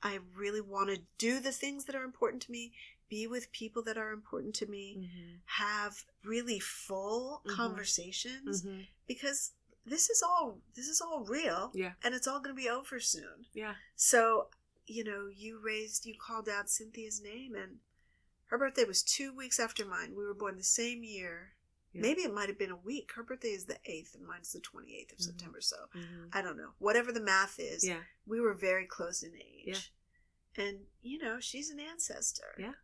I 0.02 0.14
really 0.34 0.60
want 0.60 0.90
to 0.90 1.02
do 1.18 1.40
the 1.40 1.52
things 1.52 1.84
that 1.86 1.94
are 1.96 2.04
important 2.04 2.42
to 2.42 2.52
me, 2.52 2.72
be 3.08 3.26
with 3.26 3.50
people 3.52 3.82
that 3.82 3.96
are 3.98 4.12
important 4.12 4.54
to 4.56 4.66
me, 4.66 4.96
Mhm. 4.98 5.40
have 5.46 6.04
really 6.24 6.60
full 6.60 7.42
Mhm. 7.46 7.54
conversations 7.54 8.62
Mhm. 8.62 8.86
because 9.06 9.52
this 9.86 10.10
is 10.10 10.22
all 10.22 10.60
this 10.74 10.86
is 10.88 11.00
all 11.00 11.24
real 11.24 11.72
Yeah. 11.74 11.94
and 12.02 12.14
it's 12.14 12.26
all 12.26 12.40
going 12.40 12.54
to 12.54 12.62
be 12.62 12.68
over 12.68 13.00
soon. 13.00 13.46
Yeah. 13.54 13.76
So, 13.96 14.50
you 14.86 15.02
know, 15.04 15.26
you 15.28 15.58
raised, 15.58 16.04
you 16.06 16.14
called 16.18 16.48
out 16.48 16.68
Cynthia's 16.70 17.20
name, 17.20 17.54
and 17.54 17.80
her 18.46 18.58
birthday 18.58 18.84
was 18.84 19.02
two 19.02 19.32
weeks 19.34 19.58
after 19.58 19.84
mine. 19.84 20.14
We 20.14 20.24
were 20.24 20.34
born 20.34 20.56
the 20.56 20.62
same 20.62 21.02
year. 21.02 21.54
Yeah. 21.92 22.02
Maybe 22.02 22.22
it 22.22 22.32
might 22.34 22.50
have 22.50 22.58
been 22.58 22.70
a 22.70 22.76
week. 22.76 23.12
Her 23.12 23.22
birthday 23.22 23.52
is 23.52 23.64
the 23.64 23.80
8th, 23.86 24.14
and 24.14 24.26
mine's 24.26 24.52
the 24.52 24.60
28th 24.60 25.12
of 25.12 25.18
Mhm. 25.18 25.22
September. 25.24 25.60
So 25.62 25.88
Mhm. 25.94 26.28
I 26.34 26.42
don't 26.42 26.56
know. 26.58 26.74
Whatever 26.78 27.12
the 27.12 27.20
math 27.20 27.58
is, 27.58 27.82
Yeah. 27.84 28.04
we 28.26 28.40
were 28.40 28.52
very 28.54 28.86
close 28.86 29.22
in 29.22 29.34
age. 29.34 29.64
Yeah. 30.56 30.64
And, 30.64 30.86
you 31.00 31.18
know, 31.18 31.40
she's 31.40 31.70
an 31.70 31.80
ancestor. 31.80 32.54
Yeah. 32.58 32.74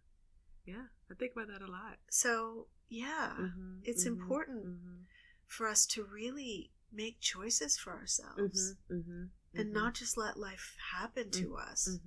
Yeah. 0.64 0.86
I 1.10 1.14
think 1.14 1.32
about 1.32 1.48
that 1.48 1.62
a 1.62 1.70
lot. 1.70 1.98
So, 2.10 2.68
yeah, 2.88 3.34
Mhm. 3.38 3.80
it's 3.84 4.04
Mhm. 4.04 4.08
important 4.08 4.66
Mhm. 4.66 5.04
for 5.46 5.68
us 5.68 5.86
to 5.86 6.04
really 6.04 6.72
make 6.90 7.20
choices 7.20 7.76
for 7.76 7.92
ourselves 7.92 8.76
Mhm. 8.88 9.04
Mhm. 9.04 9.30
and 9.54 9.70
Mhm. 9.70 9.72
not 9.72 9.94
just 9.94 10.16
let 10.16 10.38
life 10.38 10.76
happen 10.92 11.30
to 11.32 11.56
us. 11.56 11.98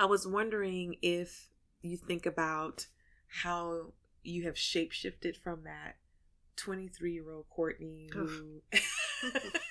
I 0.00 0.06
was 0.06 0.26
wondering 0.26 0.96
if 1.02 1.50
you 1.82 1.96
think 1.96 2.24
about 2.26 2.86
how 3.26 3.92
you 4.22 4.44
have 4.44 4.54
shapeshifted 4.54 5.36
from 5.36 5.64
that 5.64 5.98
23 6.56 7.12
year 7.12 7.30
old 7.30 7.48
Courtney 7.50 8.08
who. 8.12 8.62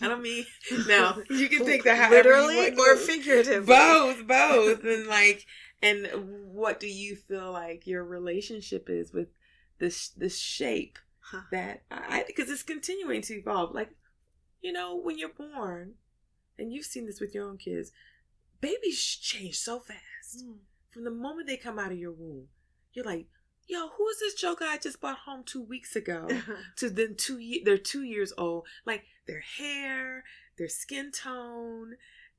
I 0.00 0.08
don't 0.08 0.22
mean 0.22 0.44
no. 0.86 1.22
You 1.30 1.48
can 1.48 1.64
take 1.64 1.84
that 1.84 2.10
literally 2.10 2.74
or 2.76 2.96
figuratively. 2.96 3.66
both, 3.66 4.26
both, 4.26 4.84
and 4.84 5.06
like, 5.06 5.46
and 5.82 6.08
what 6.52 6.80
do 6.80 6.86
you 6.88 7.16
feel 7.16 7.52
like 7.52 7.86
your 7.86 8.04
relationship 8.04 8.88
is 8.88 9.12
with 9.12 9.28
this 9.78 10.08
this 10.10 10.38
shape 10.38 10.98
Huh. 11.30 11.40
that 11.50 11.82
I 11.90 12.22
because 12.24 12.48
it's 12.50 12.62
continuing 12.62 13.20
to 13.22 13.34
evolve. 13.34 13.74
Like, 13.74 13.90
you 14.62 14.72
know, 14.72 14.96
when 14.96 15.18
you're 15.18 15.28
born, 15.28 15.94
and 16.56 16.72
you've 16.72 16.86
seen 16.86 17.06
this 17.06 17.20
with 17.20 17.34
your 17.34 17.48
own 17.48 17.58
kids, 17.58 17.90
babies 18.60 19.00
change 19.04 19.58
so 19.58 19.80
fast. 19.80 20.44
Mm. 20.44 20.58
From 20.90 21.02
the 21.02 21.10
moment 21.10 21.48
they 21.48 21.56
come 21.56 21.80
out 21.80 21.90
of 21.90 21.98
your 21.98 22.12
womb, 22.12 22.46
you're 22.92 23.04
like, 23.04 23.26
yo, 23.66 23.88
who 23.96 24.08
is 24.08 24.18
this 24.20 24.34
joker 24.34 24.64
I 24.64 24.78
just 24.78 25.00
brought 25.00 25.18
home 25.18 25.42
two 25.44 25.62
weeks 25.62 25.96
ago? 25.96 26.28
to 26.76 26.90
then 26.90 27.14
two 27.16 27.38
ye- 27.38 27.62
they're 27.64 27.78
two 27.78 28.02
years 28.02 28.32
old. 28.38 28.66
Like 28.84 29.04
their 29.26 29.40
hair, 29.40 30.24
their 30.58 30.68
skin 30.68 31.10
tone, 31.12 31.96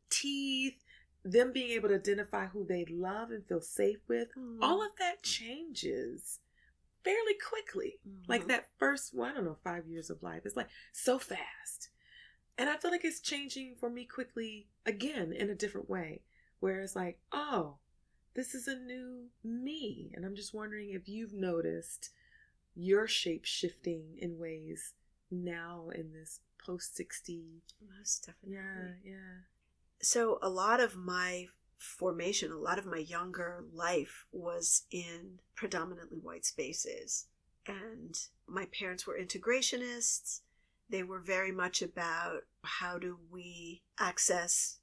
teeth, 0.09 0.83
them 1.23 1.51
being 1.51 1.71
able 1.71 1.89
to 1.89 1.95
identify 1.95 2.45
who 2.47 2.65
they 2.65 2.85
love 2.89 3.31
and 3.31 3.45
feel 3.45 3.61
safe 3.61 3.97
with, 4.07 4.29
Mm. 4.37 4.59
all 4.61 4.81
of 4.81 4.91
that 4.99 5.23
changes 5.23 6.39
fairly 7.03 7.35
quickly. 7.35 7.99
Like 8.27 8.43
Mhm. 8.43 8.47
that 8.47 8.69
first, 8.77 9.13
well, 9.13 9.29
I 9.29 9.33
don't 9.33 9.45
know, 9.45 9.57
five 9.63 9.87
years 9.87 10.09
of 10.09 10.23
life. 10.23 10.45
It's 10.45 10.55
like 10.55 10.69
so 10.93 11.19
fast. 11.19 11.89
And 12.57 12.69
I 12.69 12.77
feel 12.77 12.91
like 12.91 13.05
it's 13.05 13.19
changing 13.19 13.75
for 13.75 13.89
me 13.89 14.05
quickly 14.05 14.67
again 14.85 15.31
in 15.33 15.49
a 15.49 15.55
different 15.55 15.89
way. 15.89 16.23
Where 16.59 16.81
it's 16.81 16.95
like, 16.95 17.19
oh, 17.31 17.77
this 18.37 18.53
is 18.53 18.67
a 18.67 18.75
new 18.75 19.25
me. 19.43 20.11
And 20.13 20.23
I'm 20.23 20.35
just 20.35 20.53
wondering 20.53 20.91
if 20.91 21.09
you've 21.09 21.33
noticed 21.33 22.11
your 22.75 23.07
shape 23.07 23.43
shifting 23.45 24.03
in 24.19 24.37
ways 24.37 24.93
now 25.31 25.89
in 25.93 26.13
this 26.13 26.39
post 26.63 26.95
60. 26.95 27.63
Most 27.97 28.27
definitely. 28.27 28.55
Yeah, 28.55 28.93
yeah. 29.03 29.41
So 30.01 30.37
a 30.43 30.49
lot 30.49 30.79
of 30.79 30.95
my 30.95 31.47
formation, 31.79 32.51
a 32.51 32.57
lot 32.57 32.77
of 32.77 32.85
my 32.85 32.99
younger 32.99 33.65
life 33.73 34.27
was 34.31 34.83
in 34.91 35.39
predominantly 35.55 36.19
white 36.19 36.45
spaces. 36.45 37.25
And 37.65 38.15
my 38.47 38.65
parents 38.65 39.07
were 39.07 39.19
integrationists. 39.19 40.41
They 40.89 41.01
were 41.01 41.19
very 41.19 41.51
much 41.51 41.81
about 41.81 42.41
how 42.63 42.99
do 42.99 43.17
we 43.31 43.81
access 43.99 44.77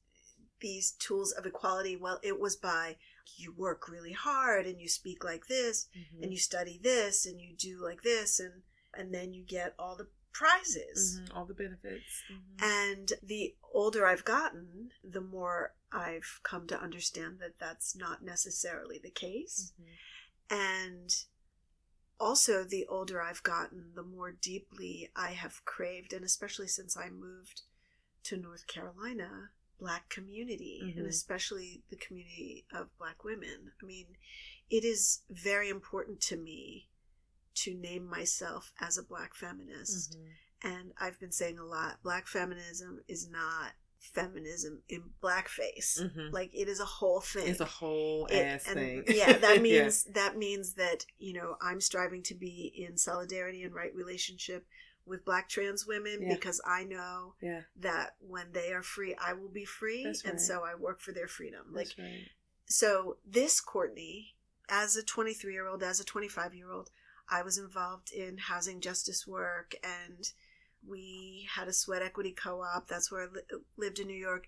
these 0.60 0.90
tools 0.92 1.30
of 1.30 1.46
equality. 1.46 1.96
Well, 1.96 2.18
it 2.24 2.40
was 2.40 2.56
by 2.56 2.96
you 3.36 3.52
work 3.52 3.88
really 3.88 4.12
hard 4.12 4.66
and 4.66 4.80
you 4.80 4.88
speak 4.88 5.24
like 5.24 5.46
this 5.46 5.88
Mhm. 5.96 6.22
and 6.22 6.32
you 6.32 6.38
study 6.38 6.78
this 6.78 7.26
and 7.26 7.40
you 7.40 7.54
do 7.56 7.78
like 7.82 8.02
this 8.02 8.40
and 8.40 8.62
and 8.96 9.12
then 9.12 9.32
you 9.32 9.42
get 9.42 9.74
all 9.78 9.96
the 9.96 10.08
prizes. 10.32 11.18
Mhm, 11.20 11.34
All 11.34 11.44
the 11.46 11.54
benefits. 11.54 12.22
Mhm. 12.30 12.62
And 12.62 13.12
the 13.22 13.56
older 13.72 14.06
I've 14.06 14.24
gotten, 14.24 14.92
the 15.02 15.20
more 15.20 15.74
I've 15.90 16.40
come 16.44 16.66
to 16.68 16.78
understand 16.80 17.38
that 17.40 17.58
that's 17.58 17.94
not 17.96 18.22
necessarily 18.22 18.98
the 18.98 19.10
case. 19.10 19.72
Mhm. 19.80 19.98
And 20.50 21.24
also, 22.20 22.62
the 22.64 22.86
older 22.86 23.20
I've 23.20 23.42
gotten, 23.42 23.94
the 23.94 24.02
more 24.04 24.30
deeply 24.32 25.10
I 25.16 25.32
have 25.32 25.64
craved, 25.64 26.12
and 26.12 26.24
especially 26.24 26.68
since 26.68 26.96
I 26.96 27.10
moved 27.10 27.62
to 28.24 28.36
North 28.36 28.66
Carolina, 28.68 29.50
Black 29.78 30.08
community, 30.08 30.80
and 30.82 30.94
Mhm. 31.04 31.08
especially 31.08 31.82
the 31.90 31.96
community 31.96 32.64
of 32.72 32.96
Black 32.98 33.24
women. 33.24 33.72
I 33.82 33.84
mean, 33.84 34.16
it 34.70 34.84
is 34.84 35.22
very 35.28 35.68
important 35.68 36.20
to 36.22 36.36
me 36.36 36.88
to 37.54 37.74
name 37.74 38.04
myself 38.06 38.72
as 38.80 38.96
a 38.98 39.02
Black 39.02 39.34
feminist. 39.34 40.16
Mhm. 40.18 40.32
And 40.62 40.94
I've 40.96 41.20
been 41.20 41.32
saying 41.32 41.58
a 41.58 41.64
lot 41.64 42.02
Black 42.02 42.26
feminism 42.26 43.04
is 43.08 43.28
not 43.28 43.74
feminism 44.00 44.82
in 44.88 45.14
blackface. 45.22 45.98
Mhm. 45.98 46.30
Like, 46.30 46.54
it 46.54 46.68
is 46.68 46.78
a 46.78 46.84
whole 46.84 47.20
thing 47.22 47.48
It's 47.48 47.60
a 47.60 47.64
whole 47.64 48.26
it- 48.26 48.34
ass 48.34 48.66
and 48.66 48.74
thing. 48.74 49.04
yeah 49.08 49.32
that 49.38 49.56
Yeah. 49.56 49.62
means 49.62 50.04
that 50.04 50.36
means 50.36 50.74
that 50.74 51.06
you 51.18 51.32
know 51.32 51.56
i'm 51.62 51.80
striving 51.80 52.22
to 52.24 52.34
be 52.34 52.66
in 52.76 52.98
solidarity 52.98 53.62
and 53.62 53.74
right 53.74 53.94
relationship 53.94 54.66
with 55.06 55.24
black 55.24 55.48
trans 55.48 55.86
women 55.86 56.18
Yeah. 56.22 56.34
because 56.34 56.60
i 56.66 56.84
know 56.84 57.34
Yeah, 57.42 57.62
that 57.80 58.16
when 58.20 58.52
they 58.52 58.72
are 58.72 58.82
free 58.82 59.14
i 59.22 59.32
will 59.32 59.48
be 59.50 59.64
free 59.64 60.04
That's 60.04 60.24
and 60.24 60.40
so 60.40 60.62
i 60.64 60.74
work 60.74 61.00
for 61.00 61.12
their 61.12 61.28
freedom. 61.28 61.66
Like 61.72 61.88
right. 61.98 62.28
so 62.66 63.16
this 63.26 63.60
courtney 63.60 64.34
as 64.68 64.96
a 64.96 65.02
23 65.02 65.52
year 65.52 65.66
old 65.68 65.82
as 65.82 66.00
a 66.00 66.04
25 66.04 66.54
year 66.54 66.70
old 66.70 66.90
i 67.28 67.42
was 67.42 67.58
involved 67.58 68.12
in 68.12 68.38
housing 68.38 68.80
justice 68.80 69.26
work 69.26 69.74
and 69.82 70.30
we 70.86 71.46
had 71.54 71.66
a 71.68 71.72
sweat 71.72 72.02
equity 72.02 72.30
co-op. 72.32 72.88
That's 72.88 73.10
where 73.10 73.22
i 73.22 73.26
li- 73.32 73.60
lived 73.78 73.98
in 73.98 74.06
new 74.06 74.12
york. 74.28 74.44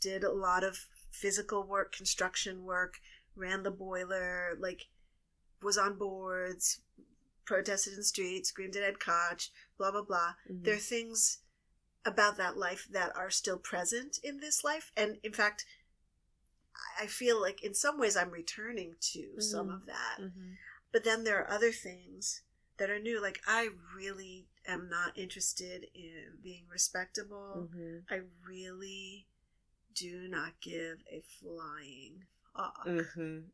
Did 0.00 0.22
a 0.24 0.32
lot 0.32 0.62
of 0.64 0.86
physical 1.10 1.64
work 1.64 1.92
construction 1.94 2.64
work 2.64 3.00
ran 3.36 3.62
the 3.64 3.70
boiler 3.72 4.56
like 4.58 4.86
was 5.62 5.76
on 5.76 5.98
boards 5.98 6.80
protested 7.50 7.94
in 7.94 7.98
the 7.98 8.04
streets 8.04 8.50
screamed 8.50 8.76
at 8.76 8.84
ed 8.84 9.00
koch 9.00 9.50
blah 9.76 9.90
blah 9.90 10.02
blah 10.02 10.34
Mhm. 10.48 10.62
there 10.62 10.76
are 10.76 10.78
things 10.78 11.38
about 12.04 12.36
that 12.36 12.56
life 12.56 12.86
that 12.92 13.14
are 13.16 13.28
still 13.28 13.58
present 13.58 14.18
in 14.22 14.38
this 14.38 14.62
life 14.62 14.92
and 14.96 15.18
in 15.24 15.32
fact 15.32 15.66
i 17.00 17.06
feel 17.08 17.40
like 17.40 17.60
in 17.64 17.74
some 17.74 17.98
ways 17.98 18.16
i'm 18.16 18.30
returning 18.30 18.94
to 19.00 19.40
some 19.40 19.66
Mhm. 19.68 19.74
of 19.74 19.86
that 19.86 20.18
Mhm. 20.20 20.56
but 20.92 21.02
then 21.02 21.24
there 21.24 21.38
are 21.40 21.50
other 21.50 21.72
things 21.72 22.42
that 22.76 22.88
are 22.88 23.00
new 23.00 23.20
like 23.20 23.40
i 23.48 23.68
really 23.96 24.48
am 24.64 24.88
not 24.88 25.18
interested 25.18 25.90
in 25.92 26.38
being 26.40 26.68
respectable 26.68 27.68
Mhm. 27.72 28.04
i 28.08 28.20
really 28.46 29.26
do 29.92 30.28
not 30.28 30.60
give 30.60 31.02
a 31.08 31.20
flying 31.20 32.28
fuck 32.54 32.86
Mhm. 32.86 33.50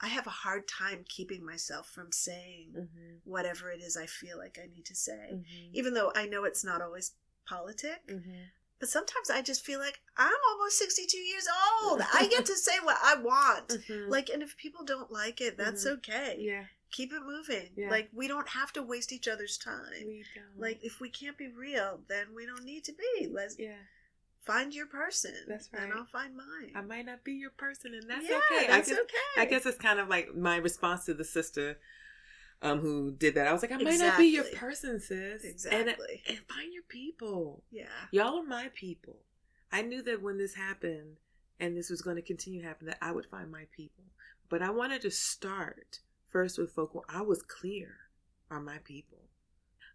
I 0.00 0.08
have 0.08 0.26
a 0.26 0.30
hard 0.44 0.66
time 0.68 1.04
keeping 1.08 1.44
myself 1.44 1.88
from 1.88 2.10
saying 2.12 2.72
Mhm. 2.76 3.20
whatever 3.24 3.70
it 3.70 3.80
is 3.80 3.96
i 3.96 4.06
feel 4.06 4.36
like 4.38 4.58
i 4.62 4.66
need 4.66 4.84
to 4.86 4.94
say 4.94 5.30
Mhm. 5.32 5.70
even 5.72 5.94
though 5.94 6.12
I 6.14 6.26
know 6.26 6.44
it's 6.44 6.64
not 6.64 6.82
always 6.82 7.12
politic. 7.46 8.06
Mhm. 8.08 8.48
But 8.80 8.88
sometimes 8.88 9.30
I 9.30 9.40
just 9.42 9.64
feel 9.64 9.78
like 9.78 10.00
I'm 10.16 10.32
almost 10.50 10.78
62 10.78 11.16
years 11.18 11.46
old. 11.82 12.00
I 12.12 12.26
get 12.26 12.44
to 12.46 12.56
say 12.56 12.78
what 12.80 12.98
I 13.02 13.14
want. 13.14 13.68
Mhm. 13.68 14.08
Like, 14.08 14.28
and 14.30 14.42
if 14.42 14.56
people 14.56 14.84
don't 14.84 15.10
like 15.10 15.40
it, 15.40 15.56
that's 15.56 15.84
Mhm. 15.84 15.92
okay. 15.98 16.36
yeah, 16.40 16.66
Keep 16.90 17.12
it 17.12 17.22
moving. 17.22 17.72
Yeah. 17.76 17.90
Like, 17.90 18.08
we 18.12 18.28
don't 18.28 18.48
have 18.48 18.72
to 18.74 18.82
waste 18.82 19.10
each 19.12 19.26
other's 19.28 19.56
time. 19.58 20.04
we 20.06 20.24
don't. 20.34 20.58
Like, 20.58 20.82
if 20.84 21.00
we 21.00 21.08
can't 21.10 21.36
be 21.38 21.48
real, 21.48 22.02
then 22.08 22.34
we 22.34 22.46
don't 22.46 22.64
need 22.64 22.84
to 22.84 22.92
be. 22.92 23.26
Let's 23.28 23.58
yeah, 23.58 23.78
find 24.44 24.74
your 24.74 24.86
person. 24.86 25.34
That's 25.48 25.68
right. 25.72 25.84
And. 25.84 25.92
I'll 25.92 26.06
find 26.06 26.36
mine. 26.36 26.72
I 26.74 26.82
might 26.82 27.06
not 27.06 27.24
be 27.24 27.32
your 27.32 27.50
person, 27.50 27.94
and 27.94 28.08
that's 28.08 28.28
yeah, 28.28 28.40
okay. 28.52 28.66
That's 28.68 28.88
I 28.88 28.92
guess, 28.92 29.00
okay. 29.00 29.40
I 29.40 29.44
guess 29.46 29.66
it's 29.66 29.78
kind 29.78 29.98
of 29.98 30.08
like 30.08 30.34
my 30.34 30.56
response 30.56 31.04
to 31.06 31.14
the 31.14 31.24
sister 31.24 31.78
um 32.62 32.78
who 32.80 33.12
did 33.12 33.34
that. 33.34 33.46
I 33.46 33.52
was 33.52 33.62
like, 33.62 33.72
I 33.72 33.76
might 33.76 33.98
not 33.98 34.18
be 34.18 34.26
your 34.26 34.44
person, 34.44 35.00
sis. 35.00 35.42
And, 35.42 35.50
Exactly. 35.50 36.22
and 36.28 36.38
find 36.48 36.72
your 36.72 36.84
people. 36.88 37.62
Yeah. 37.70 37.86
Y'all 38.10 38.38
are 38.38 38.44
my 38.44 38.70
people. 38.74 39.16
I 39.72 39.82
knew 39.82 40.02
that 40.02 40.22
when 40.22 40.38
this 40.38 40.54
happened 40.54 41.16
and 41.58 41.76
this 41.76 41.90
was 41.90 42.00
going 42.00 42.16
to 42.16 42.22
continue 42.22 42.62
to 42.62 42.68
happen, 42.68 42.86
that 42.86 42.98
I 43.02 43.12
would 43.12 43.26
find 43.26 43.50
my 43.50 43.66
people. 43.76 44.04
But 44.48 44.62
I 44.62 44.70
wanted 44.70 45.02
to 45.02 45.10
start 45.10 46.00
first 46.30 46.58
with 46.58 46.72
folk 46.72 46.94
where 46.94 47.04
I 47.08 47.22
was 47.22 47.42
clear 47.42 47.96
are 48.50 48.60
my 48.60 48.78
people. 48.84 49.18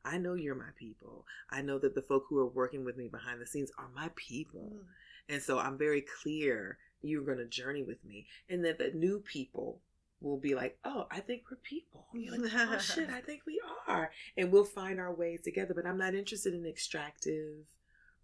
I 0.10 0.18
know 0.18 0.34
you're 0.34 0.56
my 0.56 0.72
people. 0.78 1.26
I 1.52 1.62
know 1.62 1.78
that 1.80 1.96
the 1.96 2.02
folk 2.02 2.26
who 2.30 2.40
are 2.40 2.48
working 2.48 2.84
with 2.84 2.98
me 2.98 3.08
behind 3.08 3.42
the 3.42 3.48
scenes 3.48 3.72
are 3.78 3.90
my 3.96 4.10
people. 4.16 4.72
Mm. 4.74 5.34
And 5.34 5.42
so 5.42 5.60
I'm 5.60 5.78
very 5.78 6.04
clear 6.22 6.78
you're 7.02 7.24
going 7.24 7.38
to 7.38 7.46
journey 7.46 7.84
with 7.84 8.04
me. 8.04 8.26
And 8.50 8.66
that 8.66 8.80
the 8.80 8.92
new 8.94 9.20
people 9.20 9.82
will 10.22 10.38
be 10.38 10.56
like, 10.56 10.78
oh, 10.84 11.08
I 11.12 11.20
think 11.20 11.44
we're 11.50 11.58
people. 11.58 12.08
Like, 12.14 12.52
oh, 12.54 12.78
shit, 12.80 13.10
I 13.10 13.22
think 13.26 13.42
we 13.46 13.62
are. 13.88 14.12
And 14.36 14.52
we'll 14.52 14.66
find 14.66 15.00
our 15.00 15.14
ways 15.14 15.42
together. 15.44 15.74
But 15.74 15.86
I'm 15.86 15.98
not 15.98 16.16
interested 16.16 16.54
in 16.54 16.66
extractive 16.66 17.66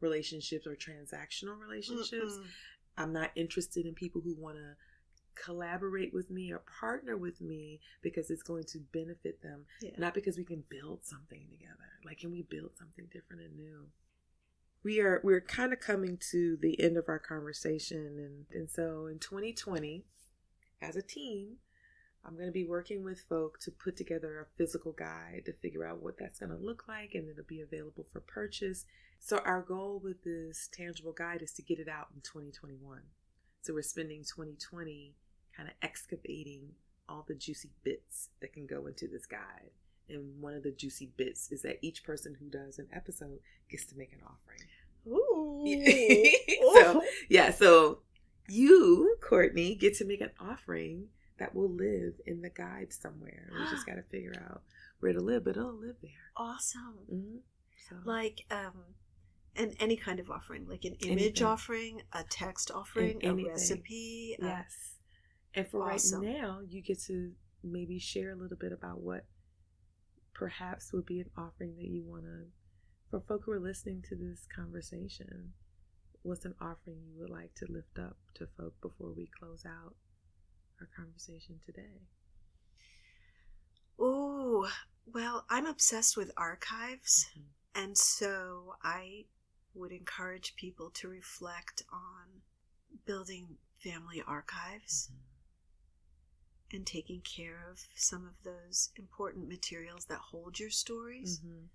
relationships 0.01 0.67
or 0.67 0.75
transactional 0.75 1.59
relationships. 1.59 2.33
Mm-mm. 2.33 2.45
I'm 2.97 3.13
not 3.13 3.31
interested 3.35 3.85
in 3.85 3.93
people 3.93 4.21
who 4.21 4.35
want 4.37 4.57
to 4.57 4.75
collaborate 5.35 6.13
with 6.13 6.29
me 6.29 6.51
or 6.51 6.59
partner 6.79 7.15
with 7.17 7.41
me 7.41 7.79
because 8.01 8.29
it's 8.29 8.43
going 8.43 8.63
to 8.65 8.79
benefit 8.93 9.41
them, 9.41 9.65
Yeah. 9.81 9.91
not 9.97 10.13
because 10.13 10.37
we 10.37 10.43
can 10.45 10.63
build 10.69 11.03
something 11.05 11.47
together. 11.49 11.99
Like, 12.05 12.19
can 12.19 12.31
we 12.31 12.41
build 12.43 12.71
something 12.77 13.05
different 13.11 13.41
and 13.43 13.55
new? 13.55 13.87
We 14.83 14.99
are 15.01 15.19
we're 15.23 15.41
kind 15.41 15.73
of 15.73 15.79
coming 15.79 16.17
to 16.31 16.57
the 16.61 16.79
end 16.79 16.95
of 16.97 17.05
our 17.09 17.17
conversation, 17.19 18.19
and 18.19 18.45
and 18.51 18.69
so 18.69 19.07
in 19.07 19.17
2020, 19.19 20.05
as 20.81 20.95
a 20.95 21.01
team, 21.01 21.57
I'm 22.23 22.35
going 22.35 22.45
to 22.47 22.51
be 22.51 22.65
working 22.65 23.03
with 23.03 23.21
folk 23.27 23.59
to 23.61 23.71
put 23.71 23.97
together 23.97 24.39
a 24.39 24.57
physical 24.57 24.91
guide 24.91 25.43
to 25.45 25.53
figure 25.53 25.85
out 25.85 26.01
what 26.03 26.17
that's 26.19 26.39
going 26.39 26.51
to 26.51 26.57
look 26.63 26.87
like, 26.87 27.15
and 27.15 27.27
it'll 27.29 27.43
be 27.47 27.61
available 27.61 28.05
for 28.11 28.19
purchase. 28.19 28.85
So 29.19 29.39
our 29.39 29.61
goal 29.63 29.99
with 30.03 30.23
this 30.23 30.69
tangible 30.71 31.13
guide 31.13 31.41
is 31.41 31.51
to 31.53 31.63
get 31.63 31.79
it 31.79 31.87
out 31.87 32.09
in 32.13 32.21
2021. 32.21 33.01
So 33.61 33.73
we're 33.73 33.81
spending 33.81 34.19
2020 34.23 35.15
kind 35.55 35.69
of 35.69 35.75
excavating 35.81 36.69
all 37.07 37.23
the 37.27 37.35
juicy 37.35 37.69
bits 37.83 38.29
that 38.41 38.53
can 38.53 38.65
go 38.65 38.87
into 38.87 39.07
this 39.07 39.25
guide. 39.25 39.71
And 40.09 40.39
one 40.41 40.53
of 40.53 40.63
the 40.63 40.71
juicy 40.71 41.11
bits 41.17 41.51
is 41.51 41.61
that 41.63 41.79
each 41.81 42.03
person 42.03 42.35
who 42.39 42.47
does 42.49 42.77
an 42.79 42.87
episode 42.93 43.39
gets 43.69 43.85
to 43.85 43.97
make 43.97 44.13
an 44.13 44.19
offering. 44.25 44.67
Ooh. 45.07 45.65
so, 46.75 47.03
yeah, 47.29 47.51
so 47.51 47.99
you, 48.47 49.17
Courtney, 49.21 49.75
get 49.75 49.95
to 49.97 50.05
make 50.05 50.21
an 50.21 50.31
offering 50.39 51.05
that 51.37 51.53
will 51.55 51.69
live 51.69 52.13
in 52.25 52.41
the 52.41 52.49
guide 52.49 52.93
somewhere. 52.93 53.49
We 53.51 53.65
just 53.69 53.85
got 53.87 53.95
to 53.95 54.03
figure 54.03 54.33
out 54.49 54.61
where 54.99 55.13
to 55.13 55.19
live, 55.19 55.43
but 55.45 55.57
it'll 55.57 55.73
live 55.73 55.95
there. 56.01 56.11
awesome. 56.37 56.97
hmm 57.09 57.37
So, 57.89 57.95
like 58.05 58.45
um 58.51 58.73
and 59.55 59.75
any 59.79 59.95
kind 59.95 60.19
of 60.19 60.29
offering 60.29 60.67
like 60.67 60.85
an 60.85 60.95
image 61.03 61.21
Anything. 61.41 61.45
offering 61.45 62.01
a 62.13 62.23
text 62.23 62.71
offering 62.71 63.19
a 63.23 63.27
anything. 63.27 63.51
recipe 63.51 64.37
a- 64.41 64.45
yes. 64.45 64.94
And 65.55 65.67
for 65.67 65.81
Awesome. 65.81 66.21
right 66.21 66.33
now, 66.33 66.59
you 66.67 66.81
get 66.81 67.01
to 67.03 67.31
maybe 67.63 67.97
share 67.99 68.31
a 68.31 68.35
little 68.35 68.57
bit 68.57 68.71
about 68.71 69.01
what 69.01 69.25
perhaps 70.33 70.91
would 70.91 71.05
be 71.05 71.19
an 71.21 71.29
offering 71.37 71.75
that 71.77 71.87
you 71.87 72.03
want 72.05 72.23
to, 72.25 72.47
for 73.09 73.21
folk 73.21 73.43
who 73.45 73.51
are 73.53 73.59
listening 73.59 74.03
to 74.09 74.15
this 74.15 74.45
conversation, 74.53 75.53
what's 76.23 76.43
an 76.45 76.55
offering 76.59 76.97
you 77.07 77.19
would 77.19 77.29
like 77.29 77.53
to 77.55 77.65
lift 77.71 77.97
up 77.97 78.17
to 78.35 78.47
folk 78.57 78.73
before 78.81 79.13
we 79.15 79.29
close 79.39 79.65
out 79.65 79.95
our 80.81 80.89
conversation 80.95 81.59
today? 81.65 82.01
oh 83.97 84.69
well 85.05 85.45
i'm 85.49 85.65
obsessed 85.65 86.17
with 86.17 86.31
archives 86.35 87.27
Mhm. 87.37 87.43
and 87.75 87.97
so 87.97 88.75
i 88.83 89.23
would 89.73 89.91
encourage 89.91 90.55
people 90.55 90.89
to 90.89 91.07
reflect 91.07 91.83
on 91.91 92.41
building 93.05 93.57
family 93.81 94.21
archives 94.27 95.09
and 96.71 96.85
taking 96.85 97.21
care 97.21 97.69
of 97.69 97.87
some 97.95 98.25
of 98.25 98.43
those 98.43 98.91
important 98.95 99.47
materials 99.47 100.05
that 100.05 100.19
hold 100.19 100.59
your 100.59 100.69
stories 100.69 101.39
Mhm. 101.39 101.69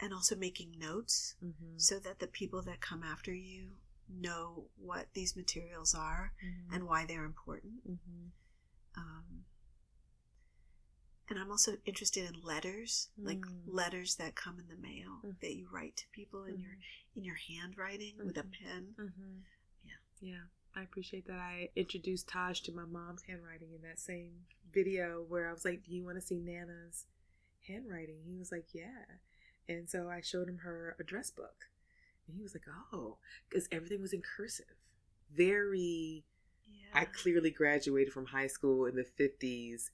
and 0.00 0.12
also 0.12 0.34
making 0.34 0.78
notes 0.78 1.36
Mhm. 1.42 1.80
so 1.80 1.98
that 2.00 2.18
the 2.18 2.26
people 2.26 2.62
that 2.62 2.80
come 2.80 3.02
after 3.02 3.32
you 3.32 3.78
know 4.08 4.68
what 4.76 5.12
these 5.14 5.36
materials 5.36 5.94
are 5.94 6.34
Mhm. 6.42 6.72
and 6.74 6.86
why 6.86 7.06
they're 7.06 7.24
important. 7.24 7.86
Mhm. 7.88 8.32
Um, 8.94 9.46
and 11.28 11.38
I'm 11.38 11.50
also 11.50 11.80
interested 11.86 12.26
in 12.34 12.42
letters, 12.42 13.08
like 13.16 13.40
Mm. 13.40 13.62
letters 13.66 14.16
that 14.16 14.34
come 14.34 14.58
in 14.58 14.68
the 14.68 14.76
mail 14.76 15.20
Mhm. 15.22 15.40
that 15.40 15.54
you 15.54 15.68
write 15.68 15.96
to 15.98 16.08
people 16.08 16.44
in 16.44 16.58
your 16.58 16.76
in 17.14 17.24
your 17.24 17.36
handwriting 17.36 18.16
with 18.18 18.36
a 18.36 18.42
Mhm. 18.42 18.52
pen. 18.52 18.94
Mm-hmm. 18.98 19.40
Yeah. 19.84 19.98
Yeah. 20.20 20.46
I 20.74 20.82
appreciate 20.82 21.26
that. 21.26 21.38
I 21.38 21.68
introduced 21.76 22.28
Taj 22.28 22.60
to 22.60 22.72
my 22.72 22.84
mom's 22.84 23.22
handwriting 23.28 23.68
in 23.74 23.82
that 23.82 23.98
same 23.98 24.32
video 24.72 25.24
where 25.28 25.48
I 25.48 25.52
was 25.52 25.64
like, 25.64 25.84
Do 25.84 25.94
you 25.94 26.04
want 26.04 26.16
to 26.16 26.22
see 26.26 26.38
Nana's 26.38 27.06
handwriting? 27.66 28.20
He 28.26 28.38
was 28.38 28.50
like, 28.50 28.66
Yeah. 28.72 29.04
And 29.68 29.88
so 29.88 30.08
I 30.08 30.20
showed 30.22 30.48
him 30.48 30.58
her 30.58 30.96
address 30.98 31.30
book. 31.30 31.66
And 32.26 32.36
he 32.36 32.42
was 32.42 32.54
like, 32.54 32.64
oh, 32.92 33.16
because 33.48 33.68
everything 33.72 34.00
was 34.00 34.12
in 34.12 34.22
cursive. 34.36 34.66
Very, 35.34 36.24
Yeah. 36.66 37.00
I 37.00 37.04
clearly 37.04 37.50
graduated 37.50 38.12
from 38.12 38.26
high 38.26 38.46
school 38.46 38.86
in 38.86 38.94
the 38.96 39.04
50s, 39.04 39.90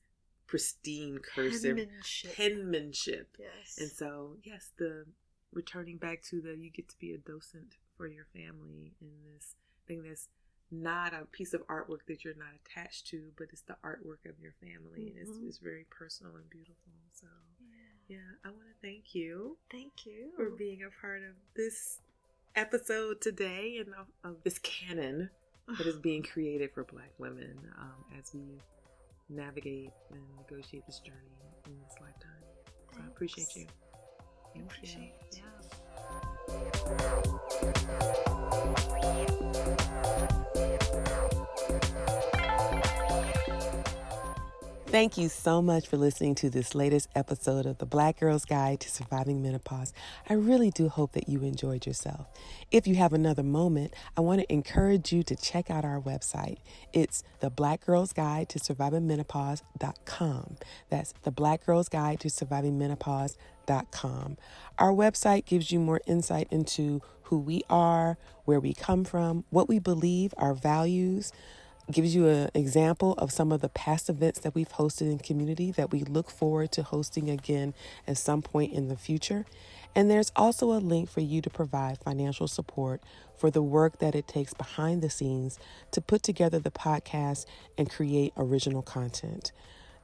pristine 0.46 1.18
cursive 1.18 1.76
Penmanship. 1.76 2.34
penmanship. 2.34 3.36
Yes. 3.38 3.78
And 3.78 3.90
so, 3.90 4.36
yes, 4.42 4.70
the 4.78 5.06
returning 5.52 5.96
back 5.96 6.22
to 6.24 6.40
the 6.40 6.56
you 6.56 6.70
get 6.70 6.88
to 6.90 6.98
be 6.98 7.12
a 7.12 7.18
docent 7.18 7.76
for 7.96 8.06
your 8.06 8.26
family 8.34 8.92
in 9.00 9.08
this 9.34 9.54
thing 9.86 10.02
that's 10.02 10.28
not 10.70 11.14
a 11.14 11.24
piece 11.26 11.54
of 11.54 11.66
artwork 11.66 12.04
that 12.08 12.24
you're 12.24 12.34
not 12.34 12.48
attached 12.64 13.06
to, 13.08 13.30
but 13.36 13.48
it's 13.52 13.62
the 13.62 13.76
artwork 13.84 14.28
of 14.28 14.38
your 14.40 14.52
family. 14.60 15.08
And 15.08 15.18
it's, 15.18 15.30
Mhm. 15.30 15.48
it's 15.48 15.58
very 15.58 15.84
personal 15.90 16.36
and 16.36 16.48
beautiful. 16.50 16.92
So, 17.12 17.26
Yeah. 17.60 18.16
yeah, 18.18 18.34
I 18.44 18.50
want 18.50 18.66
to 18.68 18.74
thank 18.82 19.14
you 19.14 19.56
Thank 19.70 20.04
you. 20.06 20.32
for 20.36 20.50
being 20.50 20.82
a 20.82 20.90
part 21.00 21.22
of 21.22 21.34
this 21.54 22.00
episode 22.54 23.20
today 23.20 23.78
and 23.78 23.94
of, 23.94 24.06
of 24.24 24.42
this 24.44 24.58
canon 24.58 25.30
that 25.78 25.86
is 25.86 25.96
being 26.00 26.22
created 26.22 26.72
for 26.72 26.84
Black 26.84 27.12
women 27.18 27.72
um, 27.78 28.04
as 28.18 28.34
we 28.34 28.60
navigate 29.28 29.92
and 30.10 30.22
negotiate 30.36 30.84
this 30.86 31.00
journey 31.00 31.38
in 31.66 31.78
this 31.82 31.94
lifetime. 32.00 32.42
So 32.94 33.00
I 33.02 33.06
appreciate 33.06 33.54
you. 33.56 33.66
Thank 34.54 34.66
Appreciate 34.72 35.14
you. 35.32 35.42
you. 35.42 35.42
Yeah. 40.18 40.44
Thank 44.90 45.18
you 45.18 45.28
so 45.28 45.60
much 45.60 45.86
for 45.86 45.98
listening 45.98 46.34
to 46.36 46.48
this 46.48 46.74
latest 46.74 47.10
episode 47.14 47.66
of 47.66 47.76
the 47.76 47.84
Black 47.84 48.20
Girl's 48.20 48.46
Guide 48.46 48.80
to 48.80 48.88
Surviving 48.88 49.42
Menopause. 49.42 49.92
I 50.30 50.32
really 50.32 50.70
do 50.70 50.88
hope 50.88 51.12
that 51.12 51.28
you 51.28 51.42
enjoyed 51.42 51.86
yourself. 51.86 52.26
If 52.70 52.86
you 52.86 52.94
have 52.94 53.12
another 53.12 53.42
moment, 53.42 53.92
I 54.16 54.22
want 54.22 54.40
to 54.40 54.50
encourage 54.50 55.12
you 55.12 55.22
to 55.24 55.36
check 55.36 55.70
out 55.70 55.84
our 55.84 56.00
website. 56.00 56.56
It's 56.94 57.22
the 57.40 57.50
Black 57.50 57.84
Girl's 57.84 58.14
Guide 58.14 58.48
to 58.48 58.58
Surviving 58.58 59.06
Menopause.com. 59.06 60.56
That's 60.88 61.12
the 61.22 61.32
Black 61.32 61.66
Girl's 61.66 61.90
Guide 61.90 62.20
to 62.20 62.30
Surviving 62.30 62.78
Menopause.com. 62.78 64.38
Our 64.78 64.92
website 64.92 65.44
gives 65.44 65.70
you 65.70 65.80
more 65.80 66.00
insight 66.06 66.48
into 66.50 67.02
who 67.24 67.38
we 67.38 67.60
are, 67.68 68.16
where 68.46 68.58
we 68.58 68.72
come 68.72 69.04
from, 69.04 69.44
what 69.50 69.68
we 69.68 69.78
believe, 69.78 70.32
our 70.38 70.54
values 70.54 71.30
gives 71.90 72.14
you 72.14 72.26
an 72.26 72.50
example 72.54 73.14
of 73.14 73.32
some 73.32 73.50
of 73.50 73.60
the 73.60 73.68
past 73.68 74.10
events 74.10 74.40
that 74.40 74.54
we've 74.54 74.68
hosted 74.68 75.10
in 75.10 75.18
community 75.18 75.70
that 75.72 75.90
we 75.90 76.00
look 76.00 76.30
forward 76.30 76.70
to 76.72 76.82
hosting 76.82 77.30
again 77.30 77.74
at 78.06 78.18
some 78.18 78.42
point 78.42 78.72
in 78.72 78.88
the 78.88 78.96
future. 78.96 79.46
And 79.94 80.10
there's 80.10 80.30
also 80.36 80.72
a 80.72 80.78
link 80.78 81.08
for 81.08 81.20
you 81.20 81.40
to 81.40 81.50
provide 81.50 81.98
financial 81.98 82.46
support 82.46 83.02
for 83.38 83.50
the 83.50 83.62
work 83.62 83.98
that 83.98 84.14
it 84.14 84.28
takes 84.28 84.52
behind 84.52 85.02
the 85.02 85.10
scenes 85.10 85.58
to 85.92 86.00
put 86.00 86.22
together 86.22 86.58
the 86.58 86.70
podcast 86.70 87.46
and 87.78 87.90
create 87.90 88.32
original 88.36 88.82
content. 88.82 89.52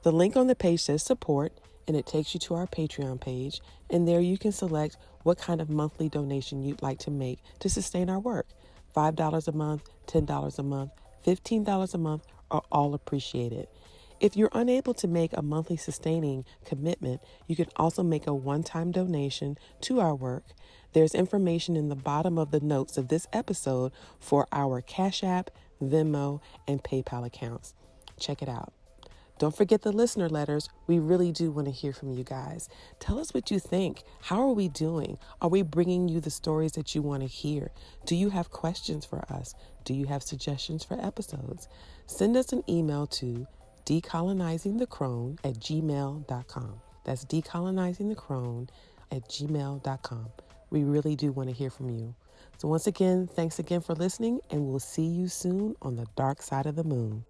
The 0.03 0.11
link 0.11 0.35
on 0.35 0.47
the 0.47 0.55
page 0.55 0.81
says 0.81 1.03
support 1.03 1.53
and 1.87 1.95
it 1.95 2.07
takes 2.07 2.33
you 2.33 2.39
to 2.41 2.55
our 2.55 2.65
Patreon 2.65 3.21
page. 3.21 3.61
And 3.89 4.07
there 4.07 4.19
you 4.19 4.37
can 4.37 4.51
select 4.51 4.97
what 5.23 5.37
kind 5.37 5.61
of 5.61 5.69
monthly 5.69 6.09
donation 6.09 6.63
you'd 6.63 6.81
like 6.81 6.99
to 6.99 7.11
make 7.11 7.39
to 7.59 7.69
sustain 7.69 8.09
our 8.09 8.19
work 8.19 8.47
$5 8.95 9.47
a 9.47 9.51
month, 9.51 9.89
$10 10.07 10.59
a 10.59 10.63
month, 10.63 10.91
$15 11.25 11.93
a 11.93 11.97
month 11.97 12.25
are 12.51 12.63
all 12.71 12.93
appreciated. 12.93 13.67
If 14.19 14.37
you're 14.37 14.49
unable 14.53 14.93
to 14.95 15.07
make 15.07 15.31
a 15.33 15.41
monthly 15.41 15.75
sustaining 15.75 16.45
commitment, 16.65 17.21
you 17.47 17.55
can 17.55 17.67
also 17.75 18.01
make 18.01 18.27
a 18.27 18.33
one 18.33 18.63
time 18.63 18.91
donation 18.91 19.57
to 19.81 19.99
our 19.99 20.15
work. 20.15 20.45
There's 20.93 21.13
information 21.13 21.75
in 21.75 21.89
the 21.89 21.95
bottom 21.95 22.37
of 22.37 22.51
the 22.51 22.61
notes 22.61 22.97
of 22.97 23.09
this 23.09 23.27
episode 23.33 23.91
for 24.19 24.47
our 24.53 24.81
Cash 24.81 25.23
App, 25.23 25.49
Venmo, 25.83 26.39
and 26.67 26.81
PayPal 26.81 27.25
accounts. 27.25 27.73
Check 28.17 28.41
it 28.41 28.47
out. 28.47 28.71
Don't 29.37 29.55
forget 29.55 29.81
the 29.81 29.91
listener 29.91 30.29
letters. 30.29 30.69
We 30.87 30.99
really 30.99 31.31
do 31.31 31.51
want 31.51 31.67
to 31.67 31.71
hear 31.71 31.91
from 31.91 32.11
you 32.11 32.23
guys. 32.23 32.69
Tell 32.99 33.19
us 33.19 33.33
what 33.33 33.51
you 33.51 33.59
think. 33.59 34.03
How 34.21 34.39
are 34.41 34.53
we 34.53 34.69
doing? 34.69 35.17
Are 35.41 35.49
we 35.49 35.61
bringing 35.61 36.07
you 36.07 36.21
the 36.21 36.29
stories 36.29 36.71
that 36.73 36.95
you 36.95 37.01
want 37.01 37.21
to 37.21 37.27
hear? 37.27 37.71
Do 38.05 38.15
you 38.15 38.29
have 38.29 38.49
questions 38.49 39.05
for 39.05 39.25
us? 39.31 39.53
Do 39.83 39.93
you 39.93 40.05
have 40.05 40.23
suggestions 40.23 40.85
for 40.85 40.97
episodes? 41.05 41.67
Send 42.05 42.37
us 42.37 42.53
an 42.53 42.63
email 42.69 43.07
to 43.07 43.45
decolonizingthecrone 43.85 45.39
at 45.43 45.55
gmail.com. 45.55 46.81
That's 47.03 47.25
decolonizingthecrone 47.25 48.69
at 49.11 49.29
gmail.com. 49.29 50.27
We 50.69 50.83
really 50.83 51.15
do 51.15 51.31
want 51.31 51.49
to 51.49 51.55
hear 51.55 51.69
from 51.69 51.89
you. 51.89 52.15
So, 52.57 52.69
once 52.69 52.87
again, 52.87 53.27
thanks 53.27 53.59
again 53.59 53.81
for 53.81 53.95
listening, 53.95 54.39
and 54.49 54.65
we'll 54.65 54.79
see 54.79 55.05
you 55.05 55.27
soon 55.27 55.75
on 55.81 55.97
the 55.97 56.05
dark 56.15 56.41
side 56.41 56.65
of 56.65 56.75
the 56.75 56.83
moon. 56.85 57.25